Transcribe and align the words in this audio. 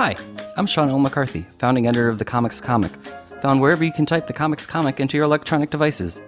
Hi, 0.00 0.14
I'm 0.56 0.68
Sean 0.68 0.90
L. 0.90 1.00
McCarthy, 1.00 1.42
founding 1.58 1.88
editor 1.88 2.08
of 2.08 2.20
The 2.20 2.24
Comics 2.24 2.60
Comic, 2.60 2.92
found 3.42 3.60
wherever 3.60 3.82
you 3.82 3.92
can 3.92 4.06
type 4.06 4.28
The 4.28 4.32
Comics 4.32 4.64
Comic 4.64 5.00
into 5.00 5.16
your 5.16 5.24
electronic 5.24 5.70
devices. 5.70 6.20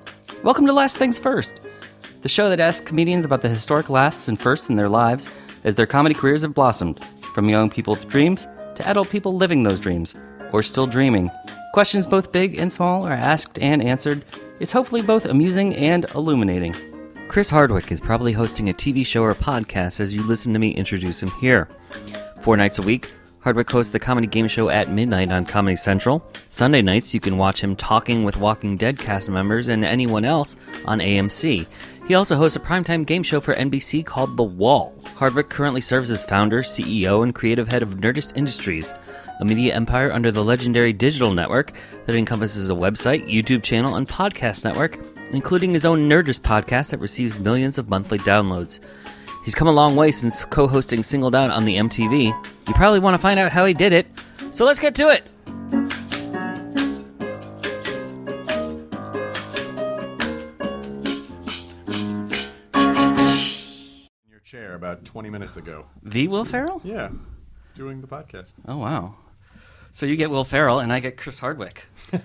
Welcome 0.43 0.67
to 0.67 0.73
Last 0.73 0.97
Things 0.97 1.21
First, 1.21 1.69
the 2.23 2.29
show 2.29 2.49
that 2.49 2.59
asks 2.59 2.85
comedians 2.85 3.25
about 3.25 3.43
the 3.43 3.49
historic 3.49 3.89
lasts 3.89 4.27
and 4.27 4.41
firsts 4.41 4.71
in 4.71 4.75
their 4.75 4.89
lives 4.89 5.33
as 5.63 5.77
their 5.77 5.87
comedy 5.87 6.17
careers 6.17 6.43
have 6.43 6.53
blossomed, 6.53 6.99
from 7.33 7.49
young 7.49 7.71
people 7.71 7.95
with 7.95 8.09
dreams 8.09 8.49
to 8.75 8.89
adult 8.89 9.09
people 9.09 9.37
living 9.37 9.63
those 9.63 9.79
dreams, 9.79 10.17
or 10.51 10.65
still 10.65 10.89
dreaming. 10.89 11.31
Questions 11.73 12.09
both 12.09 12.33
big 12.33 12.59
and 12.59 12.73
small 12.73 13.07
are 13.07 13.13
asked 13.13 13.57
and 13.61 13.81
answered. 13.81 14.25
It's 14.59 14.73
hopefully 14.73 15.03
both 15.03 15.27
amusing 15.27 15.77
and 15.77 16.07
illuminating. 16.17 16.75
Chris 17.29 17.51
Hardwick 17.51 17.93
is 17.93 18.01
probably 18.01 18.33
hosting 18.33 18.69
a 18.69 18.75
TV 18.75 19.07
show 19.07 19.23
or 19.23 19.33
podcast 19.33 20.01
as 20.01 20.13
you 20.13 20.27
listen 20.27 20.53
to 20.55 20.59
me 20.59 20.73
introduce 20.73 21.23
him 21.23 21.31
here. 21.41 21.69
Four 22.41 22.57
nights 22.57 22.81
a 22.81 22.83
week, 22.83 23.13
Hardwick 23.43 23.71
hosts 23.71 23.91
the 23.91 23.99
comedy 23.99 24.27
game 24.27 24.49
show 24.49 24.69
at 24.69 24.91
midnight 24.91 25.33
on 25.33 25.47
Comedy 25.47 25.77
Central. 25.77 26.23
Sunday 26.51 26.83
nights, 26.83 27.15
you 27.15 27.21
can 27.21 27.39
watch 27.39 27.63
him 27.63 27.75
talking 27.75 28.23
with 28.23 28.37
Walking 28.37 28.77
Dead 28.77 28.99
cast 28.99 29.31
members 29.31 29.69
and 29.69 29.83
anyone 29.83 30.27
else 30.27 30.57
on 30.85 30.99
AMC. 30.99 31.67
He 32.07 32.15
also 32.15 32.37
hosts 32.37 32.57
a 32.57 32.61
primetime 32.61 33.07
game 33.07 33.23
show 33.23 33.41
for 33.41 33.55
NBC 33.55 34.05
called 34.05 34.37
The 34.37 34.43
Wall. 34.43 34.95
Hardwick 35.17 35.49
currently 35.49 35.81
serves 35.81 36.11
as 36.11 36.23
founder, 36.23 36.61
CEO, 36.63 37.23
and 37.23 37.35
creative 37.35 37.69
head 37.69 37.83
of 37.83 37.95
Nerdist 37.95 38.37
Industries, 38.37 38.93
a 39.41 39.45
media 39.47 39.75
empire 39.75 40.13
under 40.13 40.31
the 40.31 40.45
legendary 40.45 40.93
digital 40.93 41.33
network 41.33 41.73
that 42.05 42.17
encompasses 42.17 42.69
a 42.69 42.75
website, 42.75 43.27
YouTube 43.27 43.63
channel, 43.63 43.95
and 43.95 44.07
podcast 44.07 44.65
network, 44.65 44.99
including 45.33 45.73
his 45.73 45.87
own 45.87 46.11
Nerdist 46.11 46.41
podcast 46.43 46.91
that 46.91 46.99
receives 46.99 47.39
millions 47.39 47.79
of 47.79 47.89
monthly 47.89 48.19
downloads. 48.19 48.81
He's 49.45 49.55
come 49.55 49.69
a 49.69 49.73
long 49.73 49.97
way 49.97 50.11
since 50.11 50.45
co 50.45 50.67
hosting 50.67 51.03
Singled 51.03 51.35
Out 51.35 51.51
on 51.51 51.65
the 51.65 51.77
MTV. 51.77 52.27
You 52.69 52.75
probably 52.75 53.01
want 53.01 53.15
to 53.15 53.19
find 53.19 53.41
out 53.41 53.51
how 53.53 53.65
he 53.65 53.75
did 53.75 53.93
it, 53.93 54.07
so 54.53 54.65
let's 54.65 54.81
get 54.81 54.95
to 54.97 55.09
it! 55.09 55.27
in 62.75 64.31
your 64.31 64.41
chair 64.45 64.75
about 64.75 65.05
20 65.05 65.31
minutes 65.31 65.57
ago. 65.57 65.87
The 66.03 66.29
Will 66.29 66.45
Ferrell? 66.45 66.81
Yeah, 66.85 67.11
doing 67.75 68.01
the 68.01 68.07
podcast. 68.07 68.55
Oh, 68.67 68.79
wow. 68.79 69.15
So 69.93 70.07
you 70.07 70.17
get 70.17 70.31
Will 70.31 70.45
Ferrell, 70.45 70.79
and 70.79 70.93
I 70.93 71.01
get 71.01 71.17
Chris 71.17 71.39
Hardwick. 71.41 71.87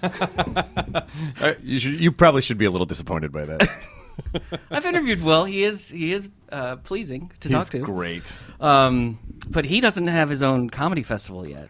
Uh, 1.42 1.54
you 1.62 1.80
should. 1.80 2.00
You 2.00 2.12
probably 2.12 2.42
should 2.42 2.58
be 2.58 2.66
a 2.66 2.72
little 2.72 2.86
disappointed 2.86 3.32
by 3.32 3.46
that. 3.46 3.70
I've 4.72 4.86
interviewed 4.86 5.22
Will. 5.24 5.46
He 5.46 5.64
is 5.64 5.90
he 5.90 6.14
is 6.14 6.30
uh, 6.52 6.78
pleasing 6.78 7.32
to 7.42 7.48
He's 7.50 7.58
talk 7.58 7.70
to. 7.70 7.80
great. 7.80 8.38
Um, 8.60 9.20
but 9.50 9.66
he 9.66 9.82
doesn't 9.82 10.08
have 10.08 10.30
his 10.30 10.42
own 10.44 10.70
comedy 10.70 11.04
festival 11.04 11.48
yet. 11.48 11.70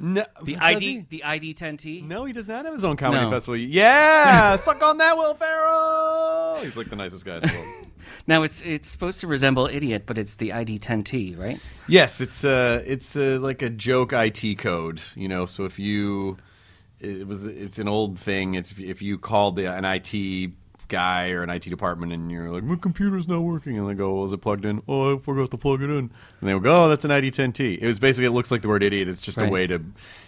No, 0.00 0.24
The 0.44 0.56
ID 0.58 0.80
he? 0.80 1.06
the 1.10 1.24
ID 1.24 1.54
10T. 1.54 2.04
No, 2.04 2.24
he 2.24 2.32
does 2.32 2.46
not 2.46 2.64
have 2.64 2.72
his 2.74 2.84
own 2.84 2.96
comedy 2.96 3.24
No. 3.24 3.30
festival. 3.30 3.56
Yeah, 3.56 4.54
suck 4.68 4.80
on 4.84 4.98
that, 4.98 5.16
Will 5.16 5.34
Ferrell. 5.34 6.56
He's 6.62 6.76
like 6.76 6.88
the 6.88 6.94
nicest 6.96 7.24
guy 7.24 7.36
in 7.36 7.40
the 7.42 7.52
world. 7.52 7.74
Now 8.26 8.42
it's 8.42 8.62
it's 8.62 8.88
supposed 8.88 9.20
to 9.20 9.26
resemble 9.26 9.66
Idiot, 9.66 10.04
but 10.06 10.16
it's 10.18 10.34
the 10.34 10.52
ID 10.52 10.78
10T, 10.78 11.38
right? 11.38 11.58
yes, 11.88 12.20
it's 12.20 12.44
uh 12.44 12.82
it's 12.86 13.16
uh, 13.16 13.38
like 13.40 13.60
a 13.62 13.68
joke 13.70 14.12
IT 14.14 14.58
code. 14.58 15.00
You 15.14 15.28
know, 15.28 15.44
so 15.46 15.64
if 15.64 15.78
you, 15.78 16.36
it 17.00 17.26
was 17.26 17.44
it's 17.44 17.78
an 17.78 17.88
old 17.88 18.18
thing. 18.18 18.54
It's 18.54 18.70
if, 18.72 18.80
if 18.80 19.02
you 19.02 19.18
called 19.18 19.56
the, 19.56 19.66
an 19.74 19.84
IT 19.84 20.52
guy 20.88 21.30
or 21.30 21.42
an 21.42 21.50
IT 21.50 21.62
department 21.64 22.12
and 22.12 22.30
you're 22.30 22.50
like, 22.50 22.62
my 22.64 22.76
computer's 22.76 23.28
not 23.28 23.40
working, 23.40 23.78
and 23.78 23.88
they 23.88 23.94
go, 23.94 24.14
well, 24.14 24.24
is 24.24 24.32
it 24.32 24.38
plugged 24.38 24.64
in? 24.64 24.82
Oh, 24.88 25.16
I 25.16 25.18
forgot 25.20 25.50
to 25.50 25.56
plug 25.58 25.82
it 25.82 25.90
in. 25.90 25.96
And 25.98 26.10
they 26.40 26.52
will 26.54 26.60
go, 26.60 26.84
oh, 26.84 26.88
that's 26.88 27.04
an 27.04 27.10
ID 27.10 27.30
10T. 27.30 27.78
It 27.80 27.86
was 27.86 27.98
basically 27.98 28.26
it 28.26 28.30
looks 28.32 28.50
like 28.50 28.62
the 28.62 28.68
word 28.68 28.82
idiot. 28.82 29.08
It's 29.08 29.20
just 29.20 29.38
Right. 29.38 29.48
a 29.48 29.52
way 29.52 29.66
to, 29.66 29.82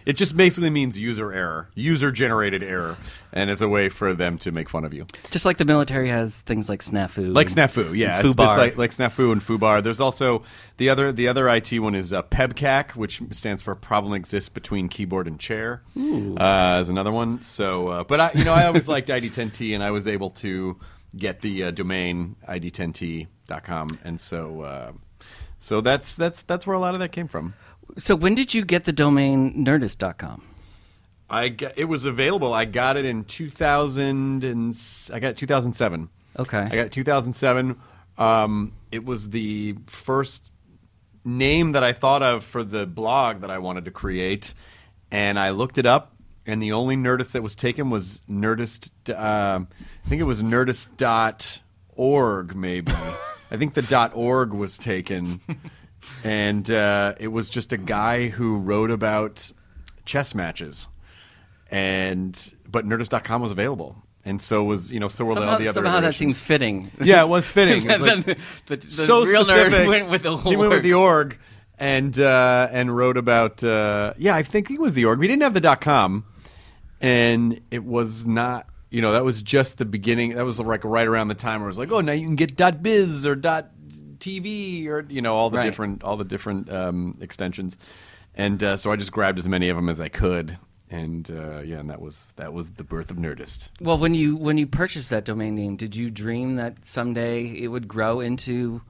it 0.06 0.14
just 0.14 0.36
basically 0.36 0.70
means 0.70 0.98
user 0.98 1.32
error, 1.32 1.68
user 1.74 2.12
generated 2.12 2.62
error, 2.62 2.96
and 3.32 3.50
it's 3.50 3.60
a 3.60 3.68
way 3.68 3.88
for 3.88 4.14
them 4.14 4.38
to 4.38 4.52
make 4.52 4.68
fun 4.68 4.84
of 4.84 4.92
you. 4.94 5.06
Just 5.30 5.44
like 5.44 5.56
the 5.56 5.64
military 5.64 6.08
has 6.10 6.40
things 6.42 6.68
like 6.68 6.82
snafu, 6.82 7.34
Like 7.34 7.48
snafu, 7.48 7.96
yeah, 7.96 8.18
it's, 8.20 8.28
it's 8.28 8.36
like 8.38 8.76
like 8.76 8.90
snafu 8.90 9.32
and 9.32 9.40
fubar. 9.42 9.82
There's 9.82 10.00
also 10.00 10.42
the 10.80 10.88
other 10.88 11.12
the 11.12 11.28
other 11.28 11.46
IT 11.46 11.78
one 11.78 11.94
is 11.94 12.10
uh, 12.10 12.22
PEBCAK, 12.22 12.96
which 12.96 13.20
stands 13.32 13.62
for 13.62 13.74
problem 13.74 14.14
exists 14.14 14.48
between 14.48 14.88
keyboard 14.88 15.26
and 15.28 15.38
chair. 15.38 15.82
Uh, 15.94 16.78
is 16.80 16.88
another 16.88 17.12
one. 17.12 17.42
So, 17.42 17.88
uh, 17.88 18.04
but 18.04 18.18
I 18.18 18.30
you 18.34 18.44
know 18.44 18.54
I 18.54 18.64
always 18.64 18.88
liked 18.88 19.10
ID10T, 19.10 19.74
and 19.74 19.82
I 19.84 19.90
was 19.90 20.06
able 20.06 20.30
to 20.30 20.78
get 21.14 21.42
the 21.42 21.64
uh, 21.64 21.70
domain 21.70 22.36
id10t.com, 22.48 23.98
and 24.04 24.20
so 24.20 24.62
uh, 24.62 24.92
so 25.58 25.80
that's 25.82 26.14
that's 26.14 26.42
that's 26.42 26.66
where 26.66 26.74
a 26.74 26.80
lot 26.80 26.94
of 26.94 27.00
that 27.00 27.12
came 27.12 27.28
from. 27.28 27.52
So 27.98 28.14
when 28.16 28.34
did 28.34 28.54
you 28.54 28.64
get 28.64 28.84
the 28.84 28.92
domain 28.92 29.64
Nerdist.com? 29.66 30.44
I 31.28 31.48
got, 31.50 31.76
it 31.76 31.84
was 31.84 32.06
available. 32.06 32.52
I 32.54 32.64
got 32.64 32.96
it 32.96 33.04
in 33.04 33.24
2000 33.24 34.42
and 34.44 34.72
s- 34.72 35.10
I 35.12 35.20
got 35.20 35.28
it 35.32 35.36
2007. 35.36 36.08
Okay. 36.38 36.58
I 36.58 36.68
got 36.68 36.86
it 36.86 36.92
2007. 36.92 37.76
Um, 38.18 38.72
it 38.90 39.04
was 39.04 39.30
the 39.30 39.76
first 39.86 40.50
name 41.24 41.72
that 41.72 41.82
I 41.84 41.92
thought 41.92 42.22
of 42.22 42.44
for 42.44 42.64
the 42.64 42.86
blog 42.86 43.40
that 43.40 43.50
I 43.50 43.58
wanted 43.58 43.84
to 43.86 43.90
create, 43.90 44.54
and 45.10 45.38
I 45.38 45.50
looked 45.50 45.78
it 45.78 45.86
up. 45.86 46.14
And 46.46 46.62
the 46.62 46.72
only 46.72 46.96
Nerdist 46.96 47.32
that 47.32 47.42
was 47.42 47.54
taken 47.54 47.90
was 47.90 48.22
Nerdist. 48.28 48.90
Um 49.14 49.68
I 50.04 50.08
think 50.08 50.20
it 50.20 50.24
was 50.24 50.42
Nerdist.org, 50.42 52.56
maybe. 52.56 52.92
I 53.50 53.56
think 53.56 53.74
the 53.74 53.82
dot 53.82 54.12
.org 54.14 54.52
was 54.52 54.78
taken, 54.78 55.40
and 56.24 56.70
uh, 56.70 57.14
it 57.18 57.28
was 57.28 57.50
just 57.50 57.72
a 57.72 57.76
guy 57.76 58.28
who 58.28 58.58
wrote 58.58 58.92
about 58.92 59.50
chess 60.04 60.34
matches 60.34 60.88
and 61.70 62.54
but 62.68 62.84
Nerdist.com 62.84 63.42
was 63.42 63.52
available, 63.52 63.96
and 64.30 64.40
so 64.40 64.64
was 64.64 64.90
you 64.92 64.98
know 65.00 65.08
so 65.08 65.24
were 65.26 65.34
Somehow, 65.34 65.50
all 65.52 65.58
the 65.58 65.68
other. 65.68 65.74
somehow 65.74 65.92
that 65.92 65.98
iterations. 66.04 66.18
seems 66.18 66.40
fitting. 66.40 66.90
Yeah, 67.02 67.22
it 67.22 67.28
was 67.28 67.48
fitting. 67.48 67.82
It's 67.90 68.00
like- 68.00 68.24
the, 68.24 68.36
the, 68.66 68.76
the 68.76 68.90
so 68.90 69.24
real 69.26 69.44
specific. 69.44 69.72
nerd 69.80 69.88
went 69.88 70.08
with 70.08 70.22
the 70.22 70.36
He 70.38 70.56
went 70.56 70.70
with 70.70 70.78
org. 70.78 70.82
the 70.82 70.94
org 70.94 71.38
and 71.78 72.18
uh, 72.18 72.68
and 72.72 72.96
wrote 72.96 73.16
about. 73.18 73.62
Uh, 73.62 74.14
yeah, 74.16 74.34
I 74.36 74.42
think 74.42 74.70
it 74.70 74.80
was 74.80 74.94
the 74.94 75.04
org. 75.04 75.18
We 75.18 75.26
didn't 75.28 75.42
have 75.42 75.54
the 75.54 75.60
dot 75.60 75.80
com, 75.82 76.24
and 77.00 77.60
it 77.70 77.84
was 77.84 78.26
not. 78.26 78.66
You 78.90 79.02
know, 79.02 79.12
that 79.12 79.24
was 79.24 79.40
just 79.40 79.78
the 79.78 79.84
beginning. 79.84 80.34
That 80.34 80.44
was 80.44 80.58
like 80.58 80.84
right 80.84 81.06
around 81.06 81.28
the 81.28 81.34
time 81.36 81.60
where 81.60 81.68
it 81.68 81.70
was 81.70 81.78
like, 81.78 81.92
oh, 81.92 82.00
now 82.00 82.12
you 82.12 82.26
can 82.26 82.34
get 82.36 82.56
dot 82.56 82.82
biz 82.82 83.24
or 83.24 83.36
dot 83.36 83.70
TV 84.18 84.86
or 84.88 85.06
you 85.08 85.22
know 85.22 85.34
all 85.36 85.48
the 85.50 85.58
Right. 85.58 85.64
different 85.64 86.02
all 86.02 86.16
the 86.16 86.24
different 86.24 86.70
um, 86.72 87.16
extensions, 87.20 87.76
and 88.34 88.62
uh, 88.62 88.76
so 88.76 88.90
I 88.90 88.96
just 88.96 89.12
grabbed 89.12 89.38
as 89.38 89.48
many 89.48 89.68
of 89.68 89.76
them 89.76 89.88
as 89.88 90.00
I 90.00 90.08
could. 90.08 90.58
And 90.90 91.30
uh, 91.30 91.60
yeah, 91.60 91.78
and 91.78 91.88
that 91.88 92.00
was 92.00 92.32
that 92.36 92.52
was 92.52 92.70
the 92.72 92.82
birth 92.82 93.10
of 93.12 93.16
Nerdist. 93.16 93.68
Well, 93.80 93.96
when 93.96 94.12
you 94.14 94.36
when 94.36 94.58
you 94.58 94.66
purchased 94.66 95.08
that 95.10 95.24
domain 95.24 95.54
name, 95.54 95.76
did 95.76 95.94
you 95.94 96.10
dream 96.10 96.56
that 96.56 96.84
someday 96.84 97.46
it 97.46 97.68
would 97.68 97.86
grow 97.86 98.18
into 98.18 98.82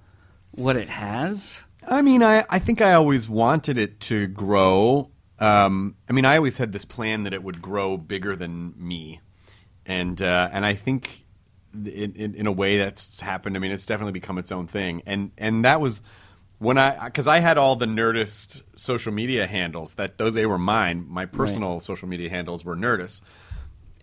what 0.52 0.76
it 0.76 0.88
has? 0.88 1.64
I 1.86 2.02
mean, 2.02 2.22
I, 2.22 2.44
I 2.48 2.58
think 2.58 2.80
I 2.80 2.94
always 2.94 3.28
wanted 3.28 3.78
it 3.78 4.00
to 4.00 4.26
grow. 4.26 5.10
Um, 5.38 5.96
I 6.08 6.12
mean, 6.12 6.24
I 6.24 6.36
always 6.36 6.58
had 6.58 6.72
this 6.72 6.84
plan 6.84 7.24
that 7.24 7.32
it 7.32 7.42
would 7.42 7.62
grow 7.62 7.96
bigger 7.96 8.34
than 8.34 8.74
me, 8.76 9.20
and 9.84 10.20
uh, 10.22 10.48
and 10.52 10.64
I 10.64 10.74
think 10.74 11.22
in, 11.74 12.14
in, 12.14 12.34
in 12.34 12.46
a 12.46 12.52
way 12.52 12.78
that's 12.78 13.20
happened. 13.20 13.56
I 13.56 13.58
mean, 13.58 13.72
it's 13.72 13.86
definitely 13.86 14.12
become 14.12 14.38
its 14.38 14.52
own 14.52 14.66
thing, 14.66 15.02
and 15.04 15.32
and 15.36 15.64
that 15.64 15.80
was 15.80 16.02
when 16.60 16.78
I 16.78 17.06
because 17.06 17.26
I 17.26 17.40
had 17.40 17.58
all 17.58 17.74
the 17.74 17.86
Nerdist 17.86 18.62
social 18.76 19.12
media 19.12 19.46
handles 19.48 19.94
that 19.94 20.16
though 20.18 20.30
they 20.30 20.46
were 20.46 20.58
mine. 20.58 21.04
My 21.08 21.26
personal 21.26 21.80
social 21.80 22.06
media 22.06 22.30
handles 22.30 22.64
were 22.64 22.76
Nerdist, 22.76 23.22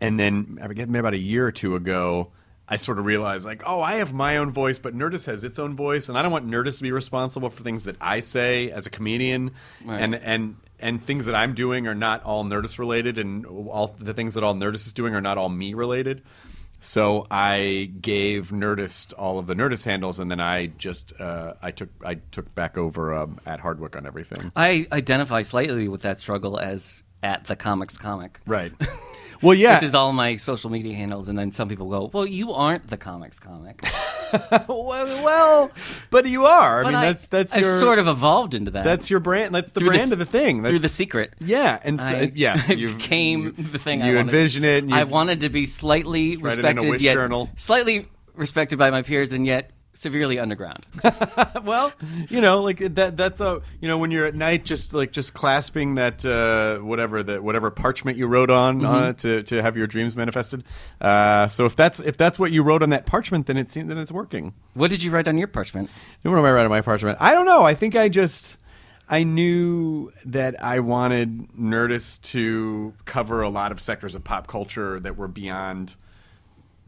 and 0.01 0.19
then 0.19 0.59
I 0.62 0.68
forget 0.68 0.89
maybe 0.89 1.00
about 1.00 1.13
a 1.13 1.18
year 1.19 1.48
or 1.48 1.51
two 1.54 1.75
ago, 1.75 2.31
I 2.68 2.75
sort 2.75 3.00
of 3.00 3.06
realized 3.06 3.45
like, 3.45 3.63
oh, 3.65 3.80
I 3.80 3.95
have 3.95 4.12
my 4.12 4.38
own 4.38 4.51
voice, 4.51 4.77
but 4.80 4.94
Nerdist 4.94 5.27
has 5.27 5.44
its 5.45 5.57
own 5.59 5.75
voice, 5.75 6.09
and 6.09 6.18
I 6.18 6.21
don't 6.21 6.31
want 6.33 6.48
Nerdist 6.50 6.77
to 6.77 6.83
be 6.83 6.92
responsible 6.92 7.50
for 7.50 7.63
things 7.63 7.86
that 7.86 7.95
I 8.01 8.19
say 8.19 8.71
as 8.71 8.86
a 8.88 8.89
comedian, 8.89 9.51
Right. 9.86 10.01
and 10.01 10.15
and 10.15 10.56
and 10.80 11.01
things 11.01 11.25
that 11.27 11.33
I'm 11.36 11.53
doing 11.56 11.88
are 11.88 11.95
not 11.95 12.24
all 12.24 12.44
Nerdist 12.44 12.77
related, 12.77 13.18
and 13.18 13.45
all 13.45 13.95
the 14.00 14.13
things 14.13 14.33
that 14.33 14.44
all 14.44 14.53
Nerdist 14.56 14.86
is 14.88 14.94
doing 14.94 15.15
are 15.15 15.21
not 15.21 15.38
all 15.38 15.50
me 15.50 15.74
related. 15.75 16.24
So 16.79 17.25
I 17.31 17.91
gave 18.01 18.51
Nerdist 18.51 19.13
all 19.18 19.39
of 19.39 19.47
the 19.47 19.56
Nerdist 19.56 19.85
handles, 19.85 20.19
and 20.19 20.29
then 20.29 20.39
I 20.39 20.68
just 20.68 21.19
uh, 21.19 21.53
I 21.62 21.71
took 21.71 21.89
I 22.03 22.15
took 22.15 22.53
back 22.53 22.77
over 22.77 23.13
um, 23.13 23.39
at 23.45 23.59
Hardwick 23.59 23.95
on 23.95 24.06
everything. 24.06 24.51
I 24.56 24.88
identify 24.91 25.41
slightly 25.41 25.88
with 25.88 26.01
that 26.01 26.19
struggle 26.19 26.59
as 26.59 27.03
at 27.24 27.45
the 27.45 27.56
comics 27.56 27.97
comic. 27.97 28.39
Right. 28.45 28.71
Well, 29.42 29.54
yeah. 29.56 29.75
Which 29.75 29.84
is 29.84 29.95
all 29.95 30.13
my 30.13 30.38
social 30.38 30.69
media 30.69 30.95
handles, 30.95 31.28
and 31.30 31.38
then 31.38 31.51
some 31.51 31.68
people 31.69 31.89
go, 31.89 32.10
"Well, 32.13 32.25
you 32.25 32.54
aren't 32.54 32.88
the 32.88 32.98
comics 32.98 33.39
comic." 33.39 33.84
well, 34.68 35.06
well, 35.24 35.72
but 36.10 36.25
you 36.28 36.45
are. 36.45 36.81
I 36.81 36.84
But 36.84 36.92
mean, 36.94 37.01
that's 37.01 37.28
that's 37.28 37.54
I've 37.56 37.62
your 37.62 37.80
sort 37.80 38.00
of 38.00 38.07
evolved 38.07 38.54
into 38.54 38.72
that. 38.72 38.84
That's 38.84 39.10
your 39.10 39.19
brand. 39.19 39.54
That's 39.56 39.72
the 39.72 39.81
brand 39.81 40.01
s- 40.04 40.12
of 40.12 40.19
the 40.19 40.25
thing. 40.25 40.63
Through 40.63 40.80
the 40.80 40.89
secret. 40.89 41.34
yeah, 41.39 41.80
and 41.84 42.01
so, 42.01 42.16
I, 42.16 42.19
uh, 42.22 42.28
yes, 42.34 42.69
I 42.69 42.74
you 42.74 42.94
became 42.94 43.54
the 43.57 43.80
thing. 43.80 44.01
I 44.01 44.10
You 44.10 44.16
wanted. 44.16 44.30
envision 44.34 44.63
it. 44.66 44.84
And 44.84 44.94
I 44.94 45.04
wanted 45.06 45.42
to 45.42 45.50
be 45.50 45.66
slightly 45.66 46.38
Write 46.38 46.54
it 46.60 46.66
in 46.66 46.66
a 46.66 46.74
respected, 46.81 47.01
yet 47.01 47.13
journal. 47.13 47.50
slightly 47.56 48.07
respected 48.36 48.78
by 48.80 48.89
my 48.92 49.01
peers, 49.01 49.31
and 49.34 49.45
yet 49.45 49.72
severely 49.97 50.39
underground. 50.39 50.85
well, 51.63 51.91
you 52.29 52.41
know, 52.41 52.61
like 52.61 52.79
that. 52.95 53.17
That's 53.17 53.41
a 53.41 53.61
you 53.81 53.88
know 53.88 53.97
when 53.97 54.11
you're 54.11 54.25
at 54.25 54.35
night, 54.35 54.65
just 54.65 54.94
like 54.94 55.11
just 55.11 55.33
clasping 55.33 55.95
that 55.95 56.25
uh, 56.25 56.77
whatever 56.79 57.23
that 57.23 57.44
whatever 57.44 57.71
parchment 57.71 58.17
you 58.17 58.27
wrote 58.27 58.49
on 58.49 58.85
on 58.85 59.03
it 59.05 59.17
to, 59.19 59.44
to 59.44 59.61
have 59.61 59.75
your 59.75 59.88
dreams 59.88 60.15
manifested. 60.15 60.63
Uh, 61.01 61.47
so 61.47 61.65
if 61.65 61.75
that's 61.75 61.99
if 61.99 62.17
that's 62.17 62.39
what 62.39 62.51
you 62.51 62.63
wrote 62.63 62.83
on 62.83 62.89
that 62.91 63.05
parchment, 63.05 63.47
then 63.47 63.57
it 63.57 63.71
seems 63.71 63.89
then 63.89 63.97
it's 63.97 64.11
working. 64.11 64.53
what 64.73 64.89
did 64.89 65.03
you 65.03 65.11
write 65.11 65.27
on 65.27 65.38
your 65.38 65.47
parchment? 65.47 65.89
What 66.21 66.38
am 66.38 66.45
I 66.45 66.51
writing 66.51 66.65
on 66.65 66.69
my 66.69 66.81
parchment? 66.81 67.17
I 67.19 67.33
don't 67.33 67.45
know. 67.45 67.63
I 67.63 67.73
think 67.73 67.95
I 67.95 68.09
just 68.09 68.57
I 69.09 69.23
knew 69.23 70.11
that 70.25 70.61
I 70.61 70.79
wanted 70.79 71.50
Nerdist 71.57 72.21
to 72.33 72.93
cover 73.05 73.41
a 73.41 73.50
lot 73.50 73.71
of 73.71 73.79
sectors 73.79 74.15
of 74.15 74.23
pop 74.23 74.47
culture 74.47 75.00
that 75.00 75.17
were 75.17 75.29
beyond 75.29 75.95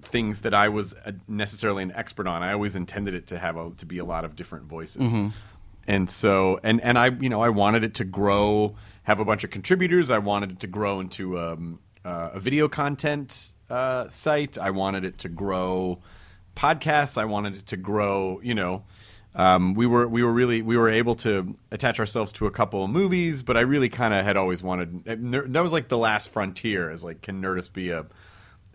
things 0.02 0.42
that 0.42 0.54
I 0.54 0.70
was 0.70 0.96
necessarily 1.28 1.84
an 1.84 1.92
expert 1.94 2.28
on. 2.28 2.44
I 2.44 2.54
always 2.54 2.76
intended 2.76 3.14
it 3.14 3.28
to 3.28 3.40
have 3.40 3.58
a, 3.58 3.72
to 3.72 3.86
be 3.86 3.98
a 3.98 4.06
lot 4.06 4.26
of 4.26 4.36
different 4.36 4.66
voices. 4.66 5.14
And 5.88 6.10
so, 6.10 6.60
and 6.64 6.82
and 6.82 6.98
I, 6.98 7.08
you 7.08 7.30
know, 7.30 7.42
I 7.42 7.50
wanted 7.50 7.84
it 7.84 7.96
to 7.96 8.04
grow, 8.04 8.76
have 9.04 9.20
a 9.20 9.26
bunch 9.26 9.44
of 9.44 9.50
contributors. 9.50 10.10
I 10.10 10.20
wanted 10.20 10.52
it 10.52 10.60
to 10.62 10.68
grow 10.68 11.00
into 11.00 11.40
um, 11.40 11.80
uh, 12.06 12.32
a 12.34 12.40
video 12.40 12.68
content 12.68 13.54
uh, 13.70 14.08
site. 14.08 14.58
I 14.58 14.70
wanted 14.70 15.04
it 15.06 15.18
to 15.20 15.30
grow 15.30 16.00
podcasts. 16.56 17.18
I 17.18 17.26
wanted 17.26 17.58
it 17.58 17.66
to 17.68 17.78
grow, 17.78 18.40
you 18.44 18.54
know, 18.54 18.84
um, 19.36 19.74
we 19.76 19.86
were 19.86 20.08
we 20.08 20.24
were 20.24 20.32
really 20.32 20.62
we 20.62 20.76
were 20.76 20.90
able 20.90 21.16
to 21.18 21.56
attach 21.72 22.00
ourselves 22.00 22.34
to 22.34 22.48
a 22.48 22.52
couple 22.52 22.84
of 22.84 22.90
movies, 22.90 23.44
but 23.44 23.58
I 23.58 23.62
really 23.62 23.90
kind 23.90 24.14
of 24.14 24.26
had 24.26 24.38
always 24.38 24.64
wanted 24.64 25.06
that 25.06 25.62
was 25.62 25.72
like 25.72 25.88
the 25.88 25.98
last 25.98 26.30
frontier. 26.30 26.90
Is 26.90 27.04
like 27.04 27.22
can 27.22 27.42
Nerdist 27.42 27.74
be 27.74 27.92
a 27.92 28.08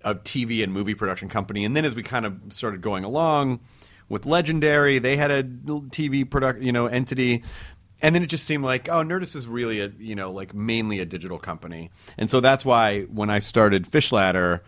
a 0.04 0.14
TV 0.14 0.62
and 0.62 0.72
movie 0.72 0.94
production 0.94 1.28
company? 1.28 1.64
And 1.64 1.76
then 1.76 1.84
as 1.84 1.94
we 1.94 2.02
kind 2.02 2.26
of 2.26 2.40
started 2.50 2.80
going 2.80 3.04
along 3.04 3.60
with 4.08 4.26
Legendary, 4.26 4.98
they 4.98 5.16
had 5.16 5.30
a 5.30 5.42
TV 5.42 6.28
product 6.28 6.62
you 6.62 6.72
know 6.72 6.86
entity. 6.86 7.42
And 8.02 8.14
then 8.14 8.22
it 8.22 8.26
just 8.26 8.44
seemed 8.44 8.64
like, 8.64 8.88
oh, 8.90 9.02
Nerdist 9.02 9.34
is 9.34 9.48
really 9.48 9.80
a 9.80 9.90
you 9.98 10.14
know 10.14 10.30
like 10.30 10.54
mainly 10.54 11.00
a 11.00 11.06
digital 11.06 11.38
company, 11.38 11.90
and 12.18 12.30
so 12.30 12.40
that's 12.40 12.64
why 12.64 13.02
when 13.02 13.30
I 13.30 13.38
started 13.38 13.86
Fish 13.86 14.12
Ladder, 14.12 14.62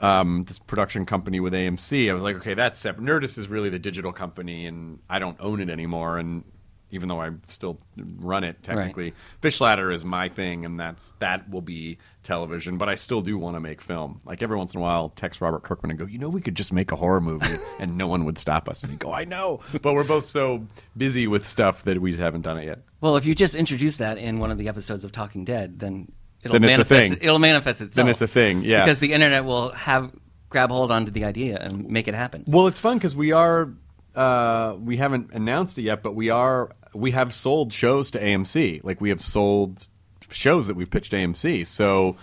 um, 0.00 0.44
this 0.44 0.58
production 0.58 1.04
company 1.04 1.40
with 1.40 1.52
AMC, 1.52 2.10
I 2.10 2.14
was 2.14 2.22
like, 2.22 2.36
okay, 2.36 2.54
that's 2.54 2.78
separate. 2.78 3.04
Nerdist 3.04 3.38
is 3.38 3.48
really 3.48 3.68
the 3.68 3.78
digital 3.78 4.12
company, 4.12 4.66
and 4.66 4.98
I 5.08 5.18
don't 5.18 5.36
own 5.40 5.60
it 5.60 5.68
anymore. 5.68 6.18
And 6.18 6.44
even 6.90 7.08
though 7.08 7.20
I 7.20 7.30
still 7.44 7.78
run 7.96 8.44
it 8.44 8.62
technically, 8.62 9.14
Fish 9.40 9.60
Ladder 9.60 9.90
is 9.90 10.04
my 10.04 10.28
thing, 10.28 10.64
and 10.64 10.78
that's 10.78 11.12
that 11.20 11.48
will 11.50 11.62
be 11.62 11.98
television. 12.22 12.78
But 12.78 12.88
I 12.88 12.94
still 12.94 13.22
do 13.22 13.38
want 13.38 13.56
to 13.56 13.60
make 13.60 13.80
film. 13.80 14.20
Like 14.24 14.42
every 14.42 14.56
once 14.56 14.74
in 14.74 14.80
a 14.80 14.82
while, 14.82 14.96
I'll 14.96 15.08
text 15.10 15.40
Robert 15.40 15.62
Kirkman 15.62 15.90
and 15.90 15.98
go, 15.98 16.06
you 16.06 16.18
know, 16.18 16.28
we 16.28 16.40
could 16.40 16.54
just 16.54 16.72
make 16.72 16.92
a 16.92 16.96
horror 16.96 17.20
movie, 17.20 17.58
and 17.78 17.96
no 17.96 18.06
one 18.06 18.24
would 18.24 18.38
stop 18.38 18.68
us. 18.68 18.82
And 18.82 18.90
he'd 18.92 19.00
go, 19.00 19.12
I 19.12 19.24
know, 19.24 19.60
but 19.82 19.94
we're 19.94 20.04
both 20.04 20.24
so 20.24 20.66
busy 20.96 21.26
with 21.26 21.46
stuff 21.46 21.84
that 21.84 22.00
we 22.00 22.16
haven't 22.16 22.42
done 22.42 22.58
it 22.58 22.66
yet. 22.66 22.80
Well, 23.00 23.16
if 23.16 23.24
you 23.24 23.34
just 23.34 23.54
introduce 23.54 23.96
that 23.98 24.18
in 24.18 24.38
one 24.38 24.50
of 24.50 24.58
the 24.58 24.68
episodes 24.68 25.04
of 25.04 25.12
Talking 25.12 25.44
Dead, 25.44 25.78
then 25.78 26.12
it'll 26.42 26.54
Then 26.54 26.62
manifest. 26.62 27.14
It'll 27.20 27.38
manifest 27.38 27.80
itself. 27.80 27.94
Then 27.94 28.08
it's 28.08 28.20
a 28.20 28.26
thing, 28.26 28.62
yeah. 28.64 28.84
Because 28.84 28.98
the 28.98 29.12
internet 29.12 29.44
will 29.44 29.72
have 29.72 30.12
grab 30.50 30.70
hold 30.70 30.90
onto 30.90 31.10
the 31.10 31.24
idea 31.24 31.56
and 31.56 31.88
make 31.88 32.08
it 32.08 32.14
happen. 32.14 32.44
Well, 32.46 32.66
it's 32.66 32.78
fun 32.78 32.98
because 32.98 33.16
we 33.16 33.32
are 33.32 33.70
uh, 34.14 34.76
we 34.78 34.96
haven't 34.96 35.32
announced 35.32 35.78
it 35.78 35.82
yet, 35.82 36.02
but 36.02 36.14
we 36.14 36.30
are 36.30 36.72
we 36.92 37.12
have 37.12 37.32
sold 37.32 37.72
shows 37.72 38.10
to 38.12 38.20
AMC. 38.20 38.82
Like 38.84 39.00
we 39.00 39.10
have 39.10 39.22
sold 39.22 39.86
shows 40.30 40.66
that 40.68 40.74
we've 40.74 40.90
pitched 40.90 41.12
AMC. 41.12 41.66
So 41.66 42.16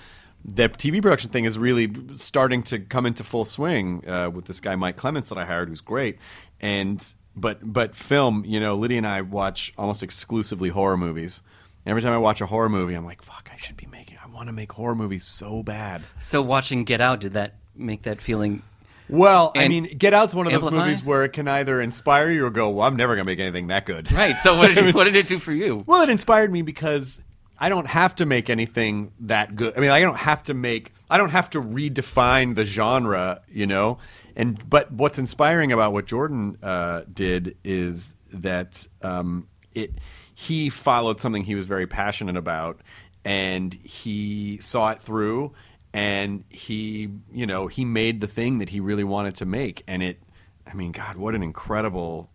the 0.44 0.70
TV 0.70 1.02
production 1.02 1.30
thing 1.30 1.46
is 1.46 1.58
really 1.58 1.92
starting 2.14 2.64
to 2.64 2.80
come 2.80 3.06
into 3.06 3.24
full 3.24 3.46
swing 3.46 4.08
uh, 4.08 4.30
with 4.30 4.46
this 4.46 4.60
guy 4.60 4.76
Mike 4.76 4.98
Clements 4.98 5.30
that 5.30 5.38
I 5.38 5.46
hired, 5.46 5.70
who's 5.70 5.82
great. 5.82 6.18
And 6.62 7.04
but 7.36 7.60
but 7.62 7.96
film, 7.96 8.44
you 8.46 8.60
know, 8.60 8.76
Lydia 8.76 8.98
and 8.98 9.08
I 9.08 9.22
watch 9.22 9.74
almost 9.78 10.04
exclusively 10.04 10.70
horror 10.70 10.98
movies. 10.98 11.42
Every 11.86 12.02
time 12.02 12.12
I 12.12 12.18
watch 12.18 12.42
a 12.42 12.46
horror 12.46 12.68
movie, 12.68 12.96
I'm 12.96 13.06
like, 13.06 13.22
fuck, 13.22 13.50
I 13.54 13.56
should 13.56 13.78
be 13.78 13.86
making. 13.86 14.18
I 14.22 14.28
want 14.28 14.48
to 14.48 14.54
make 14.54 14.74
horror 14.74 14.96
movies 14.96 15.26
so 15.26 15.64
bad. 15.64 16.02
So 16.20 16.42
watching 16.42 16.84
Get 16.84 17.00
Out, 17.00 17.22
did 17.22 17.34
that 17.34 17.56
make 17.76 18.02
that 18.04 18.20
feeling? 18.20 18.62
Well, 19.10 19.52
I 19.56 19.68
mean, 19.68 19.98
Get 19.98 20.14
Out's 20.14 20.36
one 20.36 20.48
of 20.48 20.54
those 20.54 20.72
movies 20.72 21.04
where 21.04 21.24
it 21.24 21.30
can 21.30 21.48
either 21.48 21.82
inspire 21.82 22.30
you 22.30 22.46
or 22.46 22.50
go, 22.50 22.70
"Well, 22.70 22.88
I'm 22.88 22.96
never 22.96 23.16
going 23.16 23.26
to 23.26 23.32
make 23.32 23.40
anything 23.40 23.68
that 23.68 23.86
good." 23.86 24.12
Right. 24.12 24.36
So 24.38 24.58
what 24.58 24.68
did 24.74 24.78
it, 24.78 24.96
what 24.96 25.06
did 25.06 25.16
it 25.16 25.28
do 25.28 25.40
for 25.40 25.52
you? 25.52 25.84
Well, 25.86 26.02
it 26.02 26.10
inspired 26.10 26.52
me 26.52 26.62
because 26.62 27.22
I 27.60 27.70
don't 27.70 27.88
have 27.88 28.16
to 28.16 28.26
make 28.26 28.50
anything 28.50 29.12
that 29.22 29.56
good. 29.56 29.78
I 29.78 29.80
mean, 29.80 29.90
I 29.92 30.02
don't 30.02 30.18
have 30.18 30.44
to 30.44 30.54
make. 30.54 30.94
I 31.10 31.18
don't 31.18 31.30
have 31.30 31.50
to 31.52 31.62
redefine 31.62 32.56
the 32.56 32.66
genre, 32.66 33.42
you 33.50 33.66
know. 33.66 33.98
And 34.36 34.70
but 34.70 34.92
what's 34.92 35.18
inspiring 35.18 35.72
about 35.72 35.94
what 35.94 36.06
Jordan 36.06 36.58
uh, 36.62 37.02
did 37.12 37.58
is 37.64 38.14
that 38.32 38.88
um, 39.02 39.48
it 39.74 39.92
he 40.36 40.70
followed 40.70 41.20
something 41.20 41.44
he 41.44 41.56
was 41.56 41.66
very 41.66 41.88
passionate 41.88 42.38
about, 42.38 42.82
and 43.26 43.74
he 43.74 44.60
saw 44.62 44.92
it 44.92 45.02
through, 45.02 45.54
and 45.98 46.44
he 46.50 47.10
you 47.32 47.46
know 47.48 47.68
he 47.68 47.84
made 47.86 48.22
the 48.22 48.28
thing 48.28 48.60
that 48.60 48.70
he 48.70 48.80
really 48.80 49.04
wanted 49.04 49.36
to 49.36 49.46
make, 49.46 49.84
and 49.88 50.04
it. 50.04 50.22
I 50.70 50.74
mean, 50.74 50.92
God, 50.92 51.16
what 51.18 51.34
an 51.34 51.44
incredible. 51.44 52.30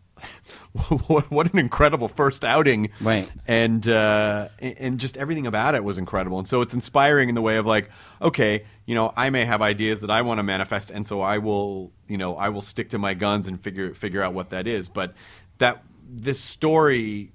what 1.08 1.52
an 1.52 1.58
incredible 1.58 2.06
first 2.08 2.44
outing 2.44 2.90
Right. 3.00 3.30
and 3.48 3.86
uh, 3.88 4.48
and 4.60 4.74
and 4.78 5.00
just 5.00 5.16
everything 5.16 5.46
about 5.46 5.74
it 5.74 5.82
was 5.82 5.98
incredible. 5.98 6.38
And 6.38 6.46
so 6.48 6.60
it's 6.62 6.74
inspiring 6.74 7.28
in 7.28 7.34
the 7.34 7.42
way 7.42 7.56
of 7.56 7.66
like, 7.66 7.90
okay, 8.20 8.64
you 8.86 8.94
know, 8.94 9.12
I 9.16 9.30
may 9.30 9.44
have 9.44 9.62
ideas 9.62 10.00
that 10.02 10.10
I 10.10 10.22
want 10.22 10.38
to 10.38 10.42
manifest, 10.44 10.90
and 10.90 11.06
so 11.06 11.20
I 11.20 11.38
will, 11.38 11.92
you 12.08 12.18
know, 12.18 12.36
I 12.36 12.48
will 12.50 12.62
stick 12.62 12.90
to 12.90 12.98
my 12.98 13.14
guns 13.14 13.48
and 13.48 13.60
figure 13.60 13.94
figure 13.94 14.22
out 14.22 14.32
what 14.32 14.50
that 14.50 14.66
is. 14.66 14.88
But 14.88 15.14
that 15.58 15.82
this 16.08 16.40
story, 16.40 17.32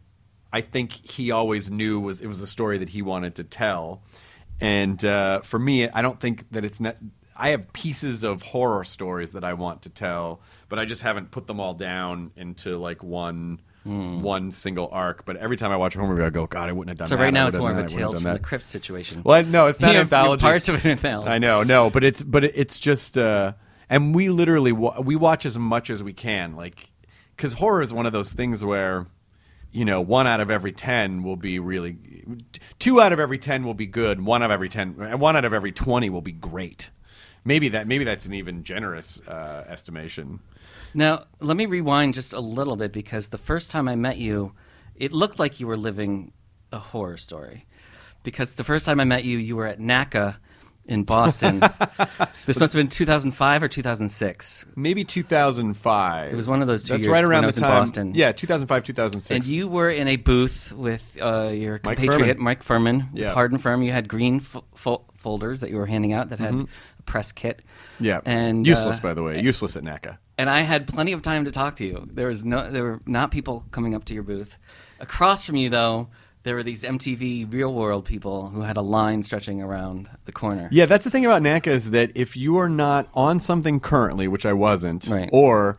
I 0.54 0.62
think 0.62 0.92
he 0.94 1.32
always 1.32 1.70
knew 1.70 2.00
was 2.00 2.22
it 2.22 2.28
was 2.28 2.40
the 2.40 2.48
story 2.48 2.78
that 2.80 2.90
he 2.90 3.02
wanted 3.02 3.36
to 3.36 3.44
tell. 3.44 4.02
And 4.60 5.04
uh, 5.06 5.42
for 5.42 5.60
me, 5.60 5.88
I 5.90 6.02
don't 6.02 6.20
think 6.20 6.50
that 6.52 6.66
it's 6.66 6.80
not. 6.80 6.98
I 7.40 7.50
have 7.50 7.72
pieces 7.72 8.24
of 8.24 8.42
horror 8.42 8.84
stories 8.84 9.34
that 9.34 9.44
I 9.44 9.54
want 9.54 9.84
to 9.84 9.90
tell, 9.90 10.42
but 10.70 10.80
I 10.80 10.86
just 10.86 11.04
haven't 11.04 11.30
put 11.30 11.46
them 11.46 11.60
all 11.60 11.76
down 11.76 12.32
into 12.36 12.78
like 12.78 13.04
one 13.04 13.62
one 13.84 14.52
single 14.52 14.90
arc. 14.92 15.24
But 15.24 15.38
every 15.38 15.56
time 15.56 15.72
I 15.72 15.78
watch 15.78 15.96
a 15.96 16.00
horror 16.00 16.10
movie, 16.12 16.24
I 16.24 16.30
go, 16.30 16.46
God, 16.48 16.68
I 16.68 16.74
wouldn't 16.74 16.90
have 16.90 16.98
done 16.98 17.08
So 17.08 17.16
that. 17.16 17.20
So 17.20 17.24
right 17.24 17.34
now 17.34 17.48
it's 17.48 17.56
more 17.56 17.72
of 17.72 17.78
a 17.78 17.82
that. 17.84 17.90
Tales 17.90 18.16
from 18.16 18.24
done 18.26 18.34
the. 18.34 18.40
Crypt 18.40 18.64
situation. 18.66 19.22
Well, 19.24 19.44
no, 19.46 19.68
it's 19.68 19.80
not 19.80 19.94
You 19.94 20.00
anthology. 20.02 20.42
Parts 20.42 20.68
of 20.68 20.84
in 20.84 20.92
anthology. 20.92 21.30
I 21.30 21.38
know, 21.38 21.64
no, 21.64 21.90
but 21.90 22.04
it's 22.04 22.22
but 22.24 22.44
it's 22.44 22.80
just 22.80 23.18
uh 23.18 23.54
and 23.90 24.14
we 24.14 24.28
literally 24.30 24.74
wa- 24.74 25.00
we 25.00 25.16
watch 25.16 25.46
as 25.46 25.58
much 25.58 25.90
as 25.90 26.04
we 26.04 26.12
can 26.12 26.56
like 26.58 26.92
cuz 27.38 27.54
horror 27.54 27.82
is 27.82 27.94
one 27.94 28.06
of 28.06 28.12
those 28.12 28.34
things 28.34 28.62
where 28.66 29.06
you 29.72 29.86
know, 29.86 30.02
one 30.02 30.28
out 30.28 30.40
of 30.40 30.50
every 30.50 30.72
10 30.72 31.24
will 31.24 31.36
be 31.36 31.60
really 31.60 31.98
two 32.80 33.02
out 33.02 33.14
of 33.14 33.20
every 33.20 33.38
10 33.38 33.64
will 33.64 33.74
be 33.74 33.86
good, 33.86 34.24
one 34.24 34.44
out 34.44 34.48
of 34.48 34.52
every 34.52 34.70
10 34.70 34.96
and 35.00 35.20
one 35.20 35.36
out 35.36 35.46
of 35.46 35.54
every 35.54 35.72
20 35.72 36.10
will 36.10 36.22
be 36.22 36.32
great. 36.32 36.90
Maybe 37.46 37.70
that 37.70 37.88
maybe 37.88 38.04
that's 38.04 38.26
an 38.26 38.34
even 38.34 38.64
generous 38.64 39.22
uh, 39.28 39.66
estimation. 39.68 40.40
Now, 40.94 41.26
let 41.40 41.56
me 41.58 41.66
rewind 41.66 42.14
just 42.14 42.34
a 42.34 42.40
little 42.40 42.76
bit 42.76 42.92
because 42.92 43.30
the 43.30 43.38
first 43.38 43.72
time 43.72 43.88
I 43.88 43.96
met 43.96 44.18
you, 44.18 44.54
it 44.96 45.12
looked 45.14 45.40
like 45.40 45.60
you 45.60 45.68
were 45.68 45.78
living 45.78 46.34
a 46.72 46.80
horror 46.80 47.18
story. 47.18 47.66
Because 48.24 48.56
the 48.56 48.64
first 48.64 48.86
time 48.86 49.00
I 49.00 49.06
met 49.06 49.24
you, 49.24 49.38
you 49.38 49.56
were 49.56 49.68
at 49.68 49.80
NACA 49.80 50.38
in 50.88 51.04
Boston. 51.04 51.60
this 52.46 52.60
must 52.60 52.74
have 52.74 52.80
been 52.80 52.88
2005 52.88 53.64
or 53.64 53.68
2006. 53.68 54.66
Maybe 54.76 55.04
2005. 55.04 56.32
It 56.32 56.36
was 56.36 56.48
one 56.48 56.62
of 56.62 56.68
those 56.68 56.84
two 56.84 56.94
That's 56.94 57.06
years 57.06 57.12
right 57.14 57.24
around 57.24 57.46
I 57.46 57.52
the 57.52 57.60
time. 57.60 57.70
Boston. 57.82 58.14
Yeah, 58.16 58.32
2005, 58.32 58.84
2006. 58.84 59.30
And 59.36 59.46
you 59.46 59.68
were 59.68 59.90
in 59.90 60.08
a 60.08 60.16
booth 60.16 60.72
with 60.72 61.18
uh, 61.22 61.50
your 61.50 61.80
Mike 61.84 61.98
compatriot, 61.98 62.38
Phirman. 62.38 62.42
Mike 62.42 62.64
Phirman, 62.64 63.10
Yeah. 63.14 63.34
Hard 63.34 63.54
'n 63.54 63.60
Phirm. 63.60 63.82
You 63.82 63.92
had 63.92 64.08
green 64.08 64.40
fo- 64.40 64.64
fo- 64.76 65.06
folders 65.18 65.60
that 65.62 65.70
you 65.70 65.78
were 65.78 65.86
handing 65.86 66.14
out 66.14 66.30
that 66.30 66.40
had 66.40 66.54
a 66.54 66.68
press 67.06 67.32
kit. 67.32 67.58
Mm-hmm. 67.96 68.06
yeah. 68.06 68.20
And, 68.26 68.66
useless 68.66 69.00
uh, 69.00 69.02
by 69.02 69.14
the 69.14 69.24
way. 69.24 69.42
Useless 69.42 69.76
at 69.76 69.84
NACA. 69.84 70.18
and 70.38 70.50
I 70.50 70.62
had 70.62 70.88
plenty 70.88 71.12
of 71.14 71.22
time 71.22 71.46
to 71.46 71.52
talk 71.52 71.76
to 71.78 71.86
you. 71.86 72.08
There 72.12 72.28
was 72.28 72.46
no, 72.46 72.70
there 72.72 72.84
were 72.84 73.00
not 73.06 73.32
people 73.32 73.66
coming 73.72 73.94
up 73.94 74.06
to 74.06 74.14
your 74.14 74.24
booth. 74.24 74.58
Across 75.00 75.46
from 75.46 75.56
you, 75.58 75.70
though, 75.70 76.08
there 76.48 76.56
were 76.56 76.64
these 76.64 76.84
MTV 76.84 77.52
Real 77.52 77.74
World 77.74 78.06
people 78.06 78.50
who 78.50 78.62
had 78.62 78.78
a 78.78 78.82
line 78.82 79.22
stretching 79.24 79.62
around 79.62 80.10
the 80.26 80.32
corner. 80.32 80.70
Yeah, 80.72 80.86
that's 80.86 81.04
the 81.04 81.12
thing 81.12 81.26
about 81.26 81.42
NACA 81.42 81.68
is 81.68 81.92
that 81.92 82.12
if 82.16 82.38
you 82.38 82.58
are 82.58 82.70
not 82.70 83.10
on 83.14 83.40
something 83.40 83.80
currently, 83.80 84.28
which 84.28 84.46
I 84.46 84.54
wasn't, 84.54 85.08
Right. 85.08 85.30
or 85.34 85.78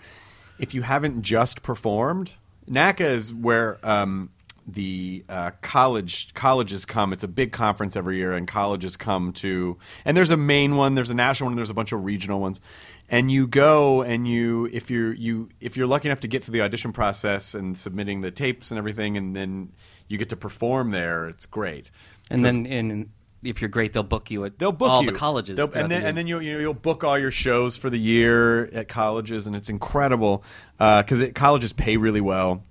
if 0.58 0.74
you 0.74 0.82
haven't 0.82 1.22
just 1.22 1.62
performed, 1.62 2.32
NACA 2.70 3.00
is 3.00 3.32
where 3.32 3.78
um, 3.82 4.30
the 4.66 5.24
uh, 5.28 5.52
college 5.62 6.34
colleges 6.34 6.84
come. 6.84 7.12
It's 7.14 7.24
a 7.24 7.28
big 7.28 7.52
conference 7.52 7.96
every 7.96 8.18
year, 8.18 8.34
and 8.34 8.46
colleges 8.46 8.96
come 8.98 9.32
to. 9.34 9.78
And 10.04 10.14
there's 10.16 10.30
a 10.30 10.36
main 10.36 10.76
one, 10.76 10.94
there's 10.94 11.08
a 11.10 11.14
national 11.14 11.48
one, 11.48 11.56
there's 11.56 11.70
a 11.70 11.74
bunch 11.74 11.92
of 11.92 12.04
regional 12.04 12.40
ones. 12.40 12.60
And 13.08 13.30
you 13.32 13.46
go, 13.46 14.02
and 14.02 14.28
you 14.28 14.68
if 14.70 14.90
you're 14.90 15.14
you 15.14 15.48
if 15.62 15.78
you're 15.78 15.86
lucky 15.86 16.08
enough 16.08 16.20
to 16.20 16.28
get 16.28 16.44
through 16.44 16.52
the 16.52 16.60
audition 16.60 16.92
process 16.92 17.54
and 17.54 17.78
submitting 17.78 18.20
the 18.20 18.30
tapes 18.30 18.70
and 18.70 18.76
everything, 18.76 19.16
and 19.16 19.34
then 19.34 19.72
you 20.08 20.18
get 20.18 20.30
to 20.30 20.36
perform 20.36 20.90
there. 20.90 21.28
It's 21.28 21.46
great. 21.46 21.90
And 22.30 22.44
then 22.44 22.66
in 22.66 23.10
if 23.42 23.60
you're 23.60 23.68
great, 23.68 23.92
they'll 23.92 24.02
book 24.02 24.30
you 24.30 24.44
at 24.44 24.58
They'll 24.58 24.72
book 24.72 24.90
all 24.90 25.02
you. 25.04 25.10
the 25.10 25.16
colleges, 25.16 25.58
and 25.58 25.72
then 25.72 25.90
year. 26.00 26.08
and 26.08 26.18
then 26.18 26.26
you'll 26.26 26.42
you 26.42 26.54
know, 26.54 26.58
you'll 26.60 26.74
book 26.74 27.04
all 27.04 27.18
your 27.18 27.30
shows 27.30 27.76
for 27.76 27.88
the 27.88 27.98
year 27.98 28.66
at 28.66 28.88
colleges, 28.88 29.46
and 29.46 29.54
it's 29.54 29.68
incredible 29.68 30.42
uh, 30.80 31.02
because 31.02 31.20
it 31.20 31.34
colleges 31.34 31.72
pay 31.72 31.96
really 31.96 32.20
well, 32.20 32.64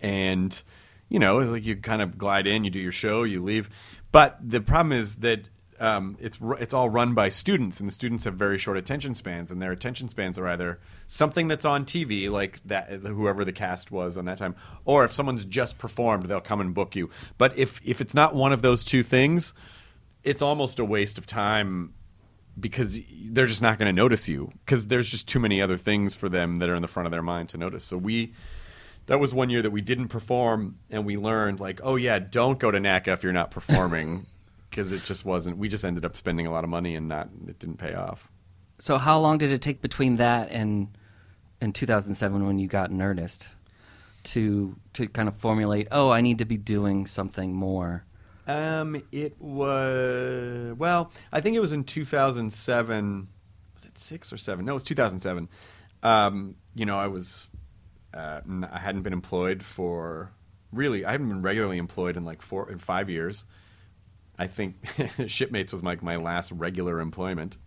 and 0.00 0.62
you 1.08 1.18
know 1.18 1.40
it's 1.40 1.50
like 1.50 1.64
you 1.64 1.76
kind 1.76 2.02
of 2.02 2.16
glide 2.16 2.46
in, 2.46 2.64
you 2.64 2.70
do 2.70 2.78
your 2.80 2.92
show, 2.92 3.24
you 3.24 3.42
leave. 3.42 3.68
But 4.12 4.38
the 4.42 4.60
problem 4.60 4.92
is 4.92 5.16
that 5.16 5.48
um, 5.80 6.18
it's 6.20 6.38
it's 6.58 6.74
all 6.74 6.90
run 6.90 7.14
by 7.14 7.30
students, 7.30 7.80
and 7.80 7.88
the 7.88 7.92
students 7.92 8.24
have 8.24 8.34
very 8.34 8.58
short 8.58 8.76
attention 8.76 9.14
spans, 9.14 9.50
and 9.50 9.62
their 9.62 9.72
attention 9.72 10.08
spans 10.10 10.38
are 10.38 10.46
either 10.46 10.78
something 11.06 11.48
that's 11.48 11.64
on 11.64 11.86
TV, 11.86 12.30
like 12.30 12.60
that 12.66 12.90
whoever 12.90 13.46
the 13.46 13.52
cast 13.52 13.90
was 13.90 14.18
on 14.18 14.26
that 14.26 14.36
time, 14.36 14.54
or 14.84 15.04
if 15.06 15.14
someone's 15.14 15.46
just 15.46 15.78
performed, 15.78 16.26
they'll 16.26 16.42
come 16.42 16.60
and 16.60 16.74
book 16.74 16.94
you. 16.94 17.08
But 17.38 17.56
if 17.56 17.80
if 17.82 18.02
it's 18.02 18.12
not 18.12 18.34
one 18.34 18.52
of 18.52 18.60
those 18.60 18.84
two 18.84 19.02
things, 19.02 19.54
it's 20.22 20.42
almost 20.42 20.78
a 20.78 20.84
waste 20.84 21.16
of 21.16 21.24
time 21.24 21.94
because 22.58 23.00
they're 23.30 23.46
just 23.46 23.62
not 23.62 23.78
going 23.78 23.86
to 23.86 23.92
notice 23.92 24.28
you 24.28 24.52
because 24.66 24.88
there's 24.88 25.08
just 25.08 25.26
too 25.26 25.40
many 25.40 25.62
other 25.62 25.78
things 25.78 26.14
for 26.14 26.28
them 26.28 26.56
that 26.56 26.68
are 26.68 26.74
in 26.74 26.82
the 26.82 26.88
front 26.88 27.06
of 27.06 27.10
their 27.10 27.22
mind 27.22 27.48
to 27.48 27.56
notice. 27.56 27.84
So 27.84 27.96
we 27.96 28.34
that 29.06 29.18
was 29.18 29.32
one 29.32 29.48
year 29.48 29.62
that 29.62 29.70
we 29.70 29.80
didn't 29.80 30.08
perform 30.08 30.76
and 30.90 31.06
we 31.06 31.16
learned 31.16 31.58
like, 31.58 31.80
oh 31.82 31.96
yeah, 31.96 32.18
don't 32.18 32.58
go 32.58 32.70
to 32.70 32.78
NACA 32.78 33.14
if 33.14 33.22
you're 33.22 33.32
not 33.32 33.50
performing 33.50 34.26
because 34.70 34.92
it 34.92 35.02
just 35.04 35.24
wasn't. 35.24 35.58
We 35.58 35.68
just 35.68 35.84
ended 35.84 36.04
up 36.04 36.16
spending 36.16 36.46
a 36.46 36.50
lot 36.50 36.64
of 36.64 36.70
money 36.70 36.94
and 36.94 37.08
not 37.08 37.28
it 37.46 37.58
didn't 37.58 37.76
pay 37.78 37.94
off. 37.94 38.30
So 38.78 38.96
how 38.96 39.18
long 39.18 39.38
did 39.38 39.52
it 39.52 39.60
take 39.60 39.82
between 39.82 40.16
that 40.16 40.50
and 40.50 40.88
in 41.60 41.72
2007 41.72 42.46
when 42.46 42.58
you 42.58 42.66
got 42.66 42.90
Nerdist 42.90 43.48
to 44.24 44.76
to 44.94 45.08
kind 45.08 45.28
of 45.28 45.36
formulate? 45.36 45.88
Oh, 45.90 46.10
I 46.10 46.20
need 46.20 46.38
to 46.38 46.44
be 46.44 46.56
doing 46.56 47.06
something 47.06 47.52
more. 47.52 48.04
Um, 48.46 49.02
it 49.12 49.40
was 49.40 50.74
well. 50.78 51.12
I 51.32 51.40
think 51.40 51.56
it 51.56 51.60
was 51.60 51.72
in 51.72 51.84
2007. 51.84 53.28
Was 53.74 53.84
it 53.84 53.98
six 53.98 54.32
or 54.32 54.36
seven? 54.36 54.64
No, 54.64 54.72
it 54.72 54.74
was 54.74 54.84
2007. 54.84 55.48
Um, 56.02 56.56
you 56.74 56.86
know, 56.86 56.96
I 56.96 57.06
was 57.08 57.48
uh, 58.14 58.40
n- 58.46 58.68
I 58.70 58.78
hadn't 58.78 59.02
been 59.02 59.12
employed 59.12 59.62
for 59.62 60.32
really. 60.72 61.04
I 61.04 61.12
hadn't 61.12 61.28
been 61.28 61.42
regularly 61.42 61.78
employed 61.78 62.16
in 62.16 62.24
like 62.24 62.42
four 62.42 62.70
in 62.70 62.78
five 62.78 63.10
years. 63.10 63.44
I 64.40 64.46
think 64.46 64.76
Shipmates 65.26 65.70
was 65.70 65.84
like 65.84 66.02
my 66.02 66.16
last 66.16 66.50
regular 66.52 66.98
employment, 66.98 67.58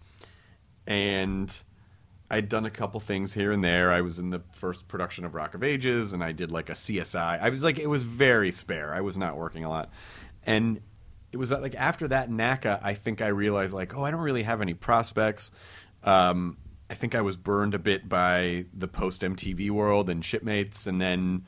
and 0.88 1.56
I'd 2.32 2.50
done 2.50 2.65
a 2.65 2.72
couple 2.72 3.00
things 3.00 3.36
here 3.36 3.51
and 3.51 3.63
there. 3.63 3.92
I 3.92 4.01
was 4.01 4.18
in 4.18 4.32
the 4.32 4.42
first 4.53 4.88
production 4.88 5.24
of 5.24 5.36
Rock 5.36 5.53
of 5.53 5.63
Ages, 5.63 6.13
and 6.13 6.24
I 6.24 6.32
did 6.32 6.51
like 6.51 6.72
a 6.72 6.74
CSI. 6.74 7.39
I 7.39 7.50
was 7.50 7.63
like, 7.63 7.77
it 7.77 7.86
was 7.86 8.03
very 8.03 8.50
spare. 8.50 8.92
I 8.92 9.01
was 9.01 9.20
not 9.20 9.38
working 9.38 9.63
a 9.63 9.70
lot, 9.70 9.92
and 10.48 10.82
it 11.32 11.38
was 11.38 11.51
like 11.51 11.75
after 11.75 12.08
that 12.08 12.32
NACA, 12.32 12.80
I 12.82 12.96
think 12.96 13.22
I 13.22 13.27
realized 13.27 13.72
like, 13.72 13.96
oh, 13.96 14.03
I 14.03 14.10
don't 14.10 14.22
really 14.22 14.44
have 14.44 14.60
any 14.60 14.74
prospects. 14.74 15.51
Um, 16.01 16.58
I 16.89 16.96
think 16.96 17.13
I 17.13 17.22
was 17.22 17.38
burned 17.38 17.75
a 17.75 17.80
bit 17.80 18.10
by 18.10 18.65
the 18.74 18.88
post 18.88 19.22
MTV 19.22 19.70
world 19.70 20.10
and 20.10 20.25
Shipmates, 20.25 20.88
and 20.88 21.00
then 21.00 21.46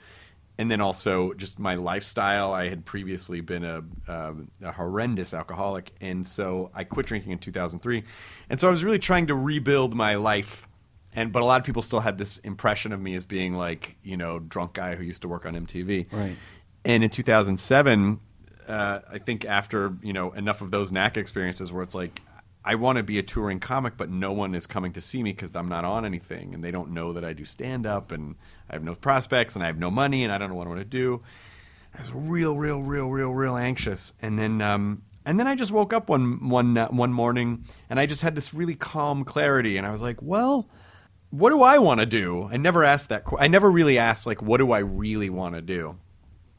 and 0.57 0.71
then 0.71 0.81
also 0.81 1.33
just 1.33 1.59
my 1.59 1.75
lifestyle. 1.75 2.53
I 2.53 2.69
had 2.69 2.85
previously 2.85 3.41
been 3.41 3.63
a, 3.63 3.83
um, 4.07 4.49
a 4.61 4.71
horrendous 4.71 5.33
alcoholic, 5.33 5.91
and 6.01 6.25
so 6.25 6.71
I 6.73 6.83
quit 6.83 7.05
drinking 7.05 7.31
in 7.31 7.39
2003. 7.39 8.03
And 8.49 8.59
so 8.59 8.67
I 8.67 8.71
was 8.71 8.83
really 8.83 8.99
trying 8.99 9.27
to 9.27 9.35
rebuild 9.35 9.95
my 9.95 10.15
life. 10.15 10.67
And 11.13 11.31
but 11.31 11.41
a 11.41 11.45
lot 11.45 11.59
of 11.59 11.65
people 11.65 11.81
still 11.81 12.01
had 12.01 12.17
this 12.17 12.37
impression 12.39 12.91
of 12.91 13.01
me 13.01 13.15
as 13.15 13.25
being 13.25 13.53
like 13.53 13.95
you 14.03 14.17
know 14.17 14.39
drunk 14.39 14.73
guy 14.73 14.95
who 14.95 15.03
used 15.03 15.21
to 15.23 15.27
work 15.27 15.45
on 15.45 15.53
MTV. 15.53 16.11
Right. 16.11 16.35
And 16.83 17.03
in 17.03 17.09
2007, 17.09 18.19
uh, 18.67 18.99
I 19.09 19.17
think 19.19 19.45
after 19.45 19.95
you 20.01 20.13
know 20.13 20.31
enough 20.31 20.61
of 20.61 20.71
those 20.71 20.91
NACA 20.91 21.17
experiences 21.17 21.71
where 21.71 21.83
it's 21.83 21.95
like 21.95 22.21
I 22.65 22.75
want 22.75 22.97
to 22.97 23.03
be 23.03 23.19
a 23.19 23.23
touring 23.23 23.59
comic, 23.59 23.95
but 23.95 24.09
no 24.09 24.31
one 24.31 24.55
is 24.55 24.65
coming 24.65 24.91
to 24.93 25.01
see 25.01 25.21
me 25.21 25.31
because 25.31 25.55
I'm 25.55 25.69
not 25.69 25.85
on 25.85 26.03
anything, 26.03 26.55
and 26.55 26.63
they 26.63 26.71
don't 26.71 26.91
know 26.91 27.13
that 27.13 27.23
I 27.23 27.33
do 27.33 27.45
stand 27.45 27.85
up, 27.85 28.11
and 28.11 28.35
I 28.69 28.73
have 28.73 28.83
no 28.83 28.95
prospects, 28.95 29.55
and 29.55 29.63
I 29.63 29.67
have 29.67 29.77
no 29.77 29.91
money, 29.91 30.23
and 30.23 30.33
I 30.33 30.39
don't 30.39 30.49
know 30.49 30.55
what 30.55 30.65
I 30.65 30.71
want 30.71 30.81
to 30.81 30.85
do. 30.85 31.21
I 31.93 31.99
was 31.99 32.11
real, 32.11 32.57
real, 32.57 32.81
real, 32.81 33.07
real, 33.07 33.31
real 33.31 33.55
anxious, 33.55 34.13
and 34.21 34.39
then 34.39 34.61
um, 34.61 35.03
and 35.25 35.39
then 35.39 35.47
I 35.47 35.53
just 35.55 35.71
woke 35.71 35.93
up 35.93 36.09
one 36.09 36.49
one 36.49 36.75
uh, 36.77 36.87
one 36.87 37.13
morning, 37.13 37.65
and 37.89 37.99
I 37.99 38.07
just 38.07 38.23
had 38.23 38.33
this 38.33 38.53
really 38.53 38.75
calm 38.75 39.23
clarity, 39.23 39.77
and 39.77 39.85
I 39.85 39.91
was 39.91 40.01
like, 40.01 40.21
well. 40.21 40.67
What 41.31 41.49
do 41.49 41.63
I 41.63 41.79
want 41.79 41.99
to 41.99 42.05
do? 42.05 42.47
I 42.49 42.55
never 42.55 42.85
asked 42.85 43.09
that. 43.09 43.25
qu- 43.25 43.37
I 43.37 43.47
never 43.47 43.69
really 43.69 43.97
asked 43.97 44.25
like, 44.25 44.41
what 44.41 44.59
do 44.59 44.71
I 44.71 44.79
really 44.79 45.29
want 45.29 45.55
to 45.55 45.61
do? 45.61 45.97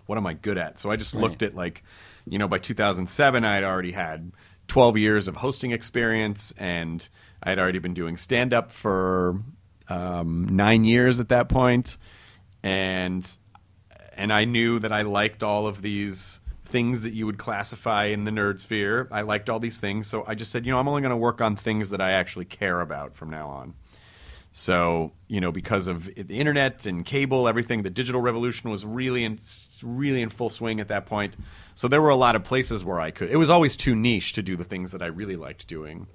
what 0.06 0.18
am 0.18 0.26
I 0.26 0.34
good 0.34 0.58
at? 0.58 0.78
So 0.78 0.90
I 0.90 0.96
just 0.96 1.14
looked 1.14 1.42
at 1.42 1.54
like, 1.54 1.82
you 2.26 2.38
know, 2.38 2.48
by 2.48 2.58
2007, 2.58 3.44
I 3.44 3.54
had 3.54 3.64
already 3.64 3.92
had 3.92 4.32
12 4.68 4.96
years 4.98 5.28
of 5.28 5.36
hosting 5.36 5.72
experience, 5.72 6.52
and 6.58 7.08
I 7.42 7.50
had 7.50 7.58
already 7.58 7.78
been 7.78 7.94
doing 7.94 8.16
stand 8.16 8.52
up 8.52 8.70
for 8.70 9.40
um, 9.88 10.48
nine 10.50 10.84
years 10.84 11.20
at 11.20 11.28
that 11.28 11.48
point, 11.48 11.98
and 12.62 13.26
and 14.16 14.32
I 14.32 14.44
knew 14.44 14.78
that 14.78 14.92
I 14.92 15.02
liked 15.02 15.42
all 15.42 15.66
of 15.66 15.82
these 15.82 16.40
things 16.64 17.02
that 17.02 17.12
you 17.12 17.26
would 17.26 17.38
classify 17.38 18.06
in 18.06 18.24
the 18.24 18.30
nerd 18.30 18.58
sphere. 18.58 19.08
I 19.10 19.22
liked 19.22 19.48
all 19.48 19.60
these 19.60 19.78
things, 19.78 20.06
so 20.06 20.24
I 20.26 20.34
just 20.34 20.50
said, 20.50 20.66
you 20.66 20.72
know, 20.72 20.78
I'm 20.78 20.88
only 20.88 21.02
going 21.02 21.10
to 21.10 21.16
work 21.16 21.40
on 21.40 21.54
things 21.54 21.90
that 21.90 22.00
I 22.00 22.12
actually 22.12 22.46
care 22.46 22.80
about 22.80 23.14
from 23.14 23.30
now 23.30 23.48
on. 23.48 23.74
So 24.58 25.12
you 25.28 25.38
know, 25.38 25.52
because 25.52 25.86
of 25.86 26.06
the 26.06 26.38
internet 26.40 26.86
and 26.86 27.04
cable, 27.04 27.46
everything, 27.46 27.82
the 27.82 27.90
digital 27.90 28.22
revolution 28.22 28.70
was 28.70 28.86
really 28.86 29.22
in 29.22 29.38
really 29.82 30.22
in 30.22 30.30
full 30.30 30.48
swing 30.48 30.80
at 30.80 30.88
that 30.88 31.04
point. 31.04 31.36
So 31.74 31.88
there 31.88 32.00
were 32.00 32.08
a 32.08 32.16
lot 32.16 32.36
of 32.36 32.42
places 32.42 32.82
where 32.82 32.98
I 32.98 33.10
could. 33.10 33.30
It 33.30 33.36
was 33.36 33.50
always 33.50 33.76
too 33.76 33.94
niche 33.94 34.32
to 34.32 34.42
do 34.42 34.56
the 34.56 34.64
things 34.64 34.92
that 34.92 35.02
I 35.02 35.08
really 35.08 35.36
liked 35.36 35.66
doing. 35.66 36.06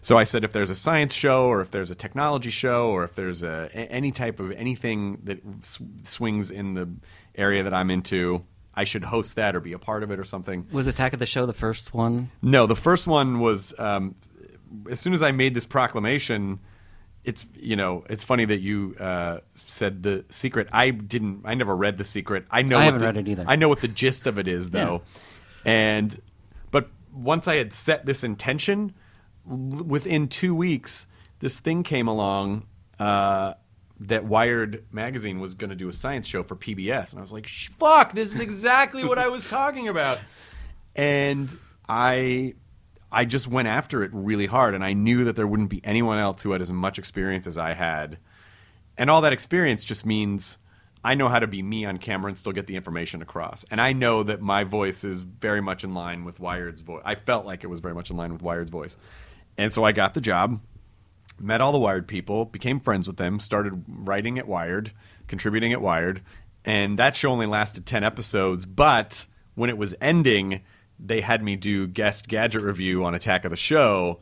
So 0.00 0.16
I 0.16 0.24
said, 0.24 0.42
if 0.42 0.52
there's 0.52 0.70
a 0.70 0.74
science 0.74 1.12
show, 1.12 1.44
or 1.48 1.60
if 1.60 1.70
there's 1.70 1.90
a 1.90 1.94
technology 1.94 2.48
show, 2.48 2.88
or 2.88 3.04
if 3.04 3.14
there's 3.14 3.42
a, 3.42 3.68
any 3.74 4.10
type 4.10 4.40
of 4.40 4.52
anything 4.52 5.18
that 5.24 5.40
s- 5.60 5.78
swings 6.04 6.50
in 6.50 6.72
the 6.72 6.88
area 7.34 7.62
that 7.62 7.74
I'm 7.74 7.90
into, 7.90 8.42
I 8.74 8.84
should 8.84 9.04
host 9.04 9.36
that 9.36 9.54
or 9.54 9.60
be 9.60 9.74
a 9.74 9.78
part 9.78 10.02
of 10.02 10.10
it 10.10 10.18
or 10.18 10.24
something. 10.24 10.66
Was 10.72 10.86
Attack 10.86 11.12
of 11.12 11.18
the 11.18 11.26
Show 11.26 11.44
the 11.44 11.52
first 11.52 11.92
one? 11.92 12.30
No, 12.40 12.66
the 12.66 12.74
first 12.74 13.06
one 13.06 13.40
was 13.40 13.74
um, 13.78 14.14
as 14.90 14.98
soon 14.98 15.12
as 15.12 15.20
I 15.20 15.30
made 15.30 15.52
this 15.52 15.66
proclamation. 15.66 16.58
It's 17.24 17.46
you 17.56 17.76
know 17.76 18.04
it's 18.10 18.22
funny 18.24 18.44
that 18.46 18.60
you 18.60 18.96
uh, 18.98 19.38
said 19.54 20.02
the 20.02 20.24
secret. 20.28 20.68
I 20.72 20.90
didn't. 20.90 21.42
I 21.44 21.54
never 21.54 21.76
read 21.76 21.96
the 21.98 22.04
secret. 22.04 22.46
I 22.50 22.62
know. 22.62 22.76
I 22.76 22.80
what 22.80 22.84
haven't 22.84 23.00
the- 23.00 23.06
read 23.06 23.16
it 23.16 23.28
either. 23.28 23.44
I 23.46 23.56
know 23.56 23.68
what 23.68 23.80
the 23.80 23.88
gist 23.88 24.26
of 24.26 24.38
it 24.38 24.48
is 24.48 24.70
though, 24.70 25.02
and 25.64 26.20
but 26.72 26.90
once 27.12 27.46
I 27.46 27.56
had 27.56 27.72
set 27.72 28.06
this 28.06 28.24
intention, 28.24 28.92
l- 29.48 29.56
within 29.84 30.26
two 30.26 30.54
weeks, 30.54 31.06
this 31.38 31.58
thing 31.60 31.82
came 31.84 32.08
along. 32.08 32.66
Uh, 32.98 33.54
that 34.00 34.24
Wired 34.24 34.84
magazine 34.90 35.38
was 35.38 35.54
going 35.54 35.70
to 35.70 35.76
do 35.76 35.88
a 35.88 35.92
science 35.92 36.26
show 36.26 36.42
for 36.42 36.56
PBS, 36.56 37.10
and 37.10 37.20
I 37.20 37.22
was 37.22 37.32
like, 37.32 37.46
"Fuck! 37.46 38.14
This 38.14 38.34
is 38.34 38.40
exactly 38.40 39.04
what 39.04 39.18
I 39.18 39.28
was 39.28 39.48
talking 39.48 39.86
about." 39.88 40.18
and 40.96 41.56
I 41.88 42.54
I 43.12 43.24
just 43.26 43.46
went 43.46 43.68
after 43.68 44.02
it 44.02 44.10
really 44.12 44.46
hard 44.46 44.74
and 44.74 44.82
I 44.82 44.94
knew 44.94 45.24
that 45.24 45.36
there 45.36 45.46
wouldn't 45.46 45.68
be 45.68 45.80
anyone 45.84 46.18
else 46.18 46.42
who 46.42 46.52
had 46.52 46.62
as 46.62 46.72
much 46.72 46.98
experience 46.98 47.46
as 47.46 47.58
I 47.58 47.74
had. 47.74 48.18
And 48.96 49.10
all 49.10 49.20
that 49.20 49.32
experience 49.32 49.84
just 49.84 50.06
means 50.06 50.58
I 51.04 51.14
know 51.14 51.28
how 51.28 51.38
to 51.38 51.46
be 51.46 51.62
me 51.62 51.84
on 51.84 51.98
camera 51.98 52.28
and 52.28 52.38
still 52.38 52.52
get 52.52 52.66
the 52.66 52.76
information 52.76 53.22
across. 53.22 53.64
And 53.70 53.80
I 53.80 53.92
know 53.92 54.22
that 54.22 54.40
my 54.40 54.64
voice 54.64 55.04
is 55.04 55.22
very 55.22 55.60
much 55.60 55.84
in 55.84 55.94
line 55.94 56.24
with 56.24 56.40
Wired's 56.40 56.80
voice. 56.80 57.02
I 57.04 57.16
felt 57.16 57.44
like 57.44 57.64
it 57.64 57.68
was 57.68 57.80
very 57.80 57.94
much 57.94 58.10
in 58.10 58.16
line 58.16 58.32
with 58.32 58.42
Wired's 58.42 58.70
voice. 58.70 58.96
And 59.58 59.72
so 59.72 59.84
I 59.84 59.92
got 59.92 60.14
the 60.14 60.20
job, 60.20 60.60
met 61.38 61.60
all 61.60 61.72
the 61.72 61.78
Wired 61.78 62.08
people, 62.08 62.46
became 62.46 62.80
friends 62.80 63.06
with 63.06 63.16
them, 63.16 63.38
started 63.40 63.84
writing 63.86 64.38
at 64.38 64.48
Wired, 64.48 64.92
contributing 65.26 65.72
at 65.72 65.82
Wired, 65.82 66.22
and 66.64 66.98
that 66.98 67.16
show 67.16 67.30
only 67.30 67.46
lasted 67.46 67.84
10 67.86 68.04
episodes, 68.04 68.64
but 68.64 69.26
when 69.54 69.68
it 69.68 69.76
was 69.76 69.94
ending, 70.00 70.62
they 71.04 71.20
had 71.20 71.42
me 71.42 71.56
do 71.56 71.86
guest 71.86 72.28
gadget 72.28 72.62
review 72.62 73.04
on 73.04 73.14
Attack 73.14 73.44
of 73.44 73.50
the 73.50 73.56
Show, 73.56 74.20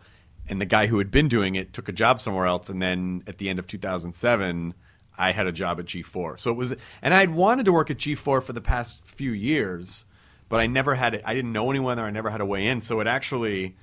and 0.49 0.61
the 0.61 0.67
guy 0.67 0.87
who 0.87 0.99
had 0.99 1.11
been 1.11 1.29
doing 1.29 1.55
it 1.55 1.73
took 1.73 1.89
a 1.89 1.93
job 1.93 2.21
somewhere 2.21 2.47
else, 2.47 2.69
and 2.69 2.81
then 2.81 3.23
at 3.27 3.39
the 3.39 3.49
end 3.49 3.59
of 3.59 3.67
2007, 3.67 4.75
I 5.19 5.33
had 5.33 5.47
a 5.47 5.53
job 5.53 5.79
at 5.79 5.87
G4. 5.87 6.41
So 6.41 6.51
it 6.51 6.57
was, 6.57 6.75
and 7.03 7.13
I 7.13 7.21
had 7.21 7.35
wanted 7.35 7.67
to 7.67 7.73
work 7.73 7.91
at 7.91 7.99
G4 7.99 8.43
for 8.43 8.53
the 8.53 8.61
past 8.61 9.01
few 9.05 9.33
years, 9.33 10.07
but 10.49 10.61
I 10.61 10.67
never 10.67 10.95
had 10.95 11.15
it. 11.15 11.23
I 11.25 11.35
didn't 11.35 11.53
know 11.53 11.71
anyone 11.71 11.97
there. 11.97 12.07
I 12.07 12.11
never 12.11 12.31
had 12.31 12.41
a 12.41 12.47
way 12.47 12.67
in. 12.67 12.81
So 12.81 13.01
it 13.01 13.07
actually, 13.07 13.77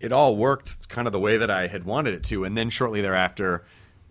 it 0.00 0.12
all 0.12 0.36
worked 0.36 0.88
kind 0.88 1.06
of 1.06 1.12
the 1.12 1.20
way 1.20 1.36
that 1.36 1.50
I 1.50 1.68
had 1.68 1.84
wanted 1.84 2.14
it 2.14 2.24
to. 2.24 2.44
And 2.44 2.56
then 2.58 2.68
shortly 2.68 3.00
thereafter, 3.00 3.64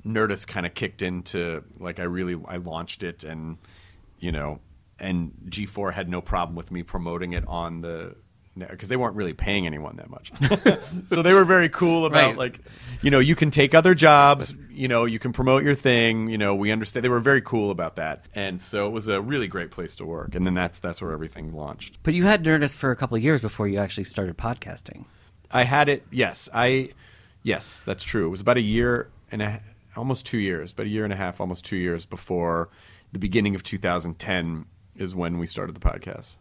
Nerdist 0.05 0.47
kind 0.47 0.65
of 0.65 0.73
kicked 0.73 1.01
into 1.01 1.63
like 1.77 1.99
I 1.99 2.03
really 2.03 2.39
I 2.47 2.57
launched 2.57 3.03
it, 3.03 3.23
and 3.23 3.57
you 4.19 4.31
know, 4.31 4.59
and 4.99 5.33
G4 5.49 5.93
had 5.93 6.09
no 6.09 6.21
problem 6.21 6.55
with 6.55 6.71
me 6.71 6.83
promoting 6.83 7.33
it 7.33 7.43
on 7.47 7.81
the 7.81 8.15
because 8.57 8.89
they 8.89 8.97
weren't 8.97 9.15
really 9.15 9.33
paying 9.33 9.65
anyone 9.65 9.95
that 9.95 10.09
much. 10.09 10.31
so 11.07 11.21
they 11.21 11.33
were 11.33 11.45
very 11.45 11.69
cool 11.69 12.05
about 12.05 12.27
Right. 12.31 12.37
like, 12.37 12.59
you 13.01 13.09
know, 13.09 13.19
you 13.19 13.35
can 13.35 13.49
take 13.49 13.73
other 13.73 13.95
jobs, 13.95 14.53
you 14.69 14.87
know, 14.87 15.05
you 15.05 15.19
can 15.19 15.31
promote 15.33 15.63
your 15.63 15.73
thing, 15.75 16.29
you 16.29 16.37
know, 16.37 16.53
we 16.53 16.71
understand. 16.71 17.03
They 17.05 17.09
were 17.09 17.19
very 17.21 17.41
cool 17.41 17.71
about 17.71 17.95
that, 17.95 18.25
and 18.35 18.61
so 18.61 18.87
it 18.87 18.91
was 18.91 19.07
a 19.07 19.21
really 19.21 19.47
great 19.47 19.71
place 19.71 19.95
to 19.95 20.05
work. 20.05 20.35
And 20.35 20.45
then 20.45 20.53
that's 20.53 20.79
that's 20.79 21.01
where 21.01 21.11
everything 21.11 21.53
launched. 21.53 21.97
But 22.03 22.13
you 22.13 22.23
had 22.23 22.43
Nerdist 22.43 22.75
for 22.75 22.91
a 22.91 22.95
couple 22.95 23.17
of 23.17 23.23
years 23.23 23.41
before 23.41 23.67
you 23.67 23.79
actually 23.79 24.03
started 24.03 24.37
podcasting. 24.37 25.05
I 25.51 25.63
had 25.63 25.89
it. 25.89 26.05
Yes, 26.11 26.47
I. 26.53 26.89
Yes, 27.43 27.79
that's 27.79 28.03
true. 28.03 28.27
It 28.27 28.29
was 28.29 28.41
about 28.41 28.57
a 28.57 28.61
year 28.61 29.09
and 29.31 29.41
a 29.41 29.61
almost 29.95 30.25
two 30.25 30.37
years, 30.39 30.71
about 30.71 30.85
a 30.85 30.89
year 30.89 31.03
and 31.03 31.11
a 31.11 31.15
half, 31.17 31.41
almost 31.41 31.65
two 31.65 31.75
years 31.77 32.05
before 32.05 32.69
the 33.11 33.19
beginning 33.19 33.55
of 33.55 33.63
2010 33.63 34.65
is 34.95 35.15
when 35.15 35.37
we 35.37 35.47
started 35.47 35.75
the 35.75 35.79
podcast. 35.79 36.35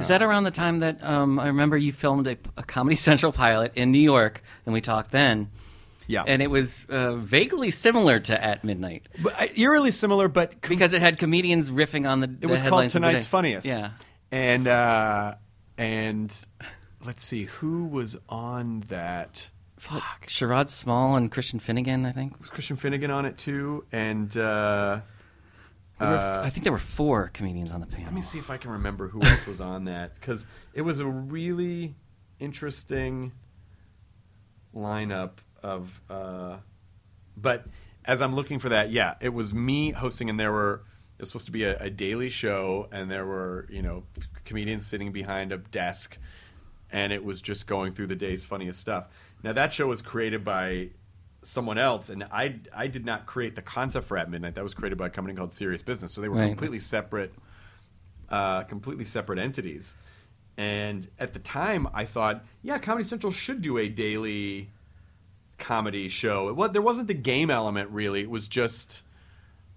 Is 0.00 0.08
that 0.08 0.22
around 0.22 0.44
the 0.44 0.50
time 0.50 0.80
that 0.80 1.02
um, 1.04 1.38
I 1.38 1.46
remember 1.48 1.76
you 1.76 1.92
filmed 1.92 2.26
a, 2.26 2.36
a 2.56 2.62
Comedy 2.62 2.96
Central 3.08 3.32
pilot 3.32 3.72
in 3.76 3.92
New 3.92 3.98
York, 4.00 4.42
and 4.66 4.72
we 4.72 4.80
talked 4.80 5.10
then? 5.10 5.50
Yeah, 6.06 6.24
And 6.26 6.42
it 6.42 6.50
was 6.50 6.86
uh, 6.88 7.14
vaguely 7.16 7.70
similar 7.70 8.18
to 8.18 8.44
At 8.44 8.64
Midnight 8.64 9.08
but 9.22 9.32
I- 9.38 9.50
eerily 9.56 9.92
similar, 9.92 10.26
but 10.26 10.60
com- 10.60 10.68
because 10.70 10.92
it 10.92 11.00
had 11.00 11.18
comedians 11.18 11.70
riffing 11.70 12.08
on 12.08 12.18
the. 12.18 12.34
it 12.40 12.46
was 12.46 12.62
called 12.62 12.88
Tonight's 12.90 13.26
Funniest. 13.26 13.64
Yeah. 13.66 13.90
and 14.32 14.66
uh, 14.66 15.36
and 15.78 16.44
let's 17.06 17.22
see 17.24 17.44
who 17.44 17.84
was 17.84 18.16
on 18.28 18.80
that. 18.88 19.50
Fuck. 19.76 20.26
Sherrod 20.26 20.68
Small 20.68 21.14
and 21.14 21.30
Christian 21.30 21.60
Finnegan, 21.60 22.04
I 22.04 22.10
think. 22.12 22.38
Was 22.40 22.50
Christian 22.50 22.76
Finnegan 22.76 23.10
on 23.12 23.24
it 23.24 23.38
too? 23.38 23.84
And 23.92 24.36
uh, 24.36 24.36
There 24.36 24.42
were 24.42 24.96
f- 24.96 25.02
Uh, 26.00 26.40
I 26.42 26.50
think 26.50 26.64
there 26.64 26.72
were 26.72 26.78
four 26.78 27.30
comedians 27.34 27.70
on 27.70 27.80
the 27.80 27.86
panel. 27.86 28.06
Let 28.06 28.14
me 28.14 28.22
see 28.22 28.38
if 28.38 28.50
I 28.50 28.56
can 28.56 28.70
remember 28.70 29.08
who 29.08 29.22
else 29.22 29.46
was 29.46 29.60
on 29.60 29.84
that 29.84 30.14
because 30.14 30.46
it 30.72 30.82
was 30.82 31.00
a 31.00 31.06
really 31.06 31.94
interesting 32.38 33.32
lineup 34.74 35.32
of. 35.62 36.00
Uh, 36.08 36.56
but 37.36 37.66
as 38.04 38.22
I'm 38.22 38.34
looking 38.34 38.58
for 38.58 38.70
that, 38.70 38.90
yeah, 38.90 39.14
it 39.20 39.30
was 39.30 39.52
me 39.52 39.90
hosting, 39.92 40.30
and 40.30 40.40
there 40.40 40.52
were. 40.52 40.82
It 41.18 41.24
was 41.24 41.30
supposed 41.30 41.46
to 41.46 41.52
be 41.52 41.64
a, 41.64 41.76
a 41.78 41.90
daily 41.90 42.30
show, 42.30 42.88
and 42.92 43.10
there 43.10 43.26
were 43.26 43.66
you 43.68 43.82
know 43.82 44.04
comedians 44.46 44.86
sitting 44.86 45.12
behind 45.12 45.52
a 45.52 45.58
desk, 45.58 46.16
and 46.90 47.12
it 47.12 47.22
was 47.22 47.42
just 47.42 47.66
going 47.66 47.92
through 47.92 48.06
the 48.06 48.16
day's 48.16 48.42
funniest 48.42 48.80
stuff. 48.80 49.08
Now 49.42 49.52
that 49.52 49.74
show 49.74 49.86
was 49.86 50.00
created 50.00 50.44
by 50.44 50.90
someone 51.42 51.78
else, 51.78 52.08
and 52.10 52.24
I 52.24 52.56
I 52.74 52.86
did 52.86 53.04
not 53.04 53.26
create 53.26 53.54
the 53.54 53.62
concept 53.62 54.06
for 54.06 54.16
At 54.18 54.30
Midnight. 54.30 54.54
That 54.56 54.64
was 54.64 54.74
created 54.74 54.98
by 54.98 55.06
a 55.06 55.10
company 55.10 55.36
called 55.36 55.52
Serious 55.54 55.82
Business, 55.82 56.12
so 56.12 56.20
they 56.20 56.28
were 56.28 56.36
Right. 56.36 56.48
completely 56.48 56.78
separate 56.80 57.32
uh, 58.28 58.62
completely 58.64 59.04
separate 59.04 59.38
entities. 59.38 59.94
And 60.56 61.08
at 61.18 61.32
the 61.32 61.38
time, 61.38 61.88
I 61.94 62.04
thought, 62.04 62.44
yeah, 62.62 62.78
Comedy 62.78 63.04
Central 63.04 63.32
should 63.32 63.62
do 63.62 63.78
a 63.78 63.88
daily 63.88 64.70
comedy 65.58 66.08
show. 66.08 66.48
It 66.48 66.56
was, 66.56 66.70
there 66.70 66.82
wasn't 66.82 67.08
the 67.08 67.14
game 67.14 67.50
element 67.50 67.90
really. 67.90 68.20
It 68.20 68.30
was 68.30 68.46
just, 68.48 69.02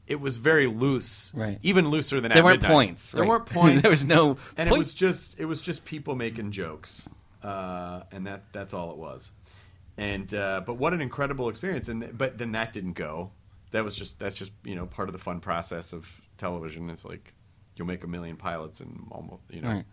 it 0.07 0.19
was 0.19 0.35
very 0.37 0.67
loose, 0.67 1.33
Right. 1.35 1.57
Even 1.63 1.89
looser 1.89 2.19
than 2.21 2.29
There 2.29 2.39
at 2.39 2.43
weren't 2.43 2.61
Midnight. 2.61 2.73
points, 2.75 3.09
There 3.11 3.21
right. 3.21 3.29
weren't 3.29 3.45
points. 3.47 3.81
There 3.81 3.91
was 3.91 4.05
no 4.05 4.37
and 4.57 4.69
it 4.69 4.77
was 4.77 4.93
just 4.93 5.39
it 5.39 5.45
was 5.45 5.61
just 5.61 5.85
people 5.85 6.15
making 6.15 6.51
jokes, 6.51 7.07
uh, 7.43 8.01
and 8.11 8.27
that 8.27 8.43
that's 8.51 8.73
all 8.73 8.91
it 8.91 8.97
was. 8.97 9.31
And 9.97 10.33
uh, 10.33 10.61
but 10.65 10.75
what 10.75 10.93
an 10.93 11.01
incredible 11.01 11.49
experience! 11.49 11.87
And 11.89 12.17
but 12.17 12.37
then 12.37 12.53
that 12.53 12.73
didn't 12.73 12.93
go. 12.93 13.31
That 13.71 13.83
was 13.83 13.95
just 13.95 14.19
that's 14.19 14.35
just 14.35 14.51
you 14.63 14.75
know 14.75 14.85
part 14.87 15.07
of 15.09 15.13
the 15.13 15.19
fun 15.19 15.39
process 15.39 15.93
of 15.93 16.07
television. 16.37 16.89
It's 16.89 17.05
like 17.05 17.33
you'll 17.75 17.87
make 17.87 18.03
a 18.03 18.07
million 18.07 18.35
pilots 18.35 18.79
and 18.81 19.07
almost 19.11 19.41
you 19.49 19.61
know 19.61 19.69
Right. 19.69 19.85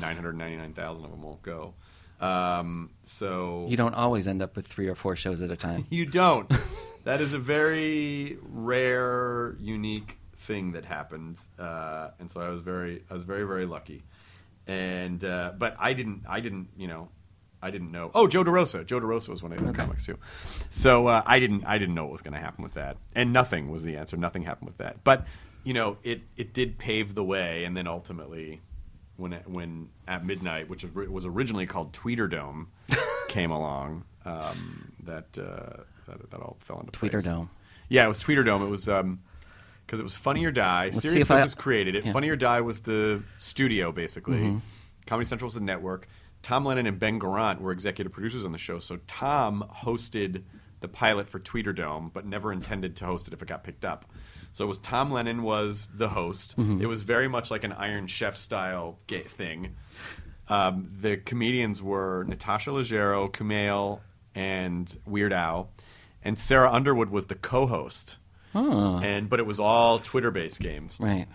nine 0.00 0.14
hundred 0.16 0.36
ninety 0.36 0.56
nine 0.56 0.74
thousand 0.74 1.04
of 1.06 1.10
them 1.10 1.22
won't 1.22 1.42
go. 1.42 1.74
Um, 2.20 2.90
so 3.04 3.66
You 3.68 3.76
don't 3.76 3.94
always 3.94 4.26
end 4.26 4.42
up 4.42 4.56
with 4.56 4.66
three 4.66 4.88
or 4.88 4.94
four 4.96 5.14
shows 5.16 5.40
at 5.42 5.50
a 5.52 5.56
time. 5.56 5.86
you 5.90 6.04
don't. 6.06 6.52
that 7.04 7.20
is 7.20 7.32
a 7.32 7.38
very 7.38 8.38
rare, 8.42 9.56
unique 9.60 10.18
thing 10.36 10.72
that 10.72 10.84
happened, 10.84 11.38
uh, 11.58 12.10
and 12.18 12.30
so 12.30 12.40
I 12.40 12.48
was 12.48 12.60
very, 12.60 13.02
I 13.10 13.14
was 13.14 13.24
very, 13.24 13.44
very 13.44 13.66
lucky. 13.66 14.02
And 14.66 15.22
uh, 15.24 15.52
but 15.56 15.76
I 15.78 15.92
didn't, 15.94 16.24
I 16.28 16.40
didn't, 16.40 16.68
you 16.76 16.88
know, 16.88 17.08
I 17.60 17.70
didn't 17.70 17.90
know. 17.90 18.10
Oh, 18.14 18.26
Joe 18.28 18.44
DeRosa. 18.44 18.86
Joe 18.86 19.00
DeRosa 19.00 19.28
was 19.30 19.42
one 19.42 19.52
of 19.52 19.58
the 19.58 19.68
Okay. 19.68 19.78
comics 19.78 20.06
too. 20.06 20.16
So 20.70 21.08
uh, 21.08 21.22
I 21.26 21.40
didn't, 21.40 21.64
I 21.64 21.78
didn't 21.78 21.94
know 21.94 22.04
what 22.04 22.12
was 22.12 22.20
going 22.22 22.34
to 22.34 22.40
happen 22.40 22.62
with 22.62 22.74
that, 22.74 22.96
and 23.16 23.32
nothing 23.32 23.70
was 23.70 23.82
the 23.82 23.96
answer. 23.96 24.16
Nothing 24.16 24.42
happened 24.42 24.68
with 24.68 24.78
that. 24.78 25.02
But 25.04 25.26
you 25.64 25.74
know, 25.74 25.96
it 26.04 26.22
it 26.36 26.52
did 26.52 26.78
pave 26.78 27.14
the 27.14 27.24
way, 27.24 27.64
and 27.64 27.76
then 27.76 27.86
ultimately. 27.86 28.60
When, 29.16 29.32
it, 29.32 29.48
when 29.48 29.88
at 30.06 30.24
midnight, 30.24 30.68
which 30.70 30.84
was- 30.94 31.26
originally 31.26 31.66
called 31.66 31.92
Tweeterdome, 31.92 32.66
came 33.26 33.50
along, 33.50 34.04
um, 34.24 34.92
that, 35.02 35.36
uh, 35.36 35.82
that 36.06 36.30
that 36.30 36.40
all 36.40 36.56
fell 36.60 36.78
into 36.78 36.92
place. 36.92 37.10
Tweeterdome. 37.10 37.48
Yeah, 37.88 38.04
it 38.04 38.06
was 38.06 38.22
Tweeterdome. 38.22 38.62
It 38.62 38.70
was 38.70 38.84
because 38.84 39.98
it 39.98 40.04
was 40.04 40.14
Funny 40.14 40.44
or 40.44 40.52
Die. 40.52 40.84
Let's 40.84 41.00
Serious 41.00 41.24
if 41.24 41.30
I- 41.32 41.34
Business 41.34 41.54
created 41.54 41.96
it. 41.96 42.06
yeah. 42.06 42.12
Funny 42.12 42.28
or 42.28 42.36
Die 42.36 42.60
was 42.60 42.78
the 42.82 43.24
studio, 43.38 43.90
basically. 43.90 44.38
Mm-hmm. 44.38 44.58
Comedy 45.06 45.26
Central 45.26 45.48
was 45.48 45.54
the 45.54 45.62
network. 45.62 46.06
Tom 46.42 46.64
Lennon 46.64 46.86
and 46.86 46.98
Ben 46.98 47.18
Garant 47.20 47.60
were 47.60 47.72
executive 47.72 48.12
producers 48.12 48.44
on 48.44 48.52
the 48.52 48.58
show. 48.58 48.78
So 48.78 48.98
Tom 49.06 49.64
hosted 49.82 50.42
the 50.80 50.88
pilot 50.88 51.28
for 51.28 51.40
Tweeterdome, 51.40 52.12
but 52.12 52.24
never 52.24 52.52
intended 52.52 52.94
to 52.96 53.06
host 53.06 53.26
it 53.26 53.34
if 53.34 53.42
it 53.42 53.48
got 53.48 53.64
picked 53.64 53.84
up. 53.84 54.04
So 54.52 54.64
it 54.64 54.68
was 54.68 54.78
Tom 54.78 55.10
Lennon 55.12 55.42
was 55.42 55.88
the 55.94 56.08
host. 56.08 56.56
Mm-hmm. 56.56 56.80
It 56.82 56.86
was 56.86 57.02
very 57.02 57.28
much 57.28 57.50
like 57.50 57.64
an 57.64 57.72
Iron 57.72 58.06
Chef 58.06 58.36
style 58.36 58.98
thing. 59.08 59.74
Um, 60.48 60.90
the 60.96 61.16
comedians 61.18 61.82
were 61.82 62.24
Natasha 62.26 62.70
Leggero, 62.70 63.30
Kumail, 63.30 64.00
and 64.34 64.96
Weird 65.04 65.32
Al, 65.32 65.70
and 66.24 66.38
Sarah 66.38 66.70
Underwood 66.70 67.10
was 67.10 67.26
the 67.26 67.34
co-host. 67.34 68.16
Oh, 68.54 68.98
And 69.02 69.28
but 69.28 69.40
it 69.40 69.46
was 69.46 69.60
all 69.60 69.98
Twitter-based 69.98 70.60
games. 70.60 70.98
right. 71.00 71.26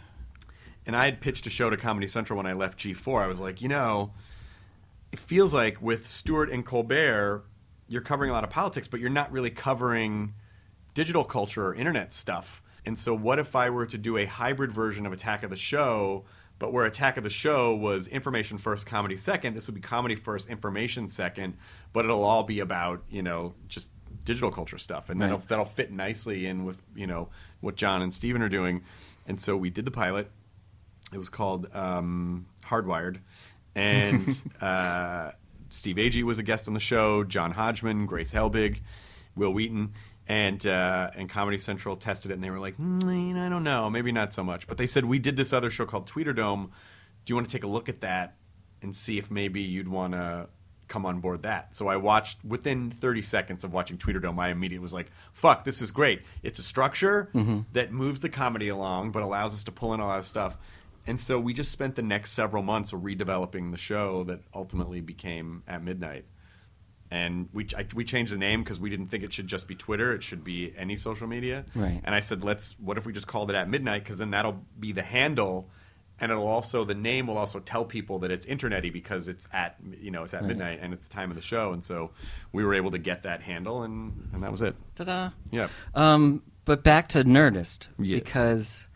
And 0.86 0.96
I 0.98 1.06
had 1.06 1.22
pitched 1.22 1.46
a 1.48 1.50
show 1.50 1.70
to 1.70 1.78
Comedy 1.78 2.08
Central 2.10 2.36
when 2.36 2.46
I 2.46 2.54
left 2.54 2.80
G4. 2.80 3.22
I 3.24 3.28
was 3.28 3.40
like, 3.40 3.62
you 3.62 3.70
know, 3.70 4.12
it 5.14 5.20
feels 5.20 5.54
like 5.54 5.82
with 5.82 6.06
Stewart 6.08 6.50
and 6.50 6.66
Colbert, 6.66 7.44
you're 7.88 8.02
covering 8.02 8.30
a 8.32 8.34
lot 8.34 8.44
of 8.44 8.50
politics, 8.50 8.88
but 8.88 9.00
you're 9.00 9.10
not 9.10 9.32
really 9.32 9.52
covering 9.52 10.34
digital 10.96 11.24
culture 11.24 11.68
or 11.68 11.76
internet 11.76 12.12
stuff. 12.12 12.62
And 12.86 12.98
so, 13.00 13.14
what 13.16 13.40
if 13.40 13.56
I 13.56 13.70
were 13.70 13.86
to 13.86 13.98
do 13.98 14.18
a 14.18 14.26
hybrid 14.26 14.72
version 14.72 15.06
of 15.06 15.14
Attack 15.14 15.44
of 15.44 15.50
the 15.52 15.56
Show, 15.56 16.26
but 16.60 16.74
where 16.74 16.86
Attack 16.86 17.18
of 17.18 17.24
the 17.24 17.30
Show 17.30 17.76
was 17.76 18.08
information 18.08 18.58
first, 18.58 18.86
comedy 18.88 19.16
second? 19.16 19.54
This 19.54 19.68
would 19.68 19.76
be 19.76 19.82
comedy 19.82 20.16
first, 20.16 20.50
information 20.50 21.08
second, 21.08 21.56
but 21.94 22.04
it'll 22.06 22.24
all 22.24 22.44
be 22.44 22.60
about, 22.60 23.04
you 23.10 23.22
know, 23.22 23.54
just 23.68 23.92
digital 24.26 24.52
culture 24.52 24.78
stuff. 24.78 25.10
And 25.10 25.22
that'll, 25.22 25.38
Right. 25.38 25.48
that'll 25.48 25.66
fit 25.66 25.92
nicely 25.92 26.46
in 26.46 26.66
with, 26.66 26.82
you 26.96 27.08
know, 27.08 27.30
what 27.62 27.76
Jon 27.76 28.02
and 28.02 28.14
Stephen 28.14 28.42
are 28.42 28.50
doing. 28.50 28.84
And 29.28 29.40
so, 29.40 29.56
we 29.56 29.70
did 29.70 29.86
the 29.86 29.92
pilot. 29.92 30.30
It 31.14 31.18
was 31.20 31.30
called 31.30 31.68
um, 31.74 32.48
Hardwired, 32.66 33.20
and 33.76 34.42
uh, 34.62 35.32
Steve 35.70 35.96
Agee 35.98 36.24
was 36.24 36.40
a 36.40 36.44
guest 36.44 36.68
on 36.68 36.74
the 36.74 36.80
show. 36.80 37.24
John 37.24 37.52
Hodgman, 37.52 38.06
Grace 38.06 38.34
Helbig, 38.34 38.82
Wil 39.36 39.52
Wheaton, 39.52 39.94
and 40.28 40.66
uh, 40.66 41.12
and 41.16 41.30
Comedy 41.30 41.58
Central 41.58 41.96
tested 41.96 42.32
it, 42.32 42.36
and 42.36 42.44
they 42.44 42.50
were 42.50 42.60
like, 42.60 42.78
mm, 42.78 43.38
I 43.38 43.50
don't 43.50 43.64
know, 43.64 43.90
maybe 43.90 44.12
not 44.12 44.34
so 44.34 44.44
much. 44.44 44.68
But 44.68 44.78
they 44.78 44.88
said 44.88 45.06
we 45.06 45.20
did 45.20 45.36
this 45.36 45.52
other 45.52 45.70
show 45.70 45.86
called 45.86 46.08
Tweeterdome. 46.10 46.70
Do 47.26 47.32
you 47.32 47.36
want 47.36 47.50
to 47.50 47.56
take 47.56 47.64
a 47.64 47.68
look 47.68 47.90
at 47.90 48.02
that 48.02 48.36
and 48.82 48.96
see 48.96 49.18
if 49.18 49.32
maybe 49.32 49.62
you'd 49.62 49.88
want 49.88 50.14
to 50.14 50.48
come 50.88 51.06
on 51.06 51.20
board 51.20 51.44
that? 51.44 51.74
So 51.74 51.88
I 51.88 51.96
watched 51.98 52.44
within 52.46 52.92
30 52.92 53.22
seconds 53.22 53.64
of 53.64 53.74
watching 53.74 53.98
Tweeterdome. 53.98 54.40
I 54.40 54.50
immediately 54.50 54.82
was 54.82 54.94
like, 54.94 55.10
"Fuck, 55.34 55.64
this 55.64 55.82
is 55.82 55.92
great! 55.92 56.22
It's 56.44 56.60
a 56.60 56.64
structure 56.64 57.30
that 57.74 57.92
moves 57.92 58.20
the 58.22 58.30
comedy 58.30 58.68
along, 58.68 59.12
but 59.12 59.24
allows 59.24 59.54
us 59.54 59.64
to 59.66 59.72
pull 59.72 59.94
in 59.94 60.00
a 60.00 60.06
lot 60.06 60.20
of 60.20 60.26
stuff." 60.26 60.58
And 61.06 61.20
so 61.20 61.40
we 61.40 61.54
just 61.54 61.72
spent 61.72 61.96
the 61.96 62.02
next 62.02 62.32
several 62.32 62.64
months 62.64 62.92
redeveloping 62.92 63.72
the 63.72 63.78
show 63.78 64.24
that 64.26 64.40
ultimately 64.54 65.02
became 65.02 65.64
At 65.68 65.84
Midnight. 65.84 66.26
And 67.12 67.50
we 67.54 67.68
I, 67.78 67.86
we 67.94 68.04
changed 68.06 68.34
the 68.34 68.38
name 68.38 68.64
because 68.64 68.80
we 68.80 68.90
didn't 68.90 69.08
think 69.10 69.24
it 69.24 69.32
should 69.32 69.46
just 69.46 69.68
be 69.68 69.76
Twitter; 69.76 70.14
it 70.16 70.24
should 70.24 70.44
be 70.44 70.74
any 70.76 70.96
social 70.96 71.28
media. 71.28 71.64
Right. 71.76 72.02
And 72.04 72.16
I 72.16 72.22
said, 72.22 72.44
let's. 72.44 72.80
What 72.80 72.98
if 72.98 73.06
we 73.06 73.14
just 73.14 73.28
called 73.28 73.52
it 73.52 73.56
At 73.56 73.70
Midnight? 73.70 74.04
Because 74.04 74.18
then 74.18 74.32
that'll 74.32 74.64
be 74.80 74.94
the 74.94 75.04
handle, 75.04 75.70
and 76.20 76.32
it'll 76.32 76.48
also 76.48 76.86
the 76.86 76.96
name 76.96 77.28
will 77.28 77.38
also 77.38 77.60
tell 77.60 77.86
people 77.86 78.18
that 78.20 78.32
it's 78.32 78.48
internety 78.48 78.92
because 78.92 79.28
it's 79.28 79.48
at 79.54 79.76
you 80.00 80.10
know 80.10 80.24
it's 80.24 80.34
at 80.34 80.42
Right. 80.42 80.48
midnight 80.48 80.80
and 80.82 80.92
it's 80.92 81.06
the 81.06 81.14
time 81.14 81.30
of 81.30 81.36
the 81.36 81.44
show. 81.44 81.72
And 81.74 81.84
so 81.84 82.12
we 82.52 82.64
were 82.66 82.74
able 82.74 82.90
to 82.92 82.98
get 82.98 83.24
that 83.24 83.42
handle, 83.42 83.84
and 83.84 84.30
and 84.34 84.42
that 84.42 84.52
was 84.52 84.62
it. 84.62 84.76
Ta-da. 84.96 85.30
Yeah. 85.52 85.68
Um, 85.94 86.42
but 86.66 86.82
back 86.84 87.10
to 87.10 87.24
Nerdist 87.24 87.90
Yes. 88.00 88.24
because 88.24 88.88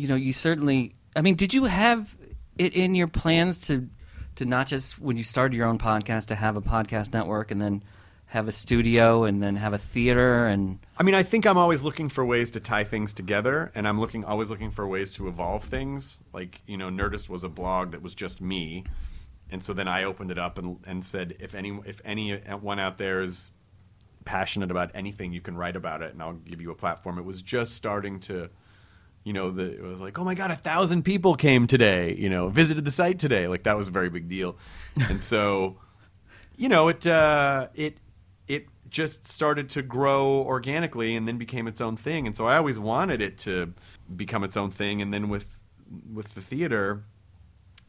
you 0.00 0.08
know 0.08 0.14
you 0.14 0.32
certainly. 0.32 0.94
I 1.14 1.22
mean, 1.22 1.34
did 1.34 1.52
you 1.52 1.64
have 1.64 2.16
it 2.56 2.74
in 2.74 2.94
your 2.94 3.08
plans 3.08 3.66
to 3.66 3.88
to 4.36 4.44
not 4.44 4.66
just 4.66 4.98
when 4.98 5.16
you 5.16 5.24
started 5.24 5.56
your 5.56 5.66
own 5.66 5.78
podcast 5.78 6.26
to 6.26 6.34
have 6.34 6.56
a 6.56 6.62
podcast 6.62 7.12
network 7.12 7.50
and 7.50 7.60
then 7.60 7.82
have 8.26 8.46
a 8.46 8.52
studio 8.52 9.24
and 9.24 9.42
then 9.42 9.56
have 9.56 9.72
a 9.72 9.78
theater 9.78 10.46
and 10.46 10.78
I 10.96 11.02
mean, 11.02 11.16
I 11.16 11.24
think 11.24 11.46
I'm 11.46 11.58
always 11.58 11.82
looking 11.82 12.08
for 12.08 12.24
ways 12.24 12.52
to 12.52 12.60
tie 12.60 12.84
things 12.84 13.12
together, 13.12 13.72
and 13.74 13.88
I'm 13.88 13.98
looking 13.98 14.24
always 14.24 14.50
looking 14.50 14.70
for 14.70 14.86
ways 14.86 15.12
to 15.12 15.28
evolve 15.28 15.64
things. 15.64 16.20
Like 16.32 16.62
you 16.66 16.76
know, 16.76 16.88
Nerdist 16.88 17.28
was 17.28 17.44
a 17.44 17.48
blog 17.48 17.92
that 17.92 18.02
was 18.02 18.14
just 18.14 18.40
me, 18.40 18.84
and 19.50 19.62
so 19.62 19.72
then 19.72 19.88
I 19.88 20.04
opened 20.04 20.30
it 20.30 20.38
up 20.38 20.58
and, 20.58 20.78
and 20.86 21.04
said, 21.04 21.36
if 21.40 21.54
any 21.54 21.78
if 21.84 22.00
anyone 22.04 22.78
uh, 22.78 22.82
out 22.82 22.98
there 22.98 23.20
is 23.20 23.52
passionate 24.24 24.70
about 24.70 24.90
anything, 24.94 25.32
you 25.32 25.40
can 25.40 25.56
write 25.56 25.76
about 25.76 26.02
it, 26.02 26.12
and 26.12 26.22
I'll 26.22 26.34
give 26.34 26.60
you 26.60 26.70
a 26.70 26.74
platform. 26.74 27.18
It 27.18 27.24
was 27.24 27.42
just 27.42 27.74
starting 27.74 28.20
to, 28.20 28.50
you 29.24 29.32
know, 29.32 29.50
the 29.50 29.72
it 29.72 29.82
was 29.82 30.00
like, 30.00 30.18
oh 30.18 30.24
my 30.24 30.34
god, 30.34 30.50
a 30.50 30.56
thousand 30.56 31.02
people 31.02 31.34
came 31.34 31.66
today, 31.66 32.14
you 32.18 32.30
know, 32.30 32.48
visited 32.48 32.84
the 32.84 32.90
site 32.90 33.18
today. 33.18 33.48
Like 33.48 33.64
that 33.64 33.76
was 33.76 33.88
a 33.88 33.90
very 33.90 34.10
big 34.10 34.28
deal, 34.28 34.56
and 35.08 35.22
so, 35.22 35.76
you 36.56 36.68
know, 36.68 36.88
it 36.88 37.06
uh, 37.06 37.68
it 37.74 37.98
it 38.48 38.66
just 38.88 39.28
started 39.28 39.70
to 39.70 39.82
grow 39.82 40.42
organically 40.42 41.14
and 41.14 41.28
then 41.28 41.38
became 41.38 41.68
its 41.68 41.80
own 41.80 41.96
thing. 41.96 42.26
And 42.26 42.36
so 42.36 42.46
I 42.46 42.56
always 42.56 42.78
wanted 42.78 43.22
it 43.22 43.38
to 43.38 43.72
become 44.14 44.42
its 44.42 44.56
own 44.56 44.70
thing. 44.70 45.00
And 45.00 45.12
then 45.14 45.28
with 45.28 45.46
with 46.12 46.34
the 46.34 46.40
theater, 46.40 47.04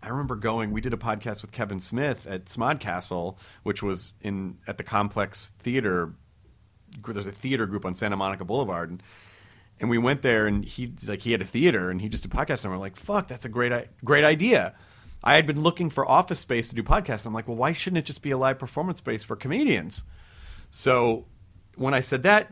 I 0.04 0.10
remember 0.10 0.36
going. 0.36 0.72
We 0.72 0.82
did 0.82 0.94
a 0.94 0.98
podcast 0.98 1.42
with 1.42 1.52
Kevin 1.52 1.80
Smith 1.80 2.28
at 2.28 2.46
Smodcastle, 2.46 3.38
which 3.64 3.84
was 3.84 4.14
in 4.22 4.58
at 4.68 4.78
the 4.78 4.84
Complex 4.84 5.54
Theater. 5.60 6.14
There's 7.08 7.28
a 7.28 7.32
theater 7.32 7.66
group 7.68 7.86
on 7.86 7.96
Santa 7.96 8.18
Monica 8.18 8.44
Boulevard, 8.44 8.90
and, 8.90 9.04
and 9.82 9.90
we 9.90 9.98
went 9.98 10.22
there, 10.22 10.48
and 10.48 10.64
he 10.64 10.94
like 11.06 11.22
he 11.22 11.32
had 11.32 11.42
a 11.42 11.46
theater, 11.46 11.90
and 11.90 12.00
he 12.00 12.08
just 12.08 12.24
did 12.24 12.32
podcasts 12.32 12.64
and 12.64 12.72
we're 12.72 12.80
like, 12.80 12.96
"Fuck, 12.96 13.28
that's 13.28 13.46
a 13.46 13.50
great 13.50 13.74
great 14.06 14.24
idea." 14.24 14.76
I 15.24 15.36
had 15.36 15.46
been 15.46 15.62
looking 15.62 15.90
for 15.90 16.08
office 16.10 16.40
space 16.40 16.68
to 16.70 16.76
do 16.76 16.82
podcasts. 16.82 17.26
I'm 17.26 17.34
like, 17.34 17.48
well, 17.48 17.58
why 17.58 17.74
shouldn't 17.74 18.00
it 18.00 18.06
just 18.06 18.24
be 18.24 18.32
a 18.32 18.38
live 18.38 18.58
performance 18.58 18.98
space 18.98 19.24
for 19.24 19.36
comedians? 19.36 20.04
So 20.72 21.26
when 21.76 21.94
I 21.94 22.00
said 22.00 22.24
that, 22.24 22.52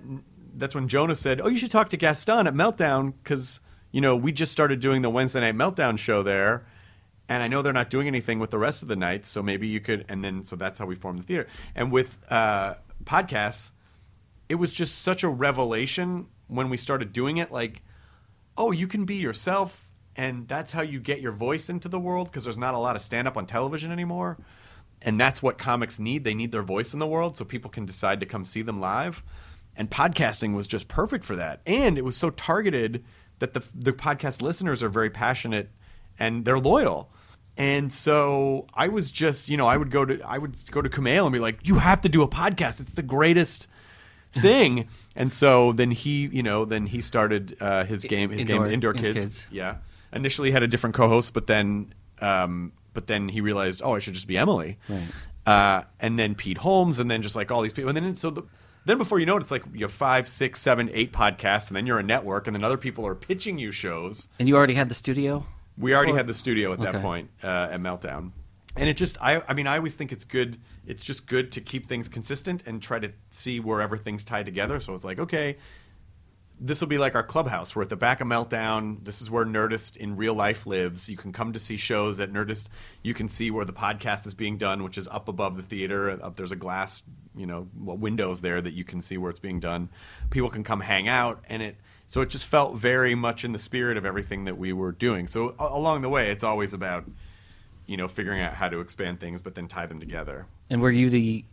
that's 0.53 0.75
when 0.75 0.87
Jonah 0.87 1.15
said, 1.15 1.39
"Oh, 1.41 1.47
you 1.47 1.57
should 1.57 1.71
talk 1.71 1.89
to 1.89 1.97
Gaston 1.97 2.47
at 2.47 2.53
Meltdown 2.53 3.13
because 3.23 3.61
you 3.91 4.01
know 4.01 4.15
we 4.15 4.31
just 4.31 4.51
started 4.51 4.79
doing 4.79 5.03
the 5.03 5.09
Wednesday 5.09 5.39
night 5.39 5.55
Meltdown 5.55 5.97
show 5.97 6.23
there." 6.23 6.65
and 7.31 7.43
I 7.43 7.47
know 7.47 7.61
they're 7.61 7.71
not 7.71 7.91
doing 7.91 8.07
anything 8.07 8.39
with 8.39 8.49
the 8.49 8.57
rest 8.57 8.81
of 8.81 8.87
the 8.87 8.95
nights, 8.95 9.29
so 9.29 9.43
maybe 9.43 9.67
you 9.67 9.79
could. 9.79 10.03
And 10.09 10.25
then, 10.25 10.43
so 10.43 10.55
that's 10.55 10.79
how 10.79 10.87
we 10.87 10.95
formed 10.95 11.19
the 11.19 11.23
theater. 11.23 11.47
And 11.75 11.91
with 11.91 12.17
uh, 12.31 12.73
podcasts, 13.03 13.69
it 14.49 14.55
was 14.55 14.73
just 14.73 15.03
such 15.03 15.23
a 15.23 15.29
revelation 15.29 16.25
when 16.49 16.69
we 16.69 16.75
started 16.75 17.13
doing 17.13 17.37
it. 17.37 17.51
Like, 17.51 17.81
oh, 18.57 18.71
you 18.71 18.87
can 18.87 19.05
be 19.05 19.15
yourself, 19.15 19.89
and 20.15 20.47
that's 20.47 20.73
how 20.73 20.81
you 20.81 20.99
get 20.99 21.21
your 21.21 21.31
voice 21.31 21.69
into 21.69 21.87
the 21.87 21.99
world 21.99 22.27
because 22.27 22.43
there's 22.43 22.57
not 22.57 22.73
a 22.73 22.79
lot 22.79 22.97
of 22.97 23.01
stand 23.01 23.27
up 23.27 23.37
on 23.37 23.45
television 23.45 23.91
anymore. 23.91 24.37
And 25.01 25.17
that's 25.17 25.41
what 25.41 25.57
comics 25.57 25.97
need. 25.97 26.25
They 26.25 26.33
need 26.33 26.51
their 26.51 26.61
voice 26.63 26.91
in 26.91 26.99
the 26.99 27.07
world 27.07 27.37
so 27.37 27.45
people 27.45 27.71
can 27.71 27.85
decide 27.85 28.19
to 28.19 28.25
come 28.25 28.43
see 28.43 28.61
them 28.61 28.81
live. 28.81 29.23
And 29.77 29.89
podcasting 29.89 30.55
was 30.55 30.67
just 30.67 30.89
perfect 30.89 31.23
for 31.23 31.37
that. 31.37 31.61
And 31.65 31.97
it 31.97 32.03
was 32.03 32.17
so 32.17 32.31
targeted 32.31 33.05
that 33.39 33.53
the, 33.53 33.63
the 33.73 33.93
podcast 33.93 34.41
listeners 34.41 34.83
are 34.83 34.89
very 34.89 35.09
passionate 35.09 35.69
and 36.17 36.43
they're 36.43 36.59
loyal. 36.59 37.13
And 37.55 37.91
so 37.91 38.67
I 38.73 38.89
was 38.89 39.09
just, 39.11 39.47
you 39.47 39.55
know, 39.55 39.67
I 39.67 39.77
would 39.77 39.91
go 39.91 40.05
to 40.05 40.21
I 40.21 40.37
would 40.37 40.55
go 40.71 40.81
to 40.81 40.89
Kumail 40.89 41.25
and 41.25 41.33
be 41.33 41.39
like, 41.39 41.67
"You 41.67 41.75
have 41.79 41.99
to 42.01 42.09
do 42.09 42.21
a 42.21 42.27
podcast. 42.27 42.79
It's 42.79 42.93
the 42.93 43.01
greatest 43.01 43.67
thing." 44.41 44.87
and 45.15 45.33
so 45.33 45.73
then 45.73 45.91
he, 45.91 46.27
you 46.27 46.43
know, 46.43 46.65
then 46.65 46.85
he 46.85 47.01
started 47.01 47.57
uh, 47.59 47.85
his 47.85 48.05
game, 48.05 48.29
his 48.29 48.41
indoor, 48.41 48.65
game, 48.65 48.73
Indoor 48.73 48.93
Kids. 48.93 49.19
Kids. 49.19 49.47
Yeah. 49.51 49.77
Initially 50.11 50.51
had 50.51 50.63
a 50.63 50.67
different 50.67 50.95
co-host, 50.95 51.33
but 51.33 51.45
then, 51.45 51.93
um, 52.19 52.71
but 52.93 53.07
then 53.07 53.29
he 53.29 53.41
realized, 53.41 53.81
oh, 53.83 53.95
I 53.95 53.99
should 53.99 54.15
just 54.15 54.27
be 54.27 54.37
Emily. 54.37 54.77
Right. 54.87 55.07
Uh, 55.45 55.83
and 55.99 56.17
then 56.17 56.35
Pete 56.35 56.59
Holmes, 56.59 56.99
and 56.99 57.09
then 57.09 57.21
just 57.21 57.35
like 57.35 57.51
all 57.51 57.61
these 57.61 57.73
people, 57.73 57.89
and 57.89 57.97
then 57.97 58.15
so 58.15 58.29
the, 58.29 58.43
then 58.85 58.97
before 58.97 59.19
you 59.19 59.25
know 59.25 59.37
it, 59.37 59.41
it's 59.41 59.51
like 59.51 59.63
you 59.73 59.81
have 59.81 59.91
five, 59.91 60.29
six, 60.29 60.61
seven, 60.61 60.89
eight 60.93 61.11
podcasts, 61.11 61.67
and 61.67 61.77
then 61.77 61.85
you're 61.85 61.99
a 61.99 62.03
network, 62.03 62.47
and 62.47 62.55
then 62.55 62.63
other 62.63 62.77
people 62.77 63.05
are 63.05 63.15
pitching 63.15 63.59
you 63.59 63.71
shows. 63.71 64.27
And 64.39 64.47
you 64.47 64.55
already 64.55 64.73
had 64.73 64.89
the 64.89 64.95
studio. 64.95 65.45
We 65.77 65.95
already 65.95 66.13
had 66.13 66.27
the 66.27 66.33
studio 66.33 66.73
at 66.73 66.79
that 66.79 67.01
point 67.01 67.29
uh, 67.41 67.69
at 67.71 67.79
Meltdown, 67.79 68.31
and 68.79 68.89
it 68.89 68.97
just 68.97 69.17
I 69.21 69.41
I 69.47 69.53
mean 69.53 69.67
I 69.67 69.77
always 69.77 69.95
think 69.95 70.11
it's 70.11 70.23
good. 70.23 70.57
It's 70.87 71.03
just 71.03 71.27
good 71.27 71.51
to 71.51 71.61
keep 71.61 71.87
things 71.87 72.07
consistent 72.07 72.65
and 72.65 72.81
try 72.81 72.97
to 72.99 73.11
see 73.29 73.59
where 73.59 73.81
everything's 73.81 74.23
tied 74.23 74.45
together. 74.45 74.79
So 74.79 74.93
it's 74.93 75.03
like 75.03 75.19
okay. 75.19 75.57
This 76.61 76.81
will 76.81 76.89
be 76.89 76.97
like 76.97 77.15
our 77.15 77.23
clubhouse. 77.23 77.73
We're 77.73 77.83
at 77.83 77.89
the 77.89 77.95
back 77.95 78.19
of 78.19 78.27
Meltdown. 78.27 79.05
This 79.05 79.21
is 79.21 79.31
where 79.31 79.45
Nerdist 79.45 79.95
in 79.95 80.17
real 80.17 80.33
life 80.33 80.67
lives. 80.67 81.07
You 81.07 81.15
can 81.15 81.31
come 81.31 81.53
to 81.53 81.59
see 81.59 81.77
shows 81.77 82.19
at 82.19 82.33
Nerdist. 82.33 82.67
You 83.01 83.13
can 83.13 83.29
see 83.29 83.49
where 83.49 83.63
the 83.63 83.71
podcast 83.71 84.27
is 84.27 84.33
being 84.33 84.57
done, 84.57 84.83
which 84.83 84.97
is 84.97 85.07
up 85.07 85.29
above 85.29 85.55
the 85.55 85.61
theater. 85.61 86.09
Up 86.09 86.35
there's 86.35 86.51
a 86.51 86.57
glass, 86.57 87.01
you 87.33 87.45
know, 87.45 87.69
windows 87.77 88.41
there 88.41 88.59
that 88.59 88.73
you 88.73 88.83
can 88.83 89.01
see 89.01 89.17
where 89.17 89.29
it's 89.29 89.39
being 89.39 89.61
done. 89.61 89.89
People 90.31 90.49
can 90.49 90.65
come 90.65 90.81
hang 90.81 91.07
out, 91.07 91.43
and 91.47 91.61
it 91.61 91.77
so 92.07 92.19
it 92.21 92.29
just 92.29 92.45
felt 92.45 92.75
very 92.75 93.15
much 93.15 93.45
in 93.45 93.53
the 93.53 93.59
spirit 93.59 93.95
of 93.95 94.05
everything 94.05 94.43
that 94.45 94.57
we 94.57 94.73
were 94.73 94.91
doing. 94.91 95.27
So 95.27 95.55
along 95.59 96.01
the 96.01 96.09
way, 96.09 96.29
it's 96.29 96.43
always 96.43 96.73
about 96.73 97.05
you 97.89 97.97
know 97.97 98.07
figuring 98.07 98.39
out 98.39 98.53
how 98.53 98.69
to 98.69 98.79
expand 98.79 99.19
things, 99.19 99.41
but 99.41 99.55
then 99.55 99.67
tie 99.67 99.87
them 99.87 99.99
together. 99.99 100.45
And 100.69 100.79
were 100.79 100.91
you 100.91 101.09
the 101.09 101.43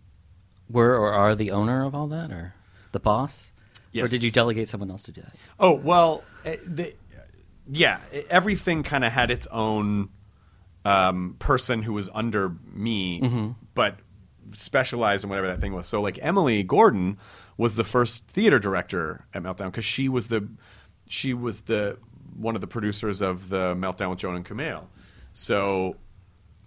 were 0.69 0.95
or 0.95 1.13
are 1.13 1.35
the 1.35 1.51
owner 1.51 1.85
of 1.85 1.95
all 1.95 2.07
that, 2.09 2.31
or 2.31 2.55
the 2.93 3.01
boss? 3.01 3.53
Yes. 3.91 4.05
Or 4.05 4.09
did 4.09 4.23
you 4.23 4.31
delegate 4.31 4.69
someone 4.69 4.91
else 4.91 5.03
to 5.05 5.13
do 5.13 5.23
that? 5.23 5.35
Oh 5.59 5.73
well, 5.73 6.23
eh, 6.45 6.57
the, 6.63 6.95
yeah, 7.67 8.01
everything 8.29 8.83
kind 8.83 9.03
of 9.03 9.13
had 9.13 9.31
its 9.31 9.47
own 9.47 10.11
um, 10.85 11.37
person 11.39 11.83
who 11.83 11.95
was 11.95 12.11
under 12.13 12.55
me, 12.71 13.23
mm-hmm. 13.23 13.51
but 13.75 13.97
specialized 14.53 15.25
in 15.25 15.31
whatever 15.31 15.47
that 15.47 15.61
thing 15.61 15.73
was. 15.73 15.87
So 15.87 16.03
like 16.03 16.19
Emily 16.21 16.63
Gordon 16.63 17.17
was 17.57 17.77
the 17.77 17.85
first 17.85 18.27
theater 18.27 18.59
director 18.59 19.25
at 19.33 19.43
Meltdown 19.43 19.67
because 19.67 19.87
she 19.87 20.11
was 20.11 20.29
the 20.29 20.47
she 21.09 21.33
was 21.33 21.63
the 21.63 21.97
one 22.37 22.55
of 22.55 22.61
the 22.61 22.67
producers 22.67 23.23
of 23.23 23.49
the 23.49 23.75
Meltdown 23.75 24.11
with 24.11 24.19
Jonah 24.19 24.37
and 24.37 24.45
Kumail. 24.45 24.89
So 25.33 25.97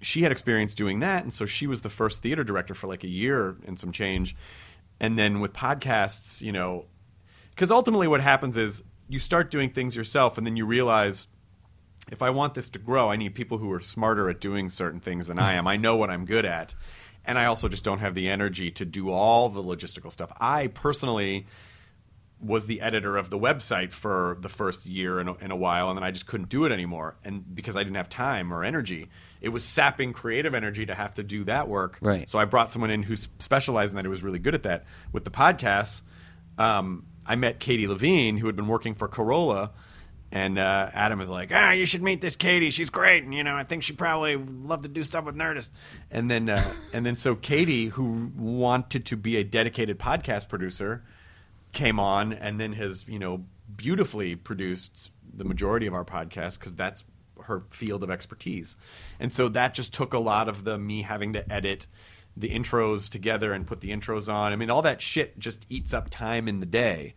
she 0.02 0.22
had 0.22 0.32
experience 0.32 0.74
doing 0.76 1.00
that, 1.00 1.24
and 1.24 1.34
so 1.34 1.46
she 1.46 1.68
was 1.68 1.82
the 1.82 1.90
first 1.90 2.22
theater 2.22 2.44
director 2.44 2.74
for 2.74 2.88
like 2.88 3.04
a 3.04 3.10
year 3.10 3.56
and 3.66 3.80
some 3.80 3.92
change. 3.92 4.36
And 5.00 5.18
then 5.18 5.40
with 5.40 5.54
podcasts, 5.54 6.42
you 6.42 6.52
know, 6.52 6.86
because 7.52 7.72
ultimately 7.72 8.08
what 8.08 8.22
happens 8.22 8.58
is 8.58 8.84
you 9.08 9.20
start 9.20 9.52
doing 9.52 9.70
things 9.70 9.96
yourself, 9.96 10.38
and 10.38 10.46
then 10.46 10.56
you 10.56 10.66
realize 10.66 11.28
if 12.12 12.22
I 12.22 12.30
want 12.30 12.54
this 12.54 12.70
to 12.70 12.80
grow, 12.80 13.10
I 13.10 13.18
need 13.18 13.36
people 13.36 13.58
who 13.58 13.72
are 13.72 13.80
smarter 13.80 14.30
at 14.30 14.40
doing 14.40 14.70
certain 14.70 15.00
things 15.00 15.28
than 15.28 15.38
I 15.38 15.54
am. 15.54 15.68
I 15.68 15.78
know 15.78 15.96
what 15.96 16.10
I'm 16.10 16.26
good 16.26 16.46
at, 16.46 16.76
and 17.26 17.38
I 17.38 17.46
also 17.46 17.68
just 17.68 17.84
don't 17.84 18.00
have 18.00 18.16
the 18.16 18.30
energy 18.30 18.72
to 18.72 18.86
do 18.86 19.10
all 19.10 19.50
the 19.50 19.62
logistical 19.62 20.12
stuff. 20.12 20.32
I 20.40 20.68
personally 20.68 21.46
was 22.42 22.68
the 22.68 22.80
editor 22.82 23.18
of 23.18 23.30
the 23.30 23.38
website 23.38 23.92
for 23.92 24.38
the 24.40 24.50
first 24.50 24.86
year 24.86 25.20
in 25.20 25.28
a, 25.28 25.36
in 25.36 25.52
a, 25.52 25.56
while, 25.56 25.90
and 25.90 25.98
then 25.98 26.04
I 26.04 26.12
just 26.12 26.26
couldn't 26.26 26.50
do 26.50 26.64
it 26.66 26.72
anymore, 26.72 27.18
and 27.24 27.44
because 27.54 27.76
I 27.76 27.84
didn't 27.84 27.98
have 27.98 28.08
time 28.08 28.54
or 28.54 28.64
energy, 28.64 29.10
it 29.42 29.50
was 29.50 29.64
sapping 29.64 30.14
creative 30.14 30.54
energy 30.54 30.86
to 30.86 30.96
have 30.96 31.14
to 31.16 31.24
do 31.24 31.44
that 31.46 31.68
work. 31.68 31.98
Right. 32.02 32.30
So 32.30 32.40
I 32.40 32.46
brought 32.46 32.72
someone 32.72 32.92
in 32.92 33.04
who 33.04 33.16
specialized 33.16 33.92
in 33.92 33.98
that, 33.98 34.06
who 34.06 34.12
was 34.12 34.24
really 34.24 34.40
good 34.40 34.56
at 34.56 34.64
that. 34.64 34.86
With 35.12 35.26
the 35.26 35.32
podcasts, 35.32 36.02
um, 36.58 37.06
I 37.26 37.36
met 37.36 37.60
Katie 37.60 37.88
Levine, 37.88 38.38
who 38.38 38.48
had 38.48 38.56
been 38.56 38.68
working 38.68 38.96
for 38.96 39.08
Carolla. 39.08 39.72
and 40.32 40.58
uh, 40.58 40.90
Adam 40.94 41.20
is 41.22 41.30
like, 41.30 41.52
ah, 41.54 41.72
you 41.72 41.86
should 41.86 42.04
meet 42.04 42.22
this 42.22 42.38
Katie. 42.38 42.70
She's 42.70 42.90
great, 42.90 43.24
and 43.24 43.34
you 43.34 43.44
know, 43.44 43.56
I 43.56 43.64
think 43.64 43.84
she 43.84 43.94
probably 43.94 44.38
would 44.38 44.66
love 44.66 44.84
to 44.84 44.90
do 44.90 45.04
stuff 45.04 45.26
with 45.26 45.36
Nerdist. 45.36 45.72
And 46.10 46.32
then, 46.32 46.48
uh, 46.50 46.74
and 46.94 47.06
then, 47.06 47.18
so 47.18 47.36
Katie, 47.36 47.88
who 47.88 48.32
wanted 48.38 49.06
to 49.08 49.18
be 49.18 49.36
a 49.38 49.44
dedicated 49.44 50.00
podcast 50.00 50.48
producer, 50.48 51.04
came 51.72 52.00
on, 52.00 52.34
and 52.34 52.60
then 52.60 52.74
has 52.74 53.08
you 53.08 53.20
know 53.20 53.46
beautifully 53.76 54.36
produced 54.36 55.12
the 55.34 55.46
majority 55.46 55.88
of 55.88 55.94
our 55.94 56.06
podcast 56.06 56.60
because 56.60 56.74
that's 56.74 57.04
her 57.44 57.62
field 57.70 58.04
of 58.04 58.10
expertise. 58.10 58.76
And 59.20 59.32
so 59.32 59.48
that 59.50 59.74
just 59.74 59.94
took 59.94 60.14
a 60.14 60.20
lot 60.20 60.50
of 60.50 60.64
the 60.66 60.78
me 60.78 61.04
having 61.04 61.34
to 61.34 61.52
edit 61.52 61.88
the 62.36 62.50
intros 62.50 63.10
together 63.10 63.54
and 63.54 63.66
put 63.66 63.82
the 63.82 63.90
intros 63.92 64.32
on. 64.32 64.52
I 64.52 64.56
mean, 64.56 64.70
all 64.70 64.82
that 64.82 65.02
shit 65.02 65.40
just 65.40 65.66
eats 65.70 65.94
up 65.94 66.10
time 66.10 66.48
in 66.48 66.60
the 66.60 66.66
day 66.66 67.16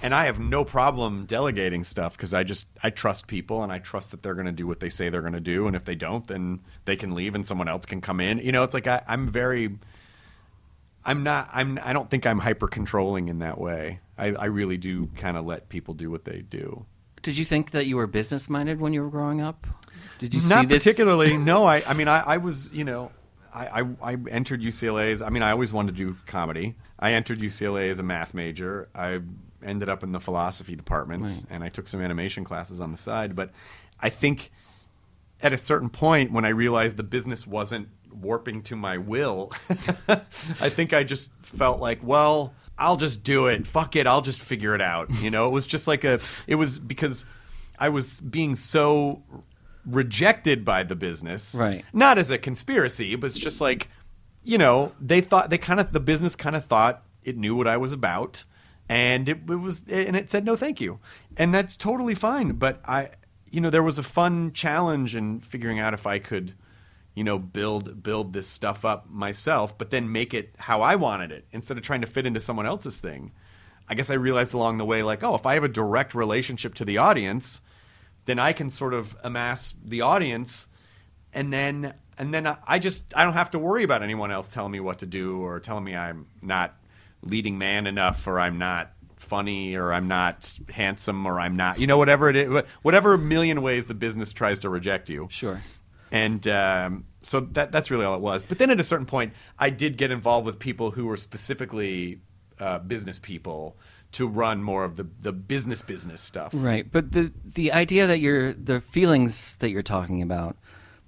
and 0.00 0.14
I 0.14 0.24
have 0.24 0.40
no 0.40 0.64
problem 0.64 1.26
delegating 1.26 1.84
stuff 1.84 2.16
because 2.16 2.32
I 2.32 2.44
just 2.44 2.66
I 2.82 2.90
trust 2.90 3.26
people 3.26 3.62
and 3.62 3.70
I 3.70 3.78
trust 3.78 4.12
that 4.12 4.22
they're 4.22 4.34
going 4.34 4.46
to 4.46 4.52
do 4.52 4.66
what 4.66 4.80
they 4.80 4.88
say 4.88 5.10
they're 5.10 5.20
going 5.20 5.34
to 5.34 5.40
do, 5.40 5.66
and 5.66 5.76
if 5.76 5.84
they 5.84 5.94
don't, 5.94 6.26
then 6.26 6.60
they 6.84 6.96
can 6.96 7.14
leave 7.14 7.34
and 7.34 7.46
someone 7.46 7.68
else 7.68 7.84
can 7.84 8.00
come 8.00 8.20
in. 8.20 8.38
You 8.38 8.52
know, 8.52 8.62
it's 8.62 8.74
like 8.74 8.86
I, 8.86 9.02
I'm 9.06 9.28
very. 9.28 9.78
I'm 11.04 11.22
not. 11.22 11.50
I'm. 11.52 11.78
I 11.82 11.92
don't 11.92 12.08
think 12.08 12.26
I'm 12.26 12.38
hyper 12.38 12.68
controlling 12.68 13.28
in 13.28 13.40
that 13.40 13.58
way. 13.58 14.00
I, 14.16 14.28
I 14.32 14.44
really 14.46 14.76
do 14.76 15.08
kind 15.16 15.36
of 15.36 15.44
let 15.44 15.68
people 15.68 15.94
do 15.94 16.10
what 16.10 16.24
they 16.24 16.42
do. 16.42 16.86
Did 17.22 17.36
you 17.36 17.44
think 17.44 17.72
that 17.72 17.86
you 17.86 17.96
were 17.96 18.06
business 18.06 18.48
minded 18.48 18.80
when 18.80 18.92
you 18.92 19.02
were 19.02 19.10
growing 19.10 19.40
up? 19.40 19.66
Did 20.18 20.34
you 20.34 20.40
not 20.48 20.68
particularly? 20.68 21.36
no. 21.36 21.64
I. 21.64 21.82
I 21.86 21.94
mean, 21.94 22.08
I, 22.08 22.20
I 22.20 22.36
was. 22.38 22.72
You 22.72 22.84
know, 22.84 23.10
I, 23.52 23.82
I, 23.82 24.12
I 24.12 24.16
entered 24.30 24.62
UCLA 24.62 25.12
as. 25.12 25.22
I 25.22 25.30
mean, 25.30 25.42
I 25.42 25.50
always 25.50 25.72
wanted 25.72 25.96
to 25.96 26.04
do 26.04 26.16
comedy. 26.26 26.76
I 26.98 27.14
entered 27.14 27.40
UCLA 27.40 27.90
as 27.90 27.98
a 27.98 28.04
math 28.04 28.32
major. 28.34 28.88
I 28.94 29.20
ended 29.64 29.88
up 29.88 30.02
in 30.02 30.12
the 30.12 30.20
philosophy 30.20 30.76
department, 30.76 31.24
right. 31.24 31.44
and 31.50 31.64
I 31.64 31.68
took 31.68 31.88
some 31.88 32.00
animation 32.00 32.44
classes 32.44 32.80
on 32.80 32.92
the 32.92 32.98
side. 32.98 33.34
But 33.34 33.50
I 34.00 34.08
think 34.08 34.50
at 35.42 35.52
a 35.52 35.58
certain 35.58 35.90
point, 35.90 36.32
when 36.32 36.44
I 36.44 36.50
realized 36.50 36.96
the 36.96 37.02
business 37.02 37.46
wasn't 37.46 37.88
warping 38.14 38.62
to 38.62 38.76
my 38.76 38.98
will, 38.98 39.52
I 40.08 40.68
think 40.68 40.92
I 40.92 41.04
just 41.04 41.30
felt 41.42 41.80
like, 41.80 42.00
well, 42.02 42.54
I'll 42.78 42.96
just 42.96 43.22
do 43.22 43.46
it. 43.46 43.66
Fuck 43.66 43.96
it, 43.96 44.06
I'll 44.06 44.22
just 44.22 44.40
figure 44.40 44.74
it 44.74 44.80
out. 44.80 45.10
You 45.20 45.30
know, 45.30 45.46
it 45.46 45.50
was 45.50 45.66
just 45.66 45.86
like 45.86 46.04
a. 46.04 46.20
It 46.46 46.56
was 46.56 46.78
because 46.78 47.24
I 47.78 47.88
was 47.90 48.20
being 48.20 48.56
so 48.56 49.22
rejected 49.86 50.64
by 50.64 50.82
the 50.84 50.96
business, 50.96 51.54
Right. 51.54 51.84
Not 51.92 52.18
as 52.18 52.30
a 52.30 52.38
conspiracy, 52.38 53.16
but 53.16 53.26
it's 53.28 53.38
just 53.38 53.60
like, 53.60 53.88
you 54.44 54.58
know, 54.58 54.92
they 55.00 55.20
thought 55.20 55.50
they 55.50 55.58
kind 55.58 55.80
of 55.80 55.92
the 55.92 56.00
business 56.00 56.36
kind 56.36 56.56
of 56.56 56.64
thought 56.64 57.04
it 57.24 57.36
knew 57.36 57.54
what 57.54 57.68
I 57.68 57.76
was 57.76 57.92
about, 57.92 58.44
and 58.88 59.28
it, 59.28 59.38
it 59.48 59.56
was 59.56 59.84
and 59.88 60.16
it 60.16 60.30
said 60.30 60.44
no, 60.44 60.56
thank 60.56 60.80
you, 60.80 60.98
and 61.36 61.54
that's 61.54 61.76
totally 61.76 62.14
fine. 62.14 62.52
But 62.52 62.80
I, 62.84 63.10
you 63.50 63.60
know, 63.60 63.70
there 63.70 63.82
was 63.82 63.98
a 63.98 64.02
fun 64.02 64.52
challenge 64.52 65.14
in 65.14 65.40
figuring 65.40 65.78
out 65.78 65.94
if 65.94 66.06
I 66.06 66.18
could, 66.18 66.54
you 67.14 67.24
know, 67.24 67.38
build 67.38 68.02
build 68.02 68.32
this 68.32 68.48
stuff 68.48 68.84
up 68.84 69.10
myself, 69.10 69.76
but 69.76 69.90
then 69.90 70.10
make 70.12 70.32
it 70.32 70.54
how 70.58 70.80
I 70.80 70.94
wanted 70.96 71.30
it 71.32 71.46
instead 71.52 71.76
of 71.76 71.82
trying 71.82 72.00
to 72.00 72.06
fit 72.06 72.26
into 72.26 72.40
someone 72.40 72.66
else's 72.66 72.98
thing. 72.98 73.32
I 73.88 73.94
guess 73.94 74.10
I 74.10 74.14
realized 74.14 74.54
along 74.54 74.78
the 74.78 74.84
way, 74.84 75.02
like, 75.02 75.22
oh, 75.22 75.34
if 75.34 75.44
I 75.44 75.54
have 75.54 75.64
a 75.64 75.68
direct 75.68 76.14
relationship 76.14 76.74
to 76.74 76.84
the 76.84 76.98
audience, 76.98 77.60
then 78.24 78.38
I 78.38 78.52
can 78.52 78.70
sort 78.70 78.94
of 78.94 79.16
amass 79.22 79.74
the 79.84 80.00
audience, 80.00 80.68
and 81.34 81.52
then 81.52 81.94
and 82.18 82.32
then 82.32 82.46
I- 82.46 82.78
just 82.78 83.12
I 83.16 83.24
don't 83.24 83.32
have 83.34 83.50
to 83.52 83.58
worry 83.58 83.82
about 83.84 84.02
anyone 84.02 84.30
else 84.30 84.52
telling 84.52 84.72
me 84.72 84.80
what 84.80 84.98
to 85.00 85.06
do 85.06 85.40
or 85.42 85.60
telling 85.60 85.84
me 85.84 85.96
I'm 85.96 86.26
not 86.42 86.74
leading 87.22 87.58
man 87.58 87.86
enough 87.86 88.26
or 88.26 88.38
I'm 88.40 88.58
not 88.58 88.92
funny 89.16 89.76
or 89.76 89.92
I'm 89.92 90.08
not 90.08 90.58
handsome 90.70 91.24
or 91.26 91.38
I'm 91.40 91.56
not 91.56 91.78
you 91.78 91.86
know 91.86 91.96
whatever 91.96 92.28
it 92.28 92.36
is 92.36 92.62
whatever 92.82 93.16
million 93.16 93.62
ways 93.62 93.86
the 93.86 93.94
business 93.94 94.32
tries 94.32 94.58
to 94.60 94.68
reject 94.68 95.08
you 95.08 95.28
Sure. 95.30 95.60
And 96.12 96.46
um, 96.46 97.04
so 97.22 97.40
that 97.40 97.72
that's 97.72 97.90
really 97.90 98.04
all 98.04 98.14
it 98.14 98.20
was. 98.20 98.42
But 98.42 98.58
then 98.58 98.70
at 98.70 98.78
a 98.78 98.84
certain 98.84 99.06
point, 99.06 99.32
I 99.58 99.70
did 99.70 99.96
get 99.96 100.10
involved 100.10 100.46
with 100.46 100.58
people 100.58 100.92
who 100.92 101.06
were 101.06 101.16
specifically 101.16 102.20
uh, 102.60 102.78
business 102.80 103.18
people 103.18 103.76
to 104.12 104.28
run 104.28 104.62
more 104.62 104.84
of 104.84 104.96
the 104.96 105.08
the 105.20 105.32
business 105.32 105.80
business 105.82 106.20
stuff. 106.20 106.52
Right, 106.54 106.90
but 106.90 107.12
the 107.12 107.32
the 107.44 107.72
idea 107.72 108.06
that 108.06 108.20
you're 108.20 108.52
the 108.52 108.80
feelings 108.80 109.56
that 109.56 109.70
you're 109.70 109.82
talking 109.82 110.20
about, 110.20 110.56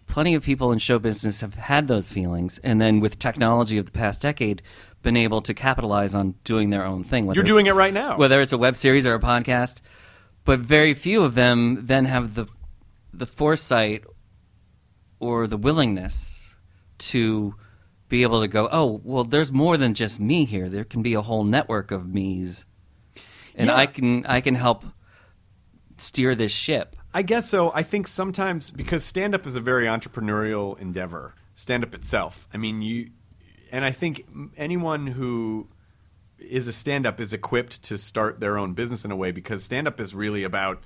plenty 0.06 0.34
of 0.34 0.42
people 0.42 0.72
in 0.72 0.78
show 0.78 0.98
business 0.98 1.42
have 1.42 1.54
had 1.54 1.86
those 1.86 2.08
feelings, 2.08 2.58
and 2.64 2.80
then 2.80 3.00
with 3.00 3.18
technology 3.18 3.76
of 3.76 3.84
the 3.84 3.92
past 3.92 4.22
decade, 4.22 4.62
been 5.02 5.18
able 5.18 5.42
to 5.42 5.52
capitalize 5.52 6.14
on 6.14 6.34
doing 6.44 6.70
their 6.70 6.86
own 6.86 7.04
thing. 7.04 7.30
You're 7.32 7.44
doing 7.44 7.66
it 7.66 7.74
right 7.74 7.92
now. 7.92 8.16
whether 8.16 8.40
it's 8.40 8.52
a 8.52 8.58
web 8.58 8.74
series 8.74 9.04
or 9.04 9.14
a 9.14 9.20
podcast. 9.20 9.82
But 10.46 10.60
very 10.60 10.92
few 10.92 11.24
of 11.24 11.34
them 11.34 11.86
then 11.86 12.06
have 12.06 12.34
the 12.34 12.46
the 13.12 13.26
foresight 13.26 14.04
or 15.24 15.46
the 15.46 15.56
willingness 15.56 16.54
to 16.98 17.54
be 18.08 18.22
able 18.22 18.40
to 18.42 18.48
go, 18.48 18.68
oh, 18.70 19.00
well, 19.02 19.24
there's 19.24 19.50
more 19.50 19.76
than 19.76 19.94
just 19.94 20.20
me 20.20 20.44
here. 20.44 20.68
There 20.68 20.84
can 20.84 21.02
be 21.02 21.14
a 21.14 21.22
whole 21.22 21.44
network 21.44 21.90
of 21.90 22.06
me's, 22.06 22.66
and 23.54 23.68
Yeah. 23.68 23.76
I 23.76 23.86
can 23.86 24.26
I 24.26 24.40
can 24.40 24.54
help 24.54 24.84
steer 25.96 26.34
this 26.34 26.52
ship. 26.52 26.96
I 27.14 27.22
guess 27.22 27.48
so. 27.48 27.72
I 27.72 27.82
think 27.82 28.06
sometimes 28.06 28.70
because 28.70 29.04
stand 29.04 29.34
up 29.34 29.46
is 29.46 29.56
a 29.56 29.60
very 29.60 29.86
entrepreneurial 29.86 30.78
endeavor, 30.78 31.34
stand 31.54 31.84
up 31.84 31.94
itself. 31.94 32.46
I 32.52 32.58
mean, 32.58 32.82
you 32.82 33.10
and 33.72 33.84
I 33.84 33.90
think 33.90 34.26
anyone 34.56 35.06
who 35.06 35.68
is 36.38 36.68
a 36.68 36.72
stand 36.72 37.06
up 37.06 37.20
is 37.20 37.32
equipped 37.32 37.82
to 37.84 37.96
start 37.96 38.40
their 38.40 38.58
own 38.58 38.74
business 38.74 39.04
in 39.04 39.10
a 39.10 39.16
way 39.16 39.30
because 39.30 39.64
stand 39.64 39.88
up 39.88 39.98
is 39.98 40.14
really 40.14 40.44
about 40.44 40.82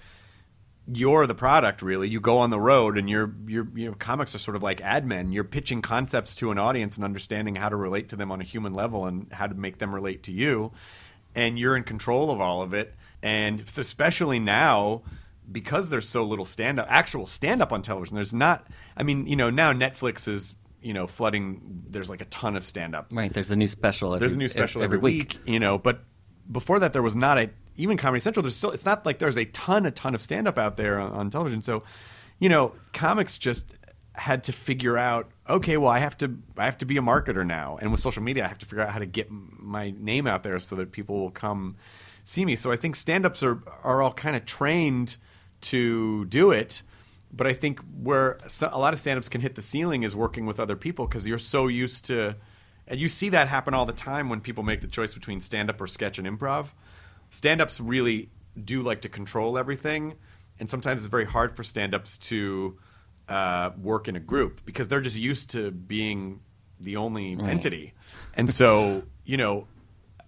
you're 0.92 1.26
the 1.26 1.34
product 1.34 1.82
really 1.82 2.08
you 2.08 2.20
go 2.20 2.38
on 2.38 2.50
the 2.50 2.60
road 2.60 2.96
and 2.96 3.10
you're 3.10 3.34
you're 3.46 3.64
know 3.74 3.92
comics 3.92 4.34
are 4.34 4.38
sort 4.38 4.56
of 4.56 4.62
like 4.62 4.80
ad 4.80 5.06
men 5.06 5.32
you're 5.32 5.44
pitching 5.44 5.82
concepts 5.82 6.34
to 6.34 6.50
an 6.50 6.58
audience 6.58 6.96
and 6.96 7.04
understanding 7.04 7.54
how 7.54 7.68
to 7.68 7.76
relate 7.76 8.08
to 8.08 8.16
them 8.16 8.32
on 8.32 8.40
a 8.40 8.44
human 8.44 8.72
level 8.72 9.04
and 9.04 9.30
how 9.32 9.46
to 9.46 9.54
make 9.54 9.78
them 9.78 9.94
relate 9.94 10.22
to 10.22 10.32
you 10.32 10.72
and 11.34 11.58
you're 11.58 11.76
in 11.76 11.84
control 11.84 12.30
of 12.30 12.40
all 12.40 12.62
of 12.62 12.72
it 12.72 12.94
and 13.22 13.60
especially 13.76 14.38
now 14.38 15.02
because 15.50 15.90
there's 15.90 16.08
so 16.08 16.22
little 16.22 16.44
stand 16.44 16.80
up 16.80 16.86
actual 16.88 17.26
stand 17.26 17.60
up 17.60 17.72
on 17.72 17.82
television 17.82 18.14
there's 18.14 18.34
not 18.34 18.66
i 18.96 19.02
mean 19.02 19.26
you 19.26 19.36
know 19.36 19.50
now 19.50 19.72
netflix 19.72 20.26
is 20.26 20.54
you 20.80 20.94
know 20.94 21.06
flooding 21.06 21.82
there's 21.90 22.08
like 22.08 22.20
a 22.20 22.26
ton 22.26 22.56
of 22.56 22.64
stand 22.64 22.94
up 22.94 23.08
Right. 23.10 23.32
There's 23.32 23.50
a 23.50 23.56
new 23.56 23.66
special. 23.66 24.14
Every, 24.14 24.20
there's 24.20 24.34
a 24.34 24.38
new 24.38 24.48
special 24.48 24.82
every, 24.82 24.98
every, 24.98 25.12
week. 25.12 25.38
you 25.44 25.58
know. 25.58 25.78
But 25.78 26.00
before 26.50 26.80
that, 26.80 26.92
there 26.92 27.02
was 27.02 27.16
not 27.16 27.38
a 27.38 27.50
even 27.78 27.96
Comedy 27.96 28.20
Central. 28.20 28.42
There's 28.42 28.56
still 28.56 28.72
it's 28.72 28.84
not 28.84 29.06
like 29.06 29.18
there's 29.18 29.38
a 29.38 29.46
ton, 29.46 29.86
a 29.86 29.90
ton 29.90 30.14
of 30.14 30.22
stand 30.22 30.46
up 30.46 30.58
out 30.58 30.76
there 30.76 30.98
on, 30.98 31.12
on 31.12 31.30
television. 31.30 31.62
So, 31.62 31.84
you 32.38 32.48
know, 32.48 32.74
comics 32.92 33.38
just 33.38 33.74
had 34.18 34.44
to 34.44 34.52
figure 34.52 34.98
out 34.98 35.30
okay 35.48 35.76
well 35.76 35.90
i 35.90 36.00
have 36.00 36.18
to 36.18 36.38
i 36.56 36.64
have 36.64 36.76
to 36.76 36.84
be 36.84 36.96
a 36.96 37.00
marketer 37.00 37.46
now 37.46 37.78
and 37.80 37.92
with 37.92 38.00
social 38.00 38.22
media 38.22 38.44
i 38.44 38.48
have 38.48 38.58
to 38.58 38.66
figure 38.66 38.84
out 38.84 38.90
how 38.90 38.98
to 38.98 39.06
get 39.06 39.28
my 39.30 39.94
name 39.96 40.26
out 40.26 40.42
there 40.42 40.58
so 40.58 40.74
that 40.74 40.90
people 40.90 41.20
will 41.20 41.30
come 41.30 41.76
see 42.24 42.44
me 42.44 42.56
so 42.56 42.72
i 42.72 42.76
think 42.76 42.96
stand-ups 42.96 43.44
are 43.44 43.62
are 43.84 44.02
all 44.02 44.12
kind 44.12 44.34
of 44.34 44.44
trained 44.44 45.16
to 45.60 46.24
do 46.24 46.50
it 46.50 46.82
but 47.32 47.46
i 47.46 47.52
think 47.52 47.80
where 48.02 48.38
a 48.60 48.78
lot 48.78 48.92
of 48.92 48.98
stand-ups 48.98 49.28
can 49.28 49.40
hit 49.40 49.54
the 49.54 49.62
ceiling 49.62 50.02
is 50.02 50.16
working 50.16 50.46
with 50.46 50.58
other 50.58 50.76
people 50.76 51.06
because 51.06 51.24
you're 51.24 51.38
so 51.38 51.68
used 51.68 52.04
to 52.04 52.34
and 52.88 52.98
you 52.98 53.08
see 53.08 53.28
that 53.28 53.46
happen 53.46 53.72
all 53.72 53.86
the 53.86 53.92
time 53.92 54.28
when 54.28 54.40
people 54.40 54.64
make 54.64 54.80
the 54.80 54.88
choice 54.88 55.14
between 55.14 55.40
stand-up 55.40 55.80
or 55.80 55.86
sketch 55.86 56.18
and 56.18 56.26
improv 56.26 56.70
stand-ups 57.30 57.80
really 57.80 58.30
do 58.64 58.82
like 58.82 59.02
to 59.02 59.08
control 59.08 59.58
everything 59.58 60.14
and 60.58 60.68
sometimes 60.68 61.02
it's 61.02 61.10
very 61.10 61.24
hard 61.24 61.54
for 61.54 61.62
stand-ups 61.62 62.18
to 62.18 62.76
uh, 63.28 63.70
work 63.80 64.08
in 64.08 64.16
a 64.16 64.20
group 64.20 64.60
because 64.64 64.88
they're 64.88 65.00
just 65.00 65.18
used 65.18 65.50
to 65.50 65.70
being 65.70 66.40
the 66.80 66.96
only 66.96 67.38
entity. 67.40 67.92
And 68.34 68.50
so 68.52 69.02
you 69.28 69.36
know 69.36 69.68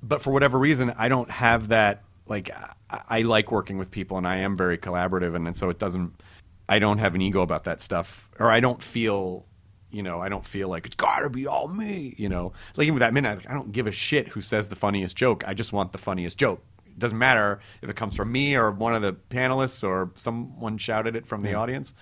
but 0.03 0.23
for 0.23 0.31
whatever 0.31 0.59
reason 0.59 0.93
i 0.97 1.09
don't 1.09 1.31
have 1.31 1.69
that 1.69 2.05
like 2.27 2.51
I, 2.89 3.03
I 3.09 3.23
like 3.23 3.51
working 3.51 3.79
with 3.79 3.91
people 3.91 4.17
and 4.19 4.29
i 4.29 4.37
am 4.37 4.57
very 4.57 4.79
collaborative 4.79 5.35
and, 5.35 5.49
and 5.49 5.57
so 5.57 5.71
it 5.71 5.81
doesn't 5.81 6.23
i 6.69 6.79
don't 6.79 6.99
have 6.99 7.17
an 7.17 7.23
ego 7.23 7.41
about 7.41 7.65
that 7.65 7.81
stuff 7.81 8.31
or 8.39 8.51
i 8.51 8.61
don't 8.61 8.83
feel 8.83 9.47
you 9.91 10.03
know 10.03 10.21
i 10.21 10.29
don't 10.29 10.47
feel 10.47 10.69
like 10.69 10.87
it's 10.87 10.95
gotta 10.95 11.31
be 11.31 11.47
all 11.47 11.67
me 11.67 12.15
you 12.17 12.29
know? 12.29 12.53
Like 12.77 12.85
even 12.85 12.95
with 12.95 13.01
that 13.01 13.15
minute 13.15 13.45
i 13.49 13.55
don't 13.55 13.73
give 13.73 13.89
a 13.89 13.93
shit 13.93 14.29
who 14.29 14.41
says 14.41 14.69
the 14.69 14.77
funniest 14.77 15.17
joke. 15.17 15.43
I 15.47 15.55
just 15.55 15.73
want 15.73 15.93
the 15.93 15.99
funniest 15.99 16.39
joke 16.39 16.63
doesn't 17.01 17.19
matter 17.19 17.59
if 17.83 17.89
it 17.91 17.97
comes 17.97 18.15
from 18.15 18.31
me 18.31 18.55
or 18.57 18.71
one 18.71 18.95
of 18.95 19.03
the 19.03 19.13
panelists 19.31 19.83
or 19.87 20.11
someone 20.15 20.79
shouted 20.79 21.17
it 21.17 21.27
from 21.27 21.41
the 21.41 21.55
audience 21.55 21.93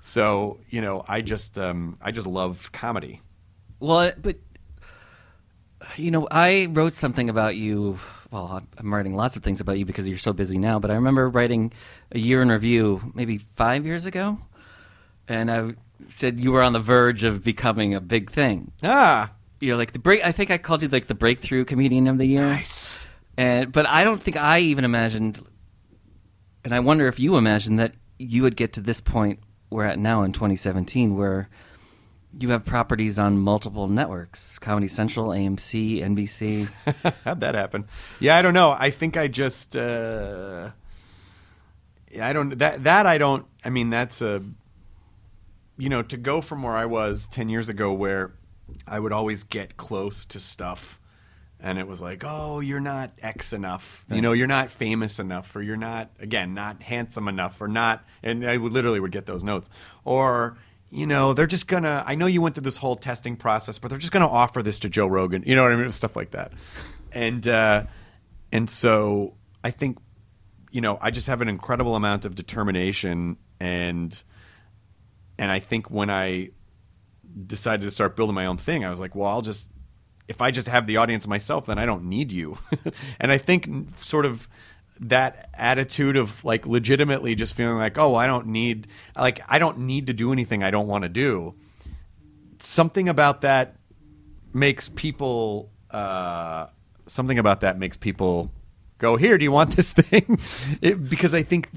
so 0.00 0.58
you 0.70 0.80
know 0.80 1.04
i 1.08 1.20
just 1.20 1.58
um, 1.58 1.96
i 2.00 2.10
just 2.10 2.26
love 2.26 2.70
comedy 2.72 3.20
Well, 3.80 4.12
but 4.20 4.36
you 5.96 6.10
know, 6.10 6.26
I 6.30 6.66
wrote 6.70 6.94
something 6.94 7.28
about 7.28 7.56
you. 7.56 7.98
Well, 8.30 8.46
I'm- 8.48 8.68
I'm 8.78 8.92
writing 8.94 9.14
lots 9.14 9.36
of 9.36 9.42
things 9.42 9.60
about 9.60 9.78
you 9.78 9.84
because 9.84 10.08
you're 10.08 10.16
so 10.18 10.32
busy 10.32 10.56
now. 10.58 10.78
But 10.78 10.90
I 10.90 10.94
remember 10.94 11.28
writing 11.28 11.72
a 12.10 12.18
year 12.18 12.40
in 12.40 12.48
review, 12.50 13.12
maybe 13.14 13.38
five 13.56 13.84
years 13.84 14.06
ago, 14.06 14.38
and 15.28 15.50
I 15.50 15.74
said 16.08 16.40
you 16.40 16.52
were 16.52 16.62
on 16.62 16.72
the 16.72 16.80
verge 16.80 17.22
of 17.22 17.44
becoming 17.44 17.94
a 17.94 18.00
big 18.00 18.30
thing. 18.30 18.72
ah 18.82 19.32
You're 19.60 19.76
like 19.76 19.92
the 19.92 19.98
break. 19.98 20.24
I 20.24 20.32
think 20.32 20.50
I 20.50 20.56
called 20.58 20.82
you 20.82 20.88
like 20.88 21.06
the 21.06 21.14
breakthrough 21.14 21.64
comedian 21.66 22.06
of 22.08 22.16
the 22.18 22.26
year. 22.26 22.46
nice 22.46 22.93
And 23.36 23.72
but 23.72 23.88
I 23.88 24.04
don't 24.04 24.22
think 24.22 24.36
I 24.36 24.60
even 24.60 24.84
imagined, 24.84 25.44
and 26.64 26.74
I 26.74 26.80
wonder 26.80 27.08
if 27.08 27.18
you 27.18 27.36
imagined 27.36 27.78
that 27.78 27.94
you 28.18 28.42
would 28.42 28.56
get 28.56 28.72
to 28.74 28.80
this 28.80 29.00
point 29.00 29.40
we're 29.70 29.84
at 29.84 29.98
now 29.98 30.22
in 30.22 30.32
2017, 30.32 31.16
where 31.16 31.48
you 32.38 32.50
have 32.50 32.64
properties 32.64 33.18
on 33.18 33.38
multiple 33.38 33.88
networks: 33.88 34.58
Comedy 34.58 34.88
Central, 34.88 35.28
AMC, 35.28 36.00
NBC. 36.00 36.68
How'd 37.24 37.40
that 37.40 37.54
happen? 37.54 37.86
Yeah, 38.20 38.36
I 38.36 38.42
don't 38.42 38.54
know. 38.54 38.74
I 38.78 38.90
think 38.90 39.16
I 39.16 39.28
just 39.28 39.74
uh 39.76 40.70
I 42.20 42.32
don't 42.32 42.58
that 42.58 42.84
that 42.84 43.06
I 43.06 43.18
don't 43.18 43.46
I 43.64 43.70
mean 43.70 43.90
that's 43.90 44.22
a 44.22 44.42
you 45.76 45.88
know, 45.88 46.02
to 46.02 46.16
go 46.16 46.40
from 46.40 46.62
where 46.62 46.74
I 46.74 46.86
was 46.86 47.26
10 47.28 47.48
years 47.48 47.68
ago 47.68 47.92
where 47.92 48.32
I 48.86 49.00
would 49.00 49.12
always 49.12 49.42
get 49.42 49.76
close 49.76 50.24
to 50.26 50.40
stuff 50.40 51.00
and 51.60 51.78
it 51.78 51.86
was 51.86 52.02
like, 52.02 52.22
"Oh, 52.24 52.60
you're 52.60 52.80
not 52.80 53.12
X 53.22 53.52
enough. 53.52 54.04
You 54.10 54.20
know, 54.20 54.32
you're 54.32 54.46
not 54.46 54.70
famous 54.70 55.18
enough 55.18 55.54
or 55.56 55.62
you're 55.62 55.76
not 55.76 56.10
again, 56.18 56.54
not 56.54 56.82
handsome 56.82 57.28
enough 57.28 57.60
or 57.60 57.68
not." 57.68 58.04
And 58.22 58.44
I 58.44 58.56
would 58.56 58.72
literally 58.72 59.00
would 59.00 59.12
get 59.12 59.26
those 59.26 59.44
notes. 59.44 59.70
Or 60.04 60.56
you 60.90 61.06
know, 61.06 61.32
they're 61.32 61.46
just 61.46 61.66
gonna. 61.66 62.04
I 62.06 62.14
know 62.14 62.26
you 62.26 62.40
went 62.40 62.54
through 62.54 62.62
this 62.62 62.76
whole 62.76 62.96
testing 62.96 63.36
process, 63.36 63.78
but 63.78 63.88
they're 63.88 63.98
just 63.98 64.12
gonna 64.12 64.28
offer 64.28 64.62
this 64.62 64.78
to 64.80 64.88
Joe 64.88 65.06
Rogan. 65.06 65.42
You 65.46 65.56
know 65.56 65.62
what 65.62 65.72
I 65.72 65.76
mean? 65.76 65.90
Stuff 65.92 66.16
like 66.16 66.30
that. 66.32 66.52
And 67.12 67.46
uh, 67.48 67.84
and 68.52 68.70
so 68.70 69.34
I 69.64 69.70
think, 69.70 69.98
you 70.70 70.80
know, 70.80 70.98
I 71.00 71.10
just 71.10 71.26
have 71.26 71.40
an 71.40 71.48
incredible 71.48 71.96
amount 71.96 72.24
of 72.26 72.34
determination, 72.34 73.38
and 73.58 74.22
and 75.38 75.50
I 75.50 75.58
think 75.58 75.90
when 75.90 76.10
I 76.10 76.50
decided 77.46 77.82
to 77.84 77.90
start 77.90 78.14
building 78.14 78.34
my 78.34 78.46
own 78.46 78.58
thing, 78.58 78.84
I 78.84 78.90
was 78.90 79.00
like, 79.00 79.14
well, 79.14 79.28
I'll 79.28 79.42
just 79.42 79.70
if 80.28 80.40
I 80.40 80.50
just 80.50 80.68
have 80.68 80.86
the 80.86 80.96
audience 80.96 81.26
myself, 81.26 81.66
then 81.66 81.78
I 81.78 81.86
don't 81.86 82.04
need 82.04 82.32
you. 82.32 82.58
and 83.20 83.30
I 83.30 83.38
think 83.38 83.68
sort 84.00 84.26
of 84.26 84.48
that 85.00 85.50
attitude 85.54 86.16
of 86.16 86.44
like 86.44 86.66
legitimately 86.66 87.34
just 87.34 87.54
feeling 87.54 87.76
like, 87.76 87.98
oh, 87.98 88.14
I 88.14 88.26
don't 88.26 88.46
need 88.46 88.86
like 89.16 89.40
I 89.48 89.58
don't 89.58 89.80
need 89.80 90.06
to 90.06 90.12
do 90.12 90.32
anything 90.32 90.62
I 90.62 90.70
don't 90.70 90.86
want 90.86 91.02
to 91.02 91.08
do. 91.08 91.54
Something 92.58 93.08
about 93.08 93.42
that 93.42 93.76
makes 94.52 94.88
people 94.88 95.70
uh, 95.90 96.66
something 97.06 97.38
about 97.38 97.60
that 97.60 97.78
makes 97.78 97.96
people 97.96 98.50
go 98.98 99.16
here. 99.16 99.36
Do 99.36 99.44
you 99.44 99.52
want 99.52 99.70
this 99.76 99.92
thing? 99.92 100.38
it, 100.80 101.08
because 101.08 101.34
I 101.34 101.42
think 101.42 101.68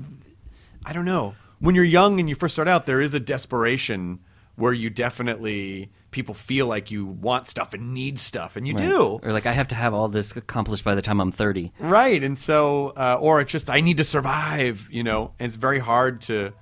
I 0.85 0.93
don't 0.93 1.05
know 1.05 1.35
when 1.59 1.75
you're 1.75 1.83
young 1.83 2.19
and 2.19 2.29
you 2.29 2.35
first 2.35 2.55
start 2.55 2.67
out, 2.67 2.85
there 2.85 3.01
is 3.01 3.13
a 3.13 3.19
desperation 3.19 4.19
where 4.57 4.73
you 4.73 4.89
definitely 4.89 5.89
people 6.11 6.33
feel 6.33 6.65
like 6.65 6.89
you 6.89 7.05
want 7.05 7.47
stuff 7.47 7.73
and 7.73 7.93
need 7.93 8.17
stuff, 8.17 8.55
and 8.55 8.67
you 8.67 8.73
Right. 8.73 8.89
do. 8.89 9.19
Or 9.21 9.31
like 9.31 9.45
I 9.45 9.51
have 9.53 9.67
to 9.69 9.75
have 9.75 9.93
all 9.93 10.07
this 10.09 10.35
accomplished 10.35 10.83
by 10.83 10.95
the 10.95 11.01
time 11.01 11.21
I'm 11.21 11.31
30. 11.31 11.71
Right, 11.79 12.21
and 12.23 12.37
so, 12.37 12.87
uh, 12.97 13.17
or 13.21 13.39
it's 13.39 13.51
just 13.51 13.69
I 13.69 13.81
need 13.81 13.97
to 13.97 14.03
survive, 14.03 14.87
you 14.91 15.03
know, 15.03 15.33
and 15.39 15.47
it's 15.47 15.55
very 15.57 15.79
hard 15.79 16.21
to, 16.21 16.53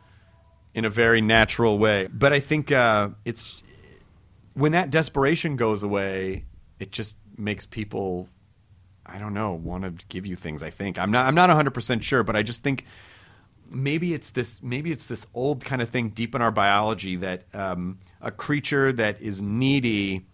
in 0.74 0.84
a 0.84 0.90
very 0.90 1.22
natural 1.22 1.78
way. 1.80 2.10
But 2.12 2.34
I 2.34 2.42
think 2.42 2.72
uh, 2.72 3.10
it's 3.24 3.64
when 4.54 4.74
that 4.74 4.90
desperation 4.90 5.56
goes 5.56 5.82
away, 5.84 6.44
it 6.80 6.92
just 6.92 7.16
makes 7.38 7.66
people, 7.66 8.28
I 9.06 9.20
don't 9.20 9.34
know, 9.34 9.54
want 9.54 9.84
to 9.84 10.06
give 10.08 10.26
you 10.26 10.36
things. 10.36 10.64
I 10.64 10.70
think 10.70 11.00
I'm 11.00 11.12
not, 11.12 11.28
I'm 11.28 11.36
not 11.36 11.48
100 11.50 11.72
percent 11.74 12.04
sure, 12.04 12.24
but 12.24 12.36
I 12.36 12.44
just 12.44 12.62
think 12.62 12.84
maybe 13.70 14.14
it's 14.14 14.30
this, 14.32 14.62
maybe 14.62 14.92
it's 14.92 15.08
this 15.08 15.26
old 15.34 15.64
kind 15.66 15.82
of 15.82 15.90
thing 15.90 16.10
deep 16.10 16.36
in 16.36 16.42
our 16.42 16.52
biology 16.52 17.16
that 17.18 17.44
um, 17.54 17.98
a 18.22 18.32
creature 18.32 18.92
that 18.94 19.22
is 19.22 19.42
needy 19.42 20.26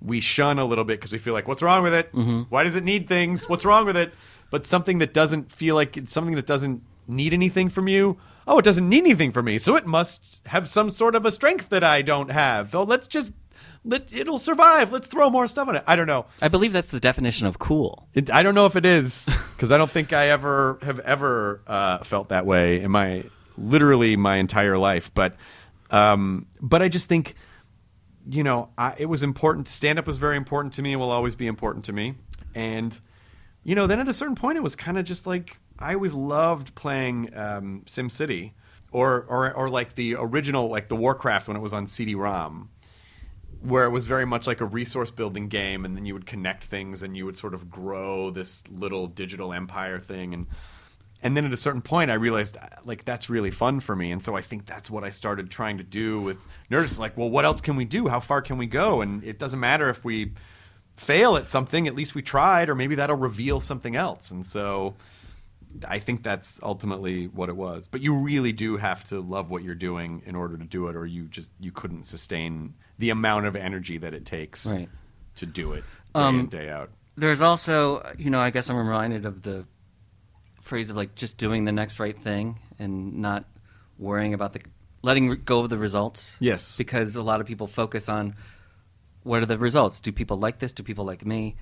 we 0.00 0.20
shun 0.20 0.58
a 0.58 0.64
little 0.64 0.84
bit 0.84 0.98
because 1.00 1.12
we 1.12 1.18
feel 1.18 1.32
like, 1.32 1.48
what's 1.48 1.62
wrong 1.62 1.82
with 1.82 1.94
it? 1.94 2.12
Why 2.48 2.64
does 2.64 2.74
it 2.74 2.84
need 2.84 3.08
things? 3.08 3.48
What's 3.48 3.64
wrong 3.64 3.86
with 3.86 3.96
it? 3.96 4.12
But 4.50 4.66
something 4.66 4.98
that 4.98 5.12
doesn't 5.14 5.52
feel 5.52 5.74
like 5.74 5.96
it's 5.96 6.12
something 6.12 6.34
that 6.34 6.46
doesn't 6.46 6.82
need 7.08 7.32
anything 7.32 7.68
from 7.68 7.88
you. 7.88 8.18
Oh, 8.46 8.58
it 8.58 8.64
doesn't 8.64 8.88
need 8.88 9.04
anything 9.04 9.32
from 9.32 9.46
me, 9.46 9.58
so 9.58 9.74
it 9.74 9.86
must 9.86 10.40
have 10.46 10.68
some 10.68 10.90
sort 10.90 11.14
of 11.14 11.24
a 11.24 11.32
strength 11.32 11.68
that 11.70 11.82
I 11.82 12.02
don't 12.02 12.30
have. 12.30 12.74
Oh, 12.74 12.84
let's 12.84 13.08
just 13.08 13.32
let 13.86 14.12
it'll 14.12 14.38
survive. 14.38 14.92
Let's 14.92 15.06
throw 15.06 15.30
more 15.30 15.46
stuff 15.46 15.68
on 15.68 15.76
it. 15.76 15.84
I 15.86 15.96
don't 15.96 16.08
know. 16.08 16.26
I 16.42 16.48
believe 16.48 16.72
that's 16.72 16.90
the 16.90 17.00
definition 17.00 17.46
of 17.46 17.58
cool. 17.58 18.08
It, 18.12 18.30
I 18.30 18.42
don't 18.42 18.54
know 18.54 18.66
if 18.66 18.76
it 18.76 18.84
is 18.84 19.28
because 19.54 19.70
I 19.70 19.78
don't 19.78 19.90
think 19.90 20.12
I 20.12 20.28
ever 20.28 20.78
have 20.82 20.98
ever 21.00 21.62
uh, 21.66 21.98
felt 22.04 22.28
that 22.30 22.44
way 22.44 22.80
in 22.82 22.90
my 22.90 23.24
literally 23.56 24.16
my 24.16 24.36
entire 24.36 24.76
life. 24.76 25.10
But 25.14 25.36
um, 25.90 26.46
but 26.60 26.82
I 26.82 26.88
just 26.88 27.08
think 27.08 27.34
you 28.28 28.42
know 28.42 28.70
I, 28.76 28.94
it 28.98 29.06
was 29.06 29.22
important. 29.22 29.68
Stand 29.68 29.98
up 29.98 30.06
was 30.06 30.18
very 30.18 30.36
important 30.36 30.74
to 30.74 30.82
me. 30.82 30.92
and 30.92 31.00
Will 31.00 31.10
always 31.10 31.36
be 31.36 31.46
important 31.46 31.84
to 31.86 31.92
me. 31.92 32.14
And 32.54 32.98
you 33.62 33.74
know 33.74 33.86
then 33.86 34.00
at 34.00 34.08
a 34.08 34.12
certain 34.12 34.34
point 34.34 34.58
it 34.58 34.62
was 34.62 34.74
kind 34.74 34.98
of 34.98 35.04
just 35.04 35.26
like 35.26 35.58
I 35.78 35.94
always 35.94 36.14
loved 36.14 36.74
playing 36.74 37.30
um, 37.36 37.84
Sim 37.86 38.10
City 38.10 38.54
or, 38.90 39.26
or 39.28 39.52
or 39.52 39.68
like 39.68 39.94
the 39.94 40.16
original 40.16 40.68
like 40.68 40.88
the 40.88 40.96
Warcraft 40.96 41.48
when 41.48 41.56
it 41.56 41.60
was 41.60 41.72
on 41.72 41.86
CD-ROM 41.86 42.70
where 43.60 43.84
it 43.84 43.90
was 43.90 44.06
very 44.06 44.24
much 44.24 44.46
like 44.46 44.60
a 44.60 44.64
resource 44.64 45.10
building 45.10 45.48
game 45.48 45.84
and 45.84 45.96
then 45.96 46.04
you 46.04 46.14
would 46.14 46.26
connect 46.26 46.64
things 46.64 47.02
and 47.02 47.16
you 47.16 47.24
would 47.24 47.36
sort 47.36 47.54
of 47.54 47.70
grow 47.70 48.30
this 48.30 48.62
little 48.68 49.06
digital 49.06 49.52
empire 49.52 50.00
thing. 50.00 50.34
And 50.34 50.46
and 51.22 51.36
then 51.36 51.44
at 51.44 51.52
a 51.52 51.56
certain 51.56 51.82
point 51.82 52.10
I 52.10 52.14
realized 52.14 52.56
uh, 52.56 52.66
like 52.84 53.04
that's 53.04 53.28
really 53.30 53.50
fun 53.50 53.80
for 53.80 53.96
me. 53.96 54.12
And 54.12 54.22
so 54.22 54.36
I 54.36 54.42
think 54.42 54.66
that's 54.66 54.90
what 54.90 55.04
I 55.04 55.10
started 55.10 55.50
trying 55.50 55.78
to 55.78 55.84
do 55.84 56.20
with 56.20 56.38
Nerdist. 56.70 56.98
Like 56.98 57.16
well 57.16 57.30
what 57.30 57.44
else 57.44 57.60
can 57.60 57.76
we 57.76 57.84
do? 57.84 58.08
How 58.08 58.20
far 58.20 58.42
can 58.42 58.58
we 58.58 58.66
go? 58.66 59.00
And 59.00 59.24
it 59.24 59.38
doesn't 59.38 59.60
matter 59.60 59.88
if 59.88 60.04
we 60.04 60.32
fail 60.96 61.36
at 61.36 61.50
something 61.50 61.86
at 61.86 61.94
least 61.94 62.14
we 62.14 62.22
tried 62.22 62.68
or 62.68 62.74
maybe 62.74 62.94
that'll 62.94 63.16
reveal 63.16 63.60
something 63.60 63.96
else. 63.96 64.30
And 64.30 64.44
so 64.44 64.96
I 65.86 65.98
think 65.98 66.22
that's 66.22 66.60
ultimately 66.62 67.26
what 67.26 67.48
it 67.48 67.56
was. 67.56 67.86
But 67.86 68.00
you 68.00 68.14
really 68.14 68.52
do 68.52 68.76
have 68.76 69.04
to 69.04 69.20
love 69.20 69.50
what 69.50 69.62
you're 69.62 69.74
doing 69.74 70.22
in 70.26 70.34
order 70.34 70.56
to 70.56 70.64
do 70.64 70.88
it, 70.88 70.96
or 70.96 71.06
you 71.06 71.24
just 71.24 71.50
you 71.60 71.72
couldn't 71.72 72.04
sustain 72.04 72.74
the 72.98 73.10
amount 73.10 73.46
of 73.46 73.56
energy 73.56 73.98
that 73.98 74.14
it 74.14 74.24
takes 74.24 74.70
Right. 74.70 74.88
to 75.36 75.46
do 75.46 75.72
it 75.72 75.84
day 76.14 76.20
Um, 76.20 76.40
in 76.40 76.46
day 76.46 76.70
out. 76.70 76.90
There's 77.16 77.40
also, 77.40 78.02
you 78.18 78.30
know, 78.30 78.40
I 78.40 78.50
guess 78.50 78.68
I'm 78.70 78.76
reminded 78.76 79.24
of 79.26 79.42
the 79.42 79.66
phrase 80.62 80.90
of 80.90 80.96
like 80.96 81.14
just 81.14 81.38
doing 81.38 81.64
the 81.64 81.72
next 81.72 81.98
right 82.00 82.18
thing 82.20 82.58
and 82.78 83.18
not 83.18 83.44
worrying 83.98 84.34
about 84.34 84.52
the 84.52 84.60
letting 85.02 85.34
go 85.44 85.60
of 85.60 85.70
the 85.70 85.78
results. 85.78 86.36
Yes. 86.40 86.76
Because 86.76 87.16
a 87.16 87.22
lot 87.22 87.40
of 87.40 87.46
people 87.46 87.66
focus 87.66 88.08
on 88.08 88.34
what 89.22 89.42
are 89.42 89.46
the 89.46 89.58
results? 89.58 90.00
Do 90.00 90.12
people 90.12 90.36
like 90.38 90.58
this? 90.58 90.72
Do 90.72 90.82
people 90.82 91.04
like 91.04 91.24
me? 91.24 91.56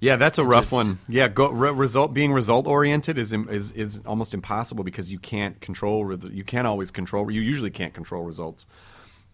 Yeah, 0.00 0.16
that's 0.16 0.38
a 0.38 0.44
rough 0.44 0.64
just- 0.64 0.72
one. 0.72 0.98
Yeah, 1.08 1.28
go, 1.28 1.50
re, 1.50 1.70
result 1.70 2.12
being 2.12 2.32
result 2.32 2.66
oriented 2.66 3.16
is 3.18 3.32
is 3.32 3.72
is 3.72 4.00
almost 4.04 4.34
impossible 4.34 4.84
because 4.84 5.12
you 5.12 5.18
can't 5.18 5.60
control. 5.60 6.12
You 6.30 6.44
can't 6.44 6.66
always 6.66 6.90
control. 6.90 7.30
You 7.30 7.40
usually 7.40 7.70
can't 7.70 7.94
control 7.94 8.22
results. 8.24 8.66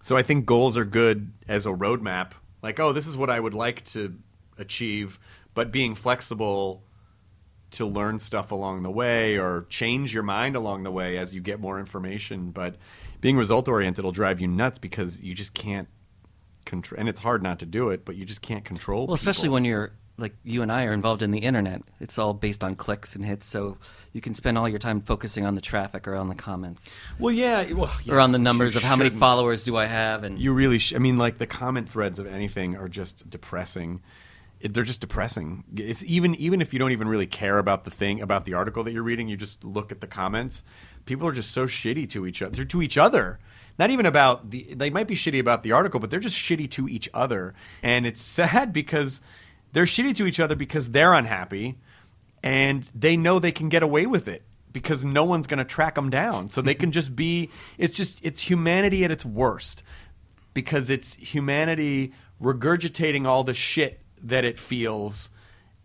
So 0.03 0.17
I 0.17 0.23
think 0.23 0.47
goals 0.47 0.77
are 0.77 0.85
good 0.85 1.33
as 1.49 1.67
a 1.67 1.71
roadmap. 1.71 2.33
Like, 2.63 2.81
oh, 2.81 2.93
this 2.93 3.07
is 3.07 3.17
what 3.17 3.31
I 3.31 3.41
would 3.41 3.55
like 3.55 3.85
to 3.87 4.17
achieve, 4.59 5.19
but 5.55 5.73
being 5.73 5.95
flexible 5.95 6.85
to 7.73 7.87
learn 7.87 8.19
stuff 8.19 8.51
along 8.51 8.83
the 8.83 8.91
way 8.91 9.39
or 9.39 9.67
change 9.69 10.13
your 10.13 10.23
mind 10.23 10.57
along 10.57 10.83
the 10.83 10.91
way 10.91 11.17
as 11.17 11.33
you 11.33 11.41
get 11.41 11.61
more 11.61 11.79
information. 11.79 12.51
But 12.51 12.77
being 13.21 13.37
result 13.37 13.69
oriented 13.69 14.05
will 14.05 14.13
drive 14.13 14.41
you 14.41 14.49
nuts 14.49 14.79
because 14.79 15.21
you 15.21 15.35
just 15.35 15.55
can't 15.55 15.89
control. 16.65 16.99
And 16.99 17.09
it's 17.09 17.21
hard 17.21 17.43
not 17.43 17.59
to 17.61 17.67
do 17.67 17.91
it, 17.91 18.05
but 18.05 18.17
you 18.17 18.25
just 18.25 18.43
can't 18.43 18.65
control. 18.65 19.07
Well, 19.07 19.15
especially 19.15 19.45
people. 19.45 19.55
when 19.55 19.65
you're 19.65 19.93
like 20.21 20.35
you 20.45 20.63
and 20.63 20.71
I 20.71 20.85
are 20.85 20.93
involved 20.93 21.23
in 21.23 21.31
the 21.33 21.41
internet. 21.41 21.83
It's 21.99 22.19
all 22.19 22.33
based 22.35 22.63
on 22.63 22.77
clicks 22.77 23.17
and 23.17 23.25
hits, 23.25 23.47
so 23.47 23.79
you 24.13 24.21
can 24.21 24.35
spend 24.35 24.59
all 24.59 24.69
your 24.69 24.79
time 24.79 25.01
focusing 25.01 25.45
on 25.47 25.55
the 25.55 25.61
traffic 25.61 26.07
or 26.07 26.15
on 26.15 26.29
the 26.29 26.35
comments 26.35 26.89
Well, 27.19 27.35
yeah, 27.35 27.73
well, 27.73 27.91
yeah, 28.05 28.15
or 28.15 28.21
on 28.21 28.33
the 28.33 28.39
numbers 28.39 28.77
of 28.77 28.83
how 28.83 28.97
many 28.97 29.09
shouldn't. 29.11 29.21
followers 29.21 29.65
do 29.65 29.77
I 29.77 29.87
have 29.87 30.23
and 30.25 30.39
You 30.39 30.53
really, 30.53 30.79
sh- 30.79 30.95
I 30.95 30.99
mean, 30.99 31.17
like 31.19 31.39
the 31.39 31.47
comment 31.47 31.89
threads 31.89 32.19
of 32.19 32.27
anything 32.27 32.77
are 32.77 32.89
just 32.89 33.29
depressing. 33.31 34.03
It, 34.61 34.75
they're 34.75 34.85
just 34.85 35.01
depressing. 35.01 35.65
It's 35.75 36.03
even 36.05 36.35
even 36.35 36.61
if 36.61 36.73
you 36.75 36.79
don't 36.79 36.93
even 36.93 37.09
really 37.09 37.27
care 37.27 37.59
about 37.59 37.85
the 37.85 37.91
thing 37.91 38.21
about 38.21 38.45
the 38.45 38.55
article 38.55 38.85
that 38.85 38.93
you're 38.93 39.03
reading, 39.03 39.27
you 39.29 39.37
just 39.39 39.65
look 39.65 39.91
at 39.91 40.01
the 40.03 40.07
comments. 40.07 40.63
People 41.07 41.27
are 41.27 41.33
just 41.33 41.51
so 41.53 41.65
shitty 41.67 42.09
to 42.11 42.27
each 42.27 42.43
other. 42.43 42.65
To 42.67 42.83
each 42.83 42.99
other, 42.99 43.39
not 43.79 43.89
even 43.89 44.05
about 44.05 44.51
the. 44.51 44.67
They 44.75 44.91
might 44.91 45.07
be 45.09 45.15
shitty 45.15 45.41
about 45.41 45.63
the 45.63 45.73
article, 45.73 45.99
but 45.99 46.11
they're 46.11 46.21
just 46.21 46.37
shitty 46.37 46.71
to 46.73 46.87
each 46.89 47.09
other, 47.15 47.55
and 47.83 48.05
it's 48.05 48.21
sad 48.39 48.71
because 48.75 49.23
they're 49.73 49.85
shitty 49.85 50.15
to 50.17 50.27
each 50.27 50.41
other 50.41 50.57
because 50.57 50.91
they're 50.91 51.15
unhappy, 51.15 51.79
and 52.43 52.89
they 52.95 53.17
know 53.17 53.39
they 53.39 53.53
can 53.53 53.69
get 53.69 53.83
away 53.83 54.07
with 54.07 54.29
it 54.29 54.43
because 54.73 55.05
no 55.05 55.25
one's 55.25 55.47
going 55.47 55.59
to 55.59 55.65
track 55.65 55.95
them 55.95 56.11
down. 56.11 56.51
So 56.51 56.63
they 56.63 56.75
can 56.75 56.93
just 56.93 57.15
be. 57.15 57.51
It's 57.79 57.95
just 57.95 58.19
it's 58.23 58.43
humanity 58.43 59.05
at 59.05 59.11
its 59.11 59.25
worst 59.25 59.83
because 60.55 60.91
it's 60.91 61.15
humanity 61.15 62.13
regurgitating 62.41 63.27
all 63.27 63.45
the 63.45 63.55
shit 63.55 64.01
that 64.23 64.45
it 64.45 64.59
feels 64.59 65.31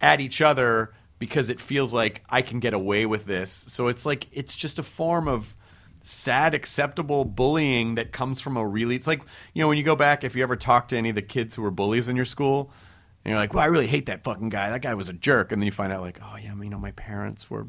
at 0.02 0.20
each 0.20 0.42
other 0.42 0.94
because 1.20 1.50
it 1.50 1.60
feels 1.60 1.94
like 1.94 2.24
I 2.30 2.42
can 2.42 2.60
get 2.60 2.74
away 2.74 3.06
with 3.06 3.26
this. 3.26 3.66
So 3.68 3.88
it's 3.88 4.06
like 4.06 4.28
it's 4.32 4.56
just 4.56 4.80
a 4.80 4.84
form 4.84 5.28
of 5.28 5.56
sad 6.04 6.54
acceptable 6.54 7.26
bullying 7.26 7.96
that 7.96 8.12
comes 8.12 8.40
from 8.40 8.56
a 8.56 8.66
really 8.66 8.96
it's 8.96 9.08
like 9.08 9.22
you 9.56 9.62
know 9.62 9.68
when 9.68 9.76
you 9.76 9.84
go 9.84 9.96
back 9.96 10.24
if 10.24 10.36
you 10.36 10.44
ever 10.44 10.56
talk 10.56 10.88
to 10.88 10.96
any 10.96 11.10
of 11.10 11.16
the 11.16 11.22
kids 11.22 11.56
who 11.56 11.64
were 11.64 11.72
bullies 11.72 12.08
in 12.08 12.16
your 12.16 12.26
school 12.26 12.70
and 13.26 13.32
you're 13.32 13.38
like 13.40 13.54
well 13.54 13.64
I 13.64 13.68
really 13.68 13.88
hate 13.88 14.06
that 14.06 14.24
fucking 14.24 14.50
guy 14.50 14.70
that 14.70 14.82
guy 14.82 14.94
was 14.94 15.10
a 15.10 15.14
jerk 15.14 15.52
and 15.52 15.62
then 15.62 15.66
you 15.66 15.72
find 15.74 15.92
out 15.92 16.02
like 16.02 16.20
oh 16.24 16.38
yeah 16.42 16.54
you 16.56 16.70
know 16.70 16.80
my 16.80 16.92
parents 16.92 17.50
were 17.50 17.68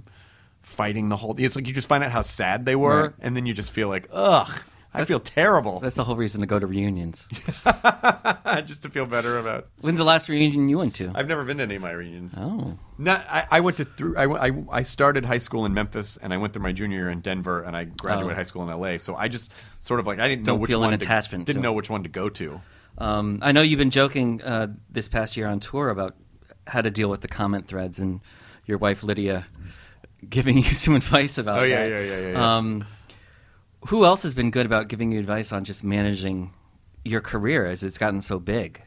fighting 0.62 1.08
the 1.08 1.16
whole 1.16 1.34
it's 1.38 1.56
like 1.56 1.66
you 1.66 1.72
just 1.74 1.88
find 1.88 2.04
out 2.04 2.10
how 2.12 2.22
sad 2.22 2.66
they 2.66 2.76
were 2.76 3.02
Right. 3.04 3.12
and 3.20 3.36
then 3.36 3.46
you 3.46 3.54
just 3.54 3.72
feel 3.72 3.88
like 3.88 4.08
ugh 4.12 4.62
I 4.94 5.04
feel 5.04 5.20
terrible 5.20 5.80
that's 5.80 5.96
the 5.96 6.04
whole 6.04 6.16
reason 6.16 6.40
to 6.40 6.46
go 6.46 6.58
to 6.58 6.66
reunions. 6.66 7.26
just 8.64 8.80
to 8.82 8.88
feel 8.88 9.04
better 9.04 9.38
about. 9.38 9.68
When's 9.82 9.98
the 9.98 10.04
last 10.04 10.26
reunion 10.30 10.70
you 10.70 10.78
went 10.78 10.94
to? 10.94 11.12
I've 11.14 11.28
never 11.28 11.44
been 11.44 11.58
to 11.58 11.64
any 11.64 11.74
of 11.76 11.82
my 11.82 11.90
reunions. 11.90 12.34
oh, 12.38 12.78
Not, 12.96 13.26
I, 13.28 13.46
I 13.50 13.60
went 13.60 13.76
to 13.76 13.84
through. 13.84 14.16
I, 14.16 14.26
went- 14.26 14.42
I, 14.42 14.78
I 14.78 14.82
started 14.84 15.26
high 15.26 15.36
school 15.36 15.66
in 15.66 15.74
Memphis, 15.74 16.16
and 16.16 16.32
I 16.32 16.38
went 16.38 16.54
through 16.54 16.62
my 16.62 16.72
junior 16.72 16.96
year 16.98 17.10
in 17.10 17.20
Denver, 17.20 17.62
and 17.62 17.76
I 17.76 17.84
graduated 17.84 18.32
Oh. 18.32 18.36
high 18.36 18.42
school 18.44 18.62
in 18.62 18.70
L.A. 18.70 18.98
So 18.98 19.14
I 19.14 19.28
just 19.28 19.52
sort 19.80 20.00
of 20.00 20.06
like 20.06 20.18
I 20.18 20.28
didn't 20.28 20.46
know 20.46 20.52
Don't 20.54 20.60
which 20.60 20.70
feel 20.70 20.82
an 20.82 20.90
one 20.92 20.98
to, 20.98 21.04
attachment 21.04 21.44
Didn't 21.44 21.58
to 21.60 21.62
know 21.62 21.72
which 21.74 21.90
one 21.90 22.02
to 22.04 22.08
go 22.08 22.30
to. 22.30 22.60
Um, 22.98 23.38
I 23.42 23.52
know 23.52 23.62
you've 23.62 23.78
been 23.78 23.90
joking 23.90 24.42
uh, 24.42 24.68
this 24.90 25.08
past 25.08 25.36
year 25.36 25.46
on 25.46 25.60
tour 25.60 25.88
about 25.88 26.14
how 26.66 26.82
to 26.82 26.90
deal 26.90 27.08
with 27.08 27.20
the 27.20 27.28
comment 27.28 27.66
threads, 27.66 27.98
and 27.98 28.20
your 28.64 28.78
wife 28.78 29.02
Lydia 29.02 29.46
giving 30.28 30.56
you 30.62 30.64
some 30.64 30.94
advice 30.94 31.38
about. 31.38 31.60
Oh, 31.60 31.62
yeah, 31.64 31.88
that. 31.88 31.90
yeah, 31.90 32.00
yeah, 32.00 32.20
yeah, 32.20 32.30
yeah. 32.32 32.56
Um, 32.56 32.84
who 33.88 34.04
else 34.04 34.22
has 34.24 34.34
been 34.34 34.50
good 34.50 34.66
about 34.66 34.88
giving 34.88 35.12
you 35.12 35.20
advice 35.20 35.52
on 35.52 35.64
just 35.64 35.84
managing 35.84 36.52
your 37.04 37.20
career 37.20 37.66
as 37.66 37.82
it's 37.82 37.98
gotten 37.98 38.20
so 38.20 38.38
big? 38.38 38.82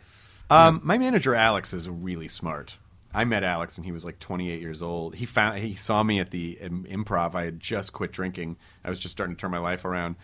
Um, 0.49 0.81
My 0.83 0.97
manager 0.97 1.35
Alex 1.35 1.73
is 1.73 1.87
really 1.87 2.27
smart. 2.27 2.77
I 3.13 3.23
met 3.23 3.43
Alex 3.43 3.77
and 3.77 3.85
he 3.85 3.91
was 3.91 4.05
like 4.05 4.19
28 4.19 4.59
years 4.61 4.81
old. 4.81 5.15
He 5.15 5.25
found 5.25 5.59
he 5.59 5.73
saw 5.73 6.03
me 6.03 6.19
at 6.19 6.31
the 6.31 6.57
improv. 6.61 7.33
I 7.33 7.45
had 7.45 7.59
just 7.59 7.93
quit 7.93 8.11
drinking. 8.11 8.57
I 8.83 8.89
was 8.89 8.99
just 8.99 9.11
starting 9.11 9.35
to 9.35 9.39
turn 9.39 9.51
my 9.51 9.59
life 9.59 9.83
around, 9.85 10.15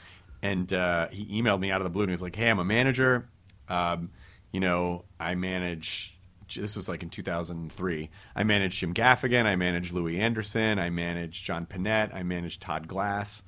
and 0.43 0.71
uh, 0.71 1.07
he 1.09 1.41
emailed 1.41 1.59
me 1.59 1.71
out 1.71 1.81
of 1.81 1.83
the 1.83 1.89
blue 1.89 2.03
and 2.03 2.09
he 2.09 2.13
was 2.13 2.21
like, 2.21 2.36
"Hey, 2.36 2.49
I'm 2.49 2.59
a 2.59 2.65
manager. 2.65 3.27
Um, 3.70 4.11
you 4.51 4.59
know, 4.59 5.05
I 5.20 5.36
manage." 5.36 6.11
This 6.55 6.76
was 6.76 6.88
like 6.88 7.01
in 7.01 7.09
2003. 7.09 8.09
I 8.36 8.43
managed 8.43 8.80
Jim 8.80 8.93
Gaffigan. 8.93 9.45
I 9.45 9.55
managed 9.55 9.93
Louie 9.93 10.20
Anderson. 10.20 10.78
I 10.78 10.91
managed 10.91 11.43
John 11.43 11.66
Pinette. 11.66 12.13
I 12.13 12.22
managed 12.22 12.61
Todd 12.61 12.88
Glass 12.88 13.41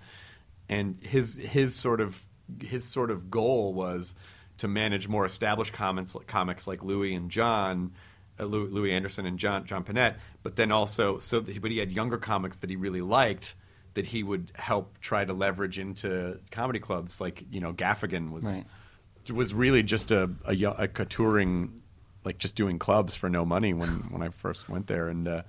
and 0.69 0.97
his 1.03 1.35
his 1.37 1.75
sort 1.75 2.01
of 2.01 2.23
his 2.61 2.83
sort 2.83 3.11
of 3.11 3.29
goal 3.29 3.73
was 3.73 4.15
to 4.57 4.67
manage 4.67 5.07
more 5.07 5.25
established 5.25 5.73
comics 5.73 6.15
like, 6.15 6.27
comics 6.27 6.67
like 6.67 6.83
Louie 6.83 7.13
and 7.13 7.29
John, 7.29 7.91
uh, 8.39 8.45
Louie, 8.45 8.69
Louie 8.69 8.91
Anderson 8.91 9.25
and 9.25 9.37
John 9.37 9.65
John 9.65 9.83
Pinette, 9.83 10.15
but 10.43 10.55
then 10.55 10.71
also 10.71 11.19
so 11.19 11.39
that, 11.39 11.61
but 11.61 11.71
he 11.71 11.77
had 11.77 11.91
younger 11.91 12.17
comics 12.17 12.57
that 12.57 12.69
he 12.69 12.75
really 12.75 13.01
liked 13.01 13.55
that 13.93 14.07
he 14.07 14.23
would 14.23 14.51
help 14.55 14.99
try 14.99 15.25
to 15.25 15.33
leverage 15.33 15.79
into 15.79 16.39
comedy 16.51 16.79
clubs. 16.79 17.21
Like 17.21 17.45
you 17.51 17.59
know, 17.59 17.73
Gaffigan 17.73 18.31
was 18.31 18.57
Right. 18.57 18.65
Was 19.31 19.53
really 19.53 19.83
just 19.83 20.11
a 20.11 20.29
a, 20.45 20.55
a, 20.77 20.87
touring, 20.87 21.81
like 22.23 22.37
just 22.37 22.55
doing 22.55 22.79
clubs 22.79 23.15
for 23.15 23.29
no 23.29 23.45
money 23.45 23.73
when 23.73 23.89
when 24.09 24.21
I 24.21 24.29
first 24.29 24.69
went 24.69 24.87
there, 24.87 25.07
and 25.07 25.27
uh, 25.27 25.41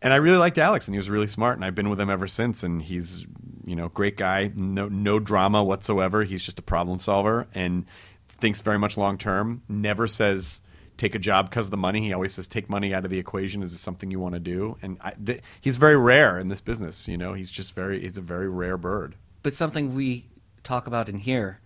and 0.00 0.12
I 0.12 0.16
really 0.16 0.38
liked 0.38 0.58
Alex, 0.58 0.88
and 0.88 0.94
he 0.94 0.98
was 0.98 1.10
really 1.10 1.26
smart, 1.26 1.56
and 1.56 1.64
I've 1.64 1.74
been 1.74 1.88
with 1.88 2.00
him 2.00 2.10
ever 2.10 2.26
since, 2.26 2.62
and 2.62 2.82
he's 2.82 3.26
you 3.64 3.76
know 3.76 3.88
great 3.88 4.16
guy, 4.16 4.50
no 4.56 4.88
no 4.88 5.18
drama 5.18 5.62
whatsoever. 5.62 6.24
He's 6.24 6.42
just 6.42 6.58
a 6.58 6.62
problem 6.62 7.00
solver 7.00 7.46
and 7.54 7.86
thinks 8.26 8.60
very 8.60 8.78
much 8.78 8.96
long 8.96 9.18
term. 9.18 9.62
Never 9.68 10.06
says 10.06 10.60
take 10.96 11.14
a 11.14 11.18
job 11.18 11.48
because 11.48 11.68
of 11.68 11.70
the 11.70 11.76
money. 11.76 12.00
He 12.00 12.12
always 12.12 12.34
says 12.34 12.46
take 12.46 12.68
money 12.68 12.92
out 12.92 13.04
of 13.04 13.10
the 13.10 13.18
equation. 13.18 13.62
Is 13.62 13.72
this 13.72 13.80
something 13.80 14.10
you 14.10 14.20
want 14.20 14.34
to 14.34 14.40
do? 14.40 14.76
And 14.82 14.98
I, 15.00 15.12
th- 15.12 15.40
he's 15.60 15.76
very 15.76 15.96
rare 15.96 16.38
in 16.38 16.48
this 16.48 16.60
business. 16.60 17.08
You 17.08 17.16
know, 17.16 17.32
he's 17.34 17.50
just 17.50 17.74
very 17.74 18.00
he's 18.00 18.18
a 18.18 18.22
very 18.22 18.48
rare 18.48 18.76
bird. 18.76 19.16
But 19.42 19.52
something 19.52 19.94
we 19.94 20.26
talk 20.62 20.86
about 20.86 21.08
in 21.08 21.18
here, 21.18 21.60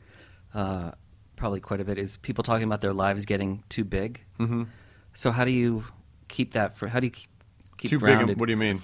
uh, 0.55 0.93
probably 1.37 1.61
quite 1.61 1.81
a 1.81 1.85
bit, 1.85 1.99
is 1.99 2.17
people 2.19 2.43
talking 2.45 2.65
about 2.65 2.81
their 2.81 2.93
lives 2.93 3.25
getting 3.27 3.63
too 3.69 3.85
big. 3.85 4.21
Mm-hmm. 4.41 4.65
So 5.13 5.31
how 5.31 5.45
do 5.45 5.51
you 5.51 5.85
keep 6.29 6.53
that 6.55 6.77
for? 6.77 6.89
How 6.89 7.01
do 7.01 7.07
you 7.07 7.11
keep, 7.13 7.29
keep 7.79 7.91
Too 7.91 7.99
grounded? 7.99 8.27
big. 8.29 8.41
What 8.41 8.47
do 8.47 8.53
you 8.53 8.57
mean? 8.57 8.83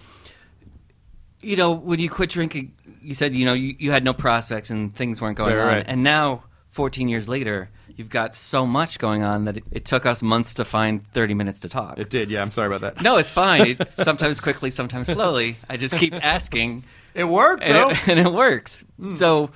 you 1.41 1.57
know, 1.57 1.73
when 1.73 1.99
you 1.99 2.09
quit 2.09 2.31
drinking, 2.31 2.73
you 3.03 3.15
said 3.15 3.35
you 3.35 3.45
know 3.45 3.53
you, 3.53 3.75
you 3.79 3.91
had 3.91 4.05
no 4.05 4.13
prospects 4.13 4.71
and 4.71 4.95
things 4.95 5.21
weren't 5.21 5.37
going 5.37 5.55
Right, 5.57 5.61
on, 5.61 5.67
right. 5.69 5.85
and 5.89 6.03
now 6.05 6.45
14 6.69 7.09
years 7.09 7.29
later, 7.29 7.69
you've 7.89 8.09
got 8.09 8.35
so 8.35 8.65
much 8.65 8.99
going 9.01 9.23
on 9.25 9.45
that 9.47 9.57
it, 9.57 9.65
it 9.73 9.85
took 9.85 10.07
us 10.07 10.23
months 10.23 10.55
to 10.55 10.65
find 10.65 11.05
30 11.13 11.35
minutes 11.35 11.61
to 11.61 11.69
talk. 11.69 11.99
It 11.99 12.09
did. 12.11 12.31
Yeah, 12.31 12.43
I'm 12.43 12.51
sorry 12.53 12.69
about 12.75 12.81
that. 12.83 13.03
no, 13.03 13.17
it's 13.19 13.31
fine. 13.31 13.67
It, 13.71 13.89
sometimes 13.95 14.41
quickly, 14.41 14.71
sometimes 14.71 15.09
slowly. 15.09 15.57
I 15.69 15.77
just 15.77 15.97
keep 15.97 16.15
asking, 16.25 16.85
It 17.15 17.25
worked 17.25 17.63
and 17.65 17.75
though. 17.75 17.91
it, 17.91 17.99
and 18.09 18.21
it 18.21 18.33
works. 18.33 18.85
So, 19.11 19.51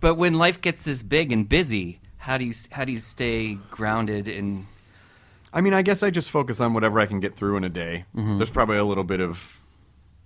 but 0.00 0.14
when 0.14 0.34
life 0.38 0.60
gets 0.60 0.84
this 0.84 1.02
big 1.02 1.32
and 1.32 1.46
busy, 1.48 2.00
how 2.26 2.36
do 2.38 2.44
you 2.44 2.52
how 2.70 2.84
do 2.84 2.92
you 2.92 3.00
stay 3.00 3.54
grounded 3.70 4.26
in? 4.28 4.66
I 5.52 5.60
mean, 5.60 5.72
I 5.74 5.82
guess 5.82 6.02
I 6.02 6.10
just 6.10 6.30
focus 6.30 6.60
on 6.60 6.74
whatever 6.74 6.98
I 7.00 7.06
can 7.06 7.20
get 7.20 7.36
through 7.36 7.56
in 7.56 7.64
a 7.64 7.68
day. 7.68 8.04
Mm-hmm. 8.16 8.36
There's 8.36 8.50
probably 8.50 8.76
a 8.78 8.84
little 8.84 9.04
bit 9.04 9.20
of, 9.20 9.60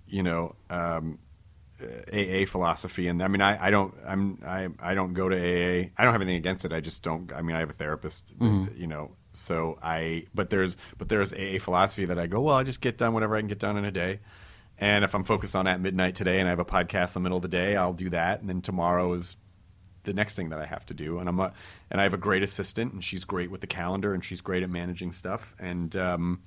you 0.07 0.23
know, 0.23 0.55
um, 0.69 1.19
AA 2.13 2.45
philosophy, 2.45 3.07
and 3.07 3.23
I 3.23 3.27
mean, 3.27 3.41
I, 3.41 3.67
I 3.67 3.69
don't, 3.71 3.93
I'm, 4.05 4.37
I, 4.45 4.67
I 4.79 4.93
don't 4.93 5.13
go 5.13 5.29
to 5.29 5.35
AA. 5.35 5.89
I 5.97 6.03
don't 6.03 6.11
have 6.13 6.21
anything 6.21 6.35
against 6.37 6.65
it. 6.65 6.73
I 6.73 6.79
just 6.81 7.01
don't. 7.03 7.31
I 7.33 7.41
mean, 7.41 7.55
I 7.55 7.59
have 7.59 7.69
a 7.69 7.73
therapist, 7.73 8.37
Mm-hmm. 8.37 8.79
you 8.79 8.87
know. 8.87 9.11
So 9.33 9.79
I, 9.81 10.25
but 10.35 10.49
there's, 10.49 10.75
but 10.97 11.07
there's 11.07 11.33
AA 11.33 11.57
philosophy 11.59 12.05
that 12.05 12.19
I 12.19 12.27
go. 12.27 12.41
Well, 12.41 12.55
I 12.57 12.63
just 12.63 12.81
get 12.81 12.97
done 12.97 13.13
whatever 13.13 13.35
I 13.35 13.39
can 13.39 13.47
get 13.47 13.59
done 13.59 13.77
in 13.77 13.85
a 13.85 13.91
day. 13.91 14.19
And 14.77 15.05
if 15.05 15.15
I'm 15.15 15.23
focused 15.23 15.55
on 15.55 15.67
at 15.67 15.79
midnight 15.79 16.15
today, 16.15 16.39
and 16.39 16.47
I 16.47 16.51
have 16.51 16.59
a 16.59 16.65
podcast 16.65 17.15
in 17.15 17.21
the 17.21 17.29
middle 17.29 17.37
of 17.37 17.41
the 17.43 17.47
day, 17.47 17.75
I'll 17.77 17.93
do 17.93 18.09
that. 18.09 18.41
And 18.41 18.49
then 18.49 18.61
tomorrow 18.61 19.13
is 19.13 19.37
the 20.03 20.13
next 20.13 20.35
thing 20.35 20.49
that 20.49 20.59
I 20.59 20.65
have 20.65 20.85
to 20.87 20.93
do. 20.93 21.19
And 21.19 21.27
I'm 21.29 21.39
a, 21.39 21.53
and 21.89 21.99
I 22.01 22.03
have 22.03 22.13
a 22.13 22.17
great 22.17 22.43
assistant, 22.43 22.93
and 22.93 23.03
she's 23.03 23.23
great 23.25 23.51
with 23.51 23.61
the 23.61 23.67
calendar, 23.67 24.13
and 24.13 24.23
she's 24.23 24.41
great 24.41 24.63
at 24.63 24.69
managing 24.69 25.11
stuff. 25.11 25.53
And 25.59 25.95
um, 25.95 26.41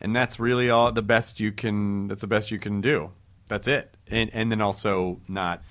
and 0.00 0.14
that's 0.14 0.38
really 0.40 0.70
all 0.70 0.92
the 0.92 1.02
best 1.02 1.40
you 1.40 1.52
can. 1.52 2.08
That's 2.08 2.20
the 2.20 2.26
best 2.26 2.50
you 2.50 2.58
can 2.58 2.80
do. 2.80 3.10
That's 3.48 3.68
it. 3.68 3.94
And 4.10 4.30
and 4.32 4.50
then 4.50 4.60
also 4.60 5.20
not 5.28 5.62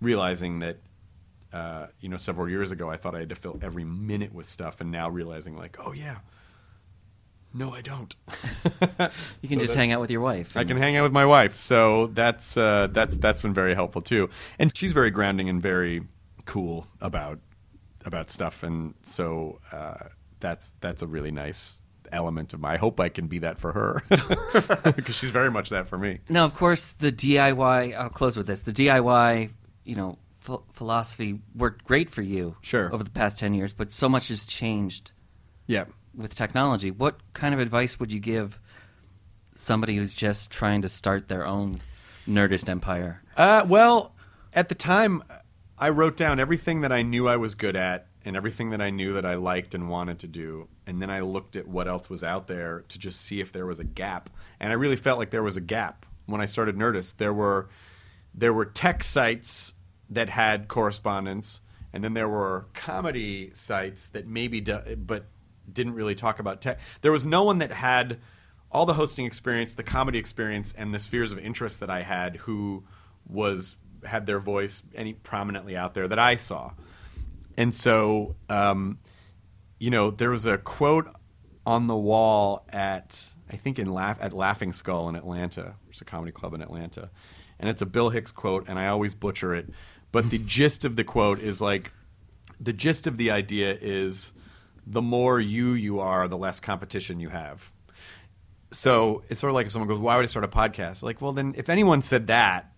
realizing 0.00 0.60
that. 0.60 0.78
Uh, 1.52 1.88
you 1.98 2.08
know, 2.08 2.16
several 2.16 2.48
years 2.48 2.70
ago, 2.70 2.88
I 2.88 2.96
thought 2.96 3.16
I 3.16 3.18
had 3.18 3.28
to 3.30 3.34
fill 3.34 3.58
every 3.60 3.82
minute 3.82 4.32
with 4.32 4.46
stuff, 4.46 4.80
and 4.80 4.92
now 4.92 5.08
realizing, 5.10 5.56
like, 5.56 5.78
oh 5.84 5.90
yeah, 5.90 6.18
no, 7.52 7.74
I 7.74 7.80
don't. 7.80 8.14
You 9.42 9.48
can 9.48 9.58
So 9.58 9.62
just 9.62 9.72
that- 9.72 9.78
hang 9.80 9.90
out 9.90 10.00
with 10.00 10.12
your 10.12 10.20
wife. 10.20 10.56
I 10.56 10.62
can 10.62 10.76
hang 10.76 10.96
out 10.96 11.02
with 11.02 11.10
my 11.12 11.26
wife, 11.26 11.58
so 11.58 12.06
that's 12.08 12.56
uh, 12.56 12.86
that's 12.92 13.18
that's 13.18 13.42
been 13.42 13.52
very 13.52 13.74
helpful 13.74 14.00
too. 14.00 14.30
And 14.60 14.74
she's 14.76 14.92
very 14.92 15.10
grounding 15.10 15.48
and 15.48 15.60
very 15.60 16.02
cool 16.46 16.86
about 17.00 17.38
about 18.04 18.30
stuff, 18.30 18.62
and 18.62 18.94
so 19.02 19.60
uh, 19.72 20.08
that's 20.40 20.72
that's 20.80 21.02
a 21.02 21.06
really 21.06 21.30
nice 21.30 21.80
element 22.12 22.52
of 22.54 22.60
my. 22.60 22.74
I 22.74 22.76
hope 22.76 22.98
I 22.98 23.08
can 23.08 23.26
be 23.28 23.38
that 23.40 23.58
for 23.58 23.72
her 23.72 24.02
because 24.96 25.14
she's 25.16 25.30
very 25.30 25.50
much 25.50 25.68
that 25.70 25.86
for 25.88 25.98
me. 25.98 26.18
Now, 26.28 26.44
of 26.44 26.54
course, 26.54 26.92
the 26.92 27.12
DIY. 27.12 27.96
I'll 27.96 28.08
close 28.10 28.36
with 28.36 28.46
this. 28.46 28.62
The 28.62 28.72
DIY, 28.72 29.50
you 29.84 29.96
know, 29.96 30.18
ph- 30.46 30.60
philosophy 30.72 31.40
worked 31.54 31.84
great 31.84 32.10
for 32.10 32.22
you, 32.22 32.56
Sure. 32.62 32.92
over 32.92 33.04
the 33.04 33.10
past 33.10 33.38
ten 33.38 33.54
years. 33.54 33.72
But 33.72 33.92
so 33.92 34.08
much 34.08 34.28
has 34.28 34.46
changed 34.46 35.12
Yeah. 35.66 35.84
with 36.16 36.34
technology. 36.34 36.90
What 36.90 37.20
kind 37.34 37.54
of 37.54 37.60
advice 37.60 38.00
would 38.00 38.12
you 38.12 38.18
give 38.20 38.58
somebody 39.54 39.96
who's 39.96 40.14
just 40.14 40.50
trying 40.50 40.82
to 40.82 40.88
start 40.88 41.28
their 41.28 41.46
own 41.46 41.80
Nerdist 42.26 42.68
empire? 42.68 43.22
Uh, 43.36 43.64
well, 43.68 44.14
at 44.52 44.68
the 44.68 44.74
time, 44.74 45.22
I 45.80 45.88
wrote 45.88 46.16
down 46.16 46.38
everything 46.38 46.82
that 46.82 46.92
I 46.92 47.00
knew 47.00 47.26
I 47.26 47.38
was 47.38 47.54
good 47.54 47.74
at 47.74 48.06
and 48.22 48.36
everything 48.36 48.68
that 48.70 48.82
I 48.82 48.90
knew 48.90 49.14
that 49.14 49.24
I 49.24 49.34
liked 49.36 49.74
and 49.74 49.88
wanted 49.88 50.18
to 50.18 50.28
do. 50.28 50.68
And 50.86 51.00
then 51.00 51.08
I 51.08 51.20
looked 51.20 51.56
at 51.56 51.66
what 51.66 51.88
else 51.88 52.10
was 52.10 52.22
out 52.22 52.48
there 52.48 52.84
to 52.88 52.98
just 52.98 53.22
see 53.22 53.40
if 53.40 53.50
there 53.50 53.64
was 53.64 53.80
a 53.80 53.84
gap. 53.84 54.28
And 54.60 54.70
I 54.70 54.76
really 54.76 54.96
felt 54.96 55.18
like 55.18 55.30
there 55.30 55.42
was 55.42 55.56
a 55.56 55.62
gap 55.62 56.04
when 56.26 56.42
I 56.42 56.44
started 56.44 56.76
Nerdist. 56.76 57.16
There 57.16 57.32
were 57.32 57.70
there 58.34 58.52
were 58.52 58.66
tech 58.66 59.02
sites 59.02 59.74
that 60.10 60.28
had 60.28 60.68
correspondence, 60.68 61.62
and 61.92 62.04
then 62.04 62.14
there 62.14 62.28
were 62.28 62.66
comedy 62.74 63.50
sites 63.54 64.06
that 64.08 64.26
maybe, 64.26 64.60
do, 64.60 64.78
but 64.96 65.24
didn't 65.72 65.94
really 65.94 66.14
talk 66.14 66.38
about 66.38 66.60
tech. 66.60 66.78
There 67.00 67.10
was 67.10 67.26
no 67.26 67.42
one 67.42 67.58
that 67.58 67.72
had 67.72 68.18
all 68.70 68.86
the 68.86 68.94
hosting 68.94 69.26
experience, 69.26 69.74
the 69.74 69.82
comedy 69.82 70.18
experience, 70.18 70.72
and 70.76 70.94
the 70.94 70.98
spheres 70.98 71.32
of 71.32 71.38
interest 71.38 71.80
that 71.80 71.90
I 71.90 72.02
had 72.02 72.36
who 72.36 72.84
was 73.26 73.76
had 74.04 74.26
their 74.26 74.40
voice 74.40 74.82
any 74.94 75.12
prominently 75.12 75.76
out 75.76 75.94
there 75.94 76.08
that 76.08 76.18
I 76.18 76.36
saw. 76.36 76.72
And 77.56 77.74
so, 77.74 78.36
um, 78.48 78.98
you 79.78 79.90
know, 79.90 80.10
there 80.10 80.30
was 80.30 80.46
a 80.46 80.58
quote 80.58 81.08
on 81.66 81.86
the 81.86 81.96
wall 81.96 82.64
at 82.70 83.34
I 83.50 83.56
think 83.56 83.78
in 83.78 83.92
Laugh 83.92 84.18
at 84.20 84.32
Laughing 84.32 84.72
Skull 84.72 85.08
in 85.08 85.16
Atlanta, 85.16 85.74
is 85.92 86.00
a 86.00 86.04
comedy 86.04 86.32
club 86.32 86.54
in 86.54 86.62
Atlanta, 86.62 87.10
and 87.58 87.68
it's 87.68 87.82
a 87.82 87.86
Bill 87.86 88.10
Hicks 88.10 88.32
quote, 88.32 88.68
and 88.68 88.78
I 88.78 88.86
always 88.88 89.14
butcher 89.14 89.54
it, 89.54 89.68
but 90.12 90.30
the 90.30 90.38
gist 90.38 90.84
of 90.84 90.96
the 90.96 91.04
quote 91.04 91.40
is 91.40 91.60
like, 91.60 91.92
the 92.60 92.72
gist 92.72 93.06
of 93.06 93.16
the 93.16 93.30
idea 93.30 93.76
is, 93.80 94.32
the 94.86 95.02
more 95.02 95.40
you 95.40 95.72
you 95.72 96.00
are, 96.00 96.28
the 96.28 96.38
less 96.38 96.60
competition 96.60 97.20
you 97.20 97.28
have. 97.28 97.70
So 98.72 99.22
it's 99.28 99.40
sort 99.40 99.50
of 99.50 99.54
like 99.54 99.66
if 99.66 99.72
someone 99.72 99.88
goes, 99.88 99.98
"Why 99.98 100.16
would 100.16 100.22
I 100.22 100.26
start 100.26 100.44
a 100.44 100.48
podcast?" 100.48 101.02
Like, 101.02 101.20
well, 101.20 101.32
then 101.32 101.54
if 101.56 101.68
anyone 101.68 102.02
said 102.02 102.28
that, 102.28 102.69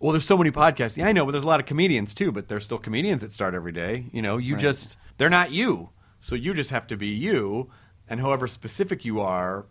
well, 0.00 0.12
there's 0.12 0.24
so 0.24 0.36
many 0.36 0.50
podcasts. 0.50 0.96
Yeah, 0.96 1.06
I 1.06 1.12
know, 1.12 1.24
but 1.24 1.32
there's 1.32 1.44
a 1.44 1.48
lot 1.48 1.60
of 1.60 1.66
comedians 1.66 2.14
too. 2.14 2.32
But 2.32 2.48
there's 2.48 2.64
still 2.64 2.78
comedians 2.78 3.22
that 3.22 3.32
start 3.32 3.54
every 3.54 3.72
day. 3.72 4.06
You 4.12 4.22
know, 4.22 4.36
you 4.38 4.54
Right. 4.54 4.60
just 4.62 4.96
they're 5.18 5.30
not 5.30 5.52
you, 5.52 5.90
so 6.18 6.34
you 6.34 6.54
just 6.54 6.70
have 6.70 6.86
to 6.88 6.96
be 6.96 7.08
you, 7.08 7.70
and 8.08 8.18
however 8.20 8.46
specific 8.48 9.04
you 9.04 9.20
are, 9.20 9.66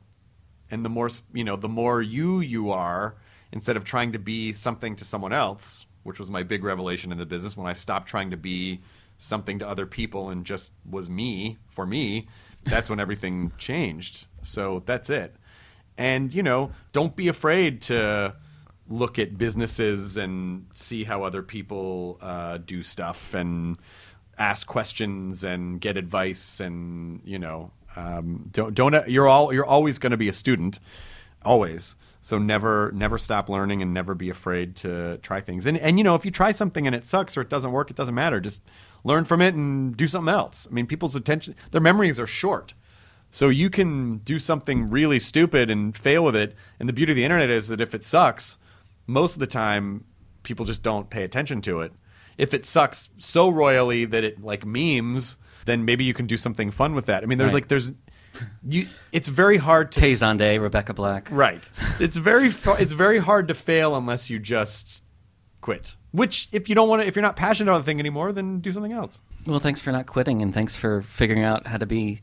and 0.72 0.86
the 0.86 0.90
more 0.90 1.10
you 1.34 1.44
know, 1.44 1.56
the 1.56 1.68
more 1.70 2.02
you 2.02 2.40
you 2.40 2.70
are, 2.72 3.16
instead 3.52 3.76
of 3.76 3.84
trying 3.84 4.12
to 4.14 4.20
be 4.20 4.54
something 4.54 4.96
to 4.96 5.04
someone 5.06 5.34
else, 5.34 5.86
which 6.04 6.20
was 6.20 6.30
my 6.30 6.44
big 6.44 6.64
revelation 6.64 7.12
in 7.12 7.18
the 7.18 7.26
business 7.26 7.58
when 7.58 7.68
I 7.68 7.74
stopped 7.74 8.08
trying 8.08 8.30
to 8.32 8.38
be 8.38 8.82
something 9.18 9.60
to 9.60 9.68
other 9.68 9.86
people 9.86 10.30
and 10.30 10.46
just 10.46 10.72
was 10.90 11.10
me 11.10 11.58
for 11.70 11.86
me. 11.86 12.28
That's 12.64 12.90
when 12.90 13.00
everything 13.00 13.52
changed. 13.58 14.28
So 14.44 14.84
that's 14.86 15.10
it. 15.10 15.36
And 15.98 16.34
you 16.34 16.44
know, 16.44 16.72
don't 16.94 17.16
be 17.16 17.28
afraid 17.28 17.82
to 17.84 18.36
look 18.90 19.20
at 19.20 19.38
businesses 19.38 20.18
and 20.18 20.66
see 20.74 21.04
how 21.04 21.24
other 21.24 21.44
people 21.44 22.18
uh, 22.22 22.58
do 22.58 22.82
stuff 22.82 23.34
and 23.34 23.78
ask 24.38 24.68
questions 24.68 25.44
and 25.44 25.80
get 25.80 25.98
advice 25.98 26.60
and 26.60 27.22
you 27.24 27.38
know 27.38 27.72
um, 27.96 28.48
don't 28.52 28.74
don't 28.74 29.08
you're 29.08 29.28
all 29.28 29.54
you're 29.54 29.66
always 29.66 30.00
going 30.00 30.12
to 30.12 30.18
be 30.18 30.30
a 30.30 30.34
student 30.34 30.80
always. 31.44 31.96
So 32.22 32.38
never 32.38 32.92
never 32.94 33.18
stop 33.18 33.50
learning 33.50 33.82
and 33.82 33.94
never 33.94 34.14
be 34.14 34.30
afraid 34.30 34.76
to 34.78 35.18
try 35.18 35.42
things. 35.42 35.66
And 35.66 35.78
and 35.78 35.98
you 35.98 36.04
know 36.04 36.16
if 36.16 36.26
you 36.26 36.32
try 36.32 36.52
something 36.52 36.86
and 36.86 36.96
it 36.96 37.06
sucks 37.06 37.38
or 37.38 37.42
it 37.42 37.50
doesn't 37.50 37.72
work 37.72 37.90
it 37.90 37.96
doesn't 37.96 38.16
matter. 38.16 38.40
Just 38.40 38.62
learn 39.04 39.26
from 39.26 39.42
it 39.42 39.54
and 39.54 39.96
do 39.96 40.08
something 40.08 40.34
else. 40.34 40.68
I 40.70 40.74
mean 40.74 40.88
people's 40.88 41.16
attention 41.16 41.56
their 41.72 41.82
memories 41.82 42.20
are 42.20 42.28
short. 42.28 42.74
So 43.32 43.50
you 43.50 43.70
can 43.70 44.18
do 44.20 44.40
something 44.40 44.90
really 44.90 45.20
stupid 45.20 45.70
and 45.70 45.96
fail 45.96 46.26
with 46.26 46.36
it. 46.36 46.56
And 46.80 46.90
the 46.90 46.94
beauty 46.94 47.12
of 47.12 47.16
the 47.16 47.24
internet 47.24 47.52
is 47.52 47.68
that 47.68 47.80
if 47.80 47.94
it 47.94 48.04
sucks, 48.04 48.58
most 49.10 49.34
of 49.34 49.40
the 49.40 49.48
time 49.48 50.06
people 50.44 50.66
just 50.66 50.84
don't 50.84 51.10
pay 51.10 51.24
attention 51.24 51.62
to 51.64 51.82
it. 51.82 51.92
If 52.38 52.54
it 52.54 52.66
sucks 52.66 53.10
so 53.18 53.50
royally 53.50 54.06
that 54.06 54.24
it 54.24 54.42
like 54.42 54.66
memes, 54.66 55.38
then 55.66 55.84
maybe 55.84 56.04
you 56.06 56.14
can 56.14 56.26
do 56.28 56.38
something 56.38 56.72
fun 56.72 56.96
with 56.96 57.08
that. 57.08 57.24
I 57.24 57.26
mean, 57.26 57.38
there's 57.38 57.50
Right. 57.50 57.56
like 57.56 57.68
there's 57.68 57.92
you. 58.68 58.88
It's 59.12 59.28
very 59.28 59.58
hard 59.58 59.92
to 59.92 60.00
Tay 60.00 60.14
Zonday, 60.14 60.62
Rebecca 60.62 60.94
Black. 60.94 61.28
right. 61.32 61.70
It's 62.00 62.16
very 62.16 62.48
it's 62.80 62.94
very 62.94 63.18
hard 63.18 63.48
to 63.50 63.54
fail 63.54 63.96
unless 63.96 64.30
you 64.30 64.40
just 64.40 65.04
quit. 65.62 65.96
Which 66.12 66.48
if 66.52 66.70
you 66.70 66.76
don't 66.76 66.88
want 66.88 67.02
to, 67.02 67.08
if 67.08 67.16
you're 67.16 67.24
not 67.24 67.36
passionate 67.36 67.72
about 67.72 67.80
the 67.80 67.84
thing 67.86 68.00
anymore, 68.00 68.32
then 68.32 68.60
do 68.62 68.72
something 68.72 68.94
else. 68.94 69.22
Well, 69.46 69.60
thanks 69.60 69.82
for 69.82 69.92
not 69.92 70.06
quitting, 70.06 70.42
and 70.42 70.54
thanks 70.54 70.76
for 70.76 71.02
figuring 71.02 71.44
out 71.44 71.68
how 71.68 71.78
to 71.78 71.86
be 71.86 72.22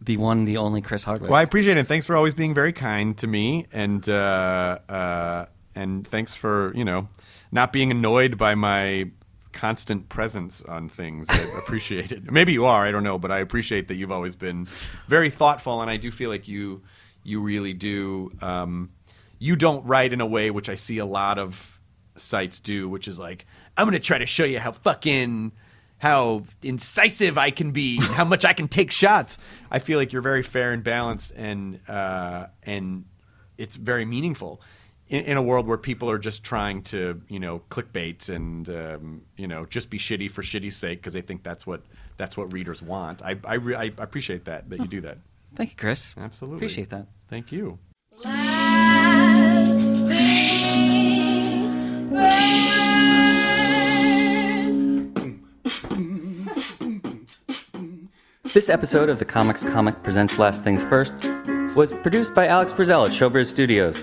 the 0.00 0.16
one, 0.16 0.44
the 0.46 0.56
only 0.56 0.80
Chris 0.80 1.04
Hardwick. 1.04 1.30
Well, 1.30 1.38
I 1.38 1.42
appreciate 1.42 1.76
it. 1.76 1.86
Thanks 1.86 2.06
for 2.06 2.16
always 2.16 2.32
being 2.34 2.54
very 2.54 2.72
kind 2.72 3.16
to 3.18 3.26
me, 3.26 3.66
and 3.72 4.08
uh, 4.08 4.78
uh, 4.88 5.46
and 5.74 6.06
thanks 6.06 6.34
for 6.34 6.72
you 6.74 6.84
know 6.84 7.08
not 7.52 7.72
being 7.72 7.90
annoyed 7.90 8.36
by 8.38 8.54
my 8.54 9.10
constant 9.52 10.08
presence 10.08 10.62
on 10.62 10.88
things. 10.88 11.28
I 11.28 11.38
appreciate 11.58 12.12
it. 12.12 12.30
Maybe 12.30 12.52
you 12.52 12.64
are, 12.64 12.84
I 12.84 12.90
don't 12.90 13.02
know, 13.02 13.18
but 13.18 13.30
I 13.30 13.38
appreciate 13.38 13.88
that 13.88 13.96
you've 13.96 14.12
always 14.12 14.36
been 14.36 14.68
very 15.08 15.30
thoughtful, 15.30 15.80
and 15.80 15.90
I 15.90 15.96
do 15.96 16.10
feel 16.10 16.30
like 16.30 16.48
you 16.48 16.82
you 17.22 17.40
really 17.40 17.74
do. 17.74 18.32
Um, 18.40 18.90
you 19.38 19.56
don't 19.56 19.84
write 19.86 20.12
in 20.12 20.20
a 20.20 20.26
way 20.26 20.50
which 20.50 20.68
I 20.68 20.74
see 20.74 20.98
a 20.98 21.06
lot 21.06 21.38
of 21.38 21.80
sites 22.16 22.60
do, 22.60 22.88
which 22.88 23.08
is 23.08 23.18
like 23.18 23.46
I'm 23.76 23.86
going 23.86 23.92
to 23.92 23.98
try 23.98 24.18
to 24.18 24.26
show 24.26 24.44
you 24.44 24.58
how 24.58 24.72
fucking 24.72 25.52
how 25.98 26.44
incisive 26.62 27.36
I 27.36 27.50
can 27.50 27.72
be, 27.72 28.00
how 28.00 28.24
much 28.24 28.44
I 28.44 28.52
can 28.54 28.68
take 28.68 28.90
shots. 28.90 29.36
I 29.70 29.78
feel 29.78 29.98
like 29.98 30.12
you're 30.12 30.22
very 30.22 30.42
fair 30.42 30.72
and 30.72 30.82
balanced, 30.82 31.32
and 31.36 31.80
uh, 31.88 32.46
and 32.62 33.04
it's 33.58 33.76
very 33.76 34.04
meaningful 34.04 34.62
in, 35.10 35.24
in, 35.24 35.36
a 35.36 35.42
world 35.42 35.66
where 35.66 35.76
people 35.76 36.08
are 36.10 36.18
just 36.18 36.42
trying 36.44 36.82
to 36.82 37.20
you 37.28 37.40
know 37.40 37.62
clickbait 37.68 38.28
and 38.34 38.68
um, 38.70 39.22
you 39.36 39.46
know 39.46 39.66
just 39.66 39.90
be 39.90 39.98
shitty 39.98 40.30
for 40.30 40.42
shitty's 40.42 40.76
sake 40.76 41.00
because 41.00 41.12
they 41.12 41.20
think 41.20 41.42
that's 41.42 41.66
what 41.66 41.82
that's 42.16 42.36
what 42.36 42.52
readers 42.52 42.82
want. 42.82 43.22
I 43.22 43.36
I, 43.44 43.54
re- 43.54 43.74
I 43.74 43.84
appreciate 43.98 44.44
that 44.46 44.70
that 44.70 44.78
you 44.78 44.86
do 44.86 45.00
that. 45.02 45.18
Thank 45.56 45.70
you, 45.70 45.76
Chris. 45.76 46.14
Absolutely 46.16 46.58
appreciate 46.58 46.90
that. 46.90 47.08
Thank 47.28 47.52
you. 47.52 47.78
This 58.52 58.68
episode 58.68 59.08
of 59.08 59.20
the 59.20 59.24
Comics 59.24 59.62
Comic 59.62 60.02
Presents 60.02 60.38
Last 60.38 60.64
Things 60.64 60.82
First 60.84 61.14
was 61.76 61.92
produced 61.92 62.34
by 62.34 62.48
Alex 62.48 62.72
Brazell 62.72 63.06
at 63.06 63.12
Showbiz 63.12 63.46
Studios. 63.46 64.02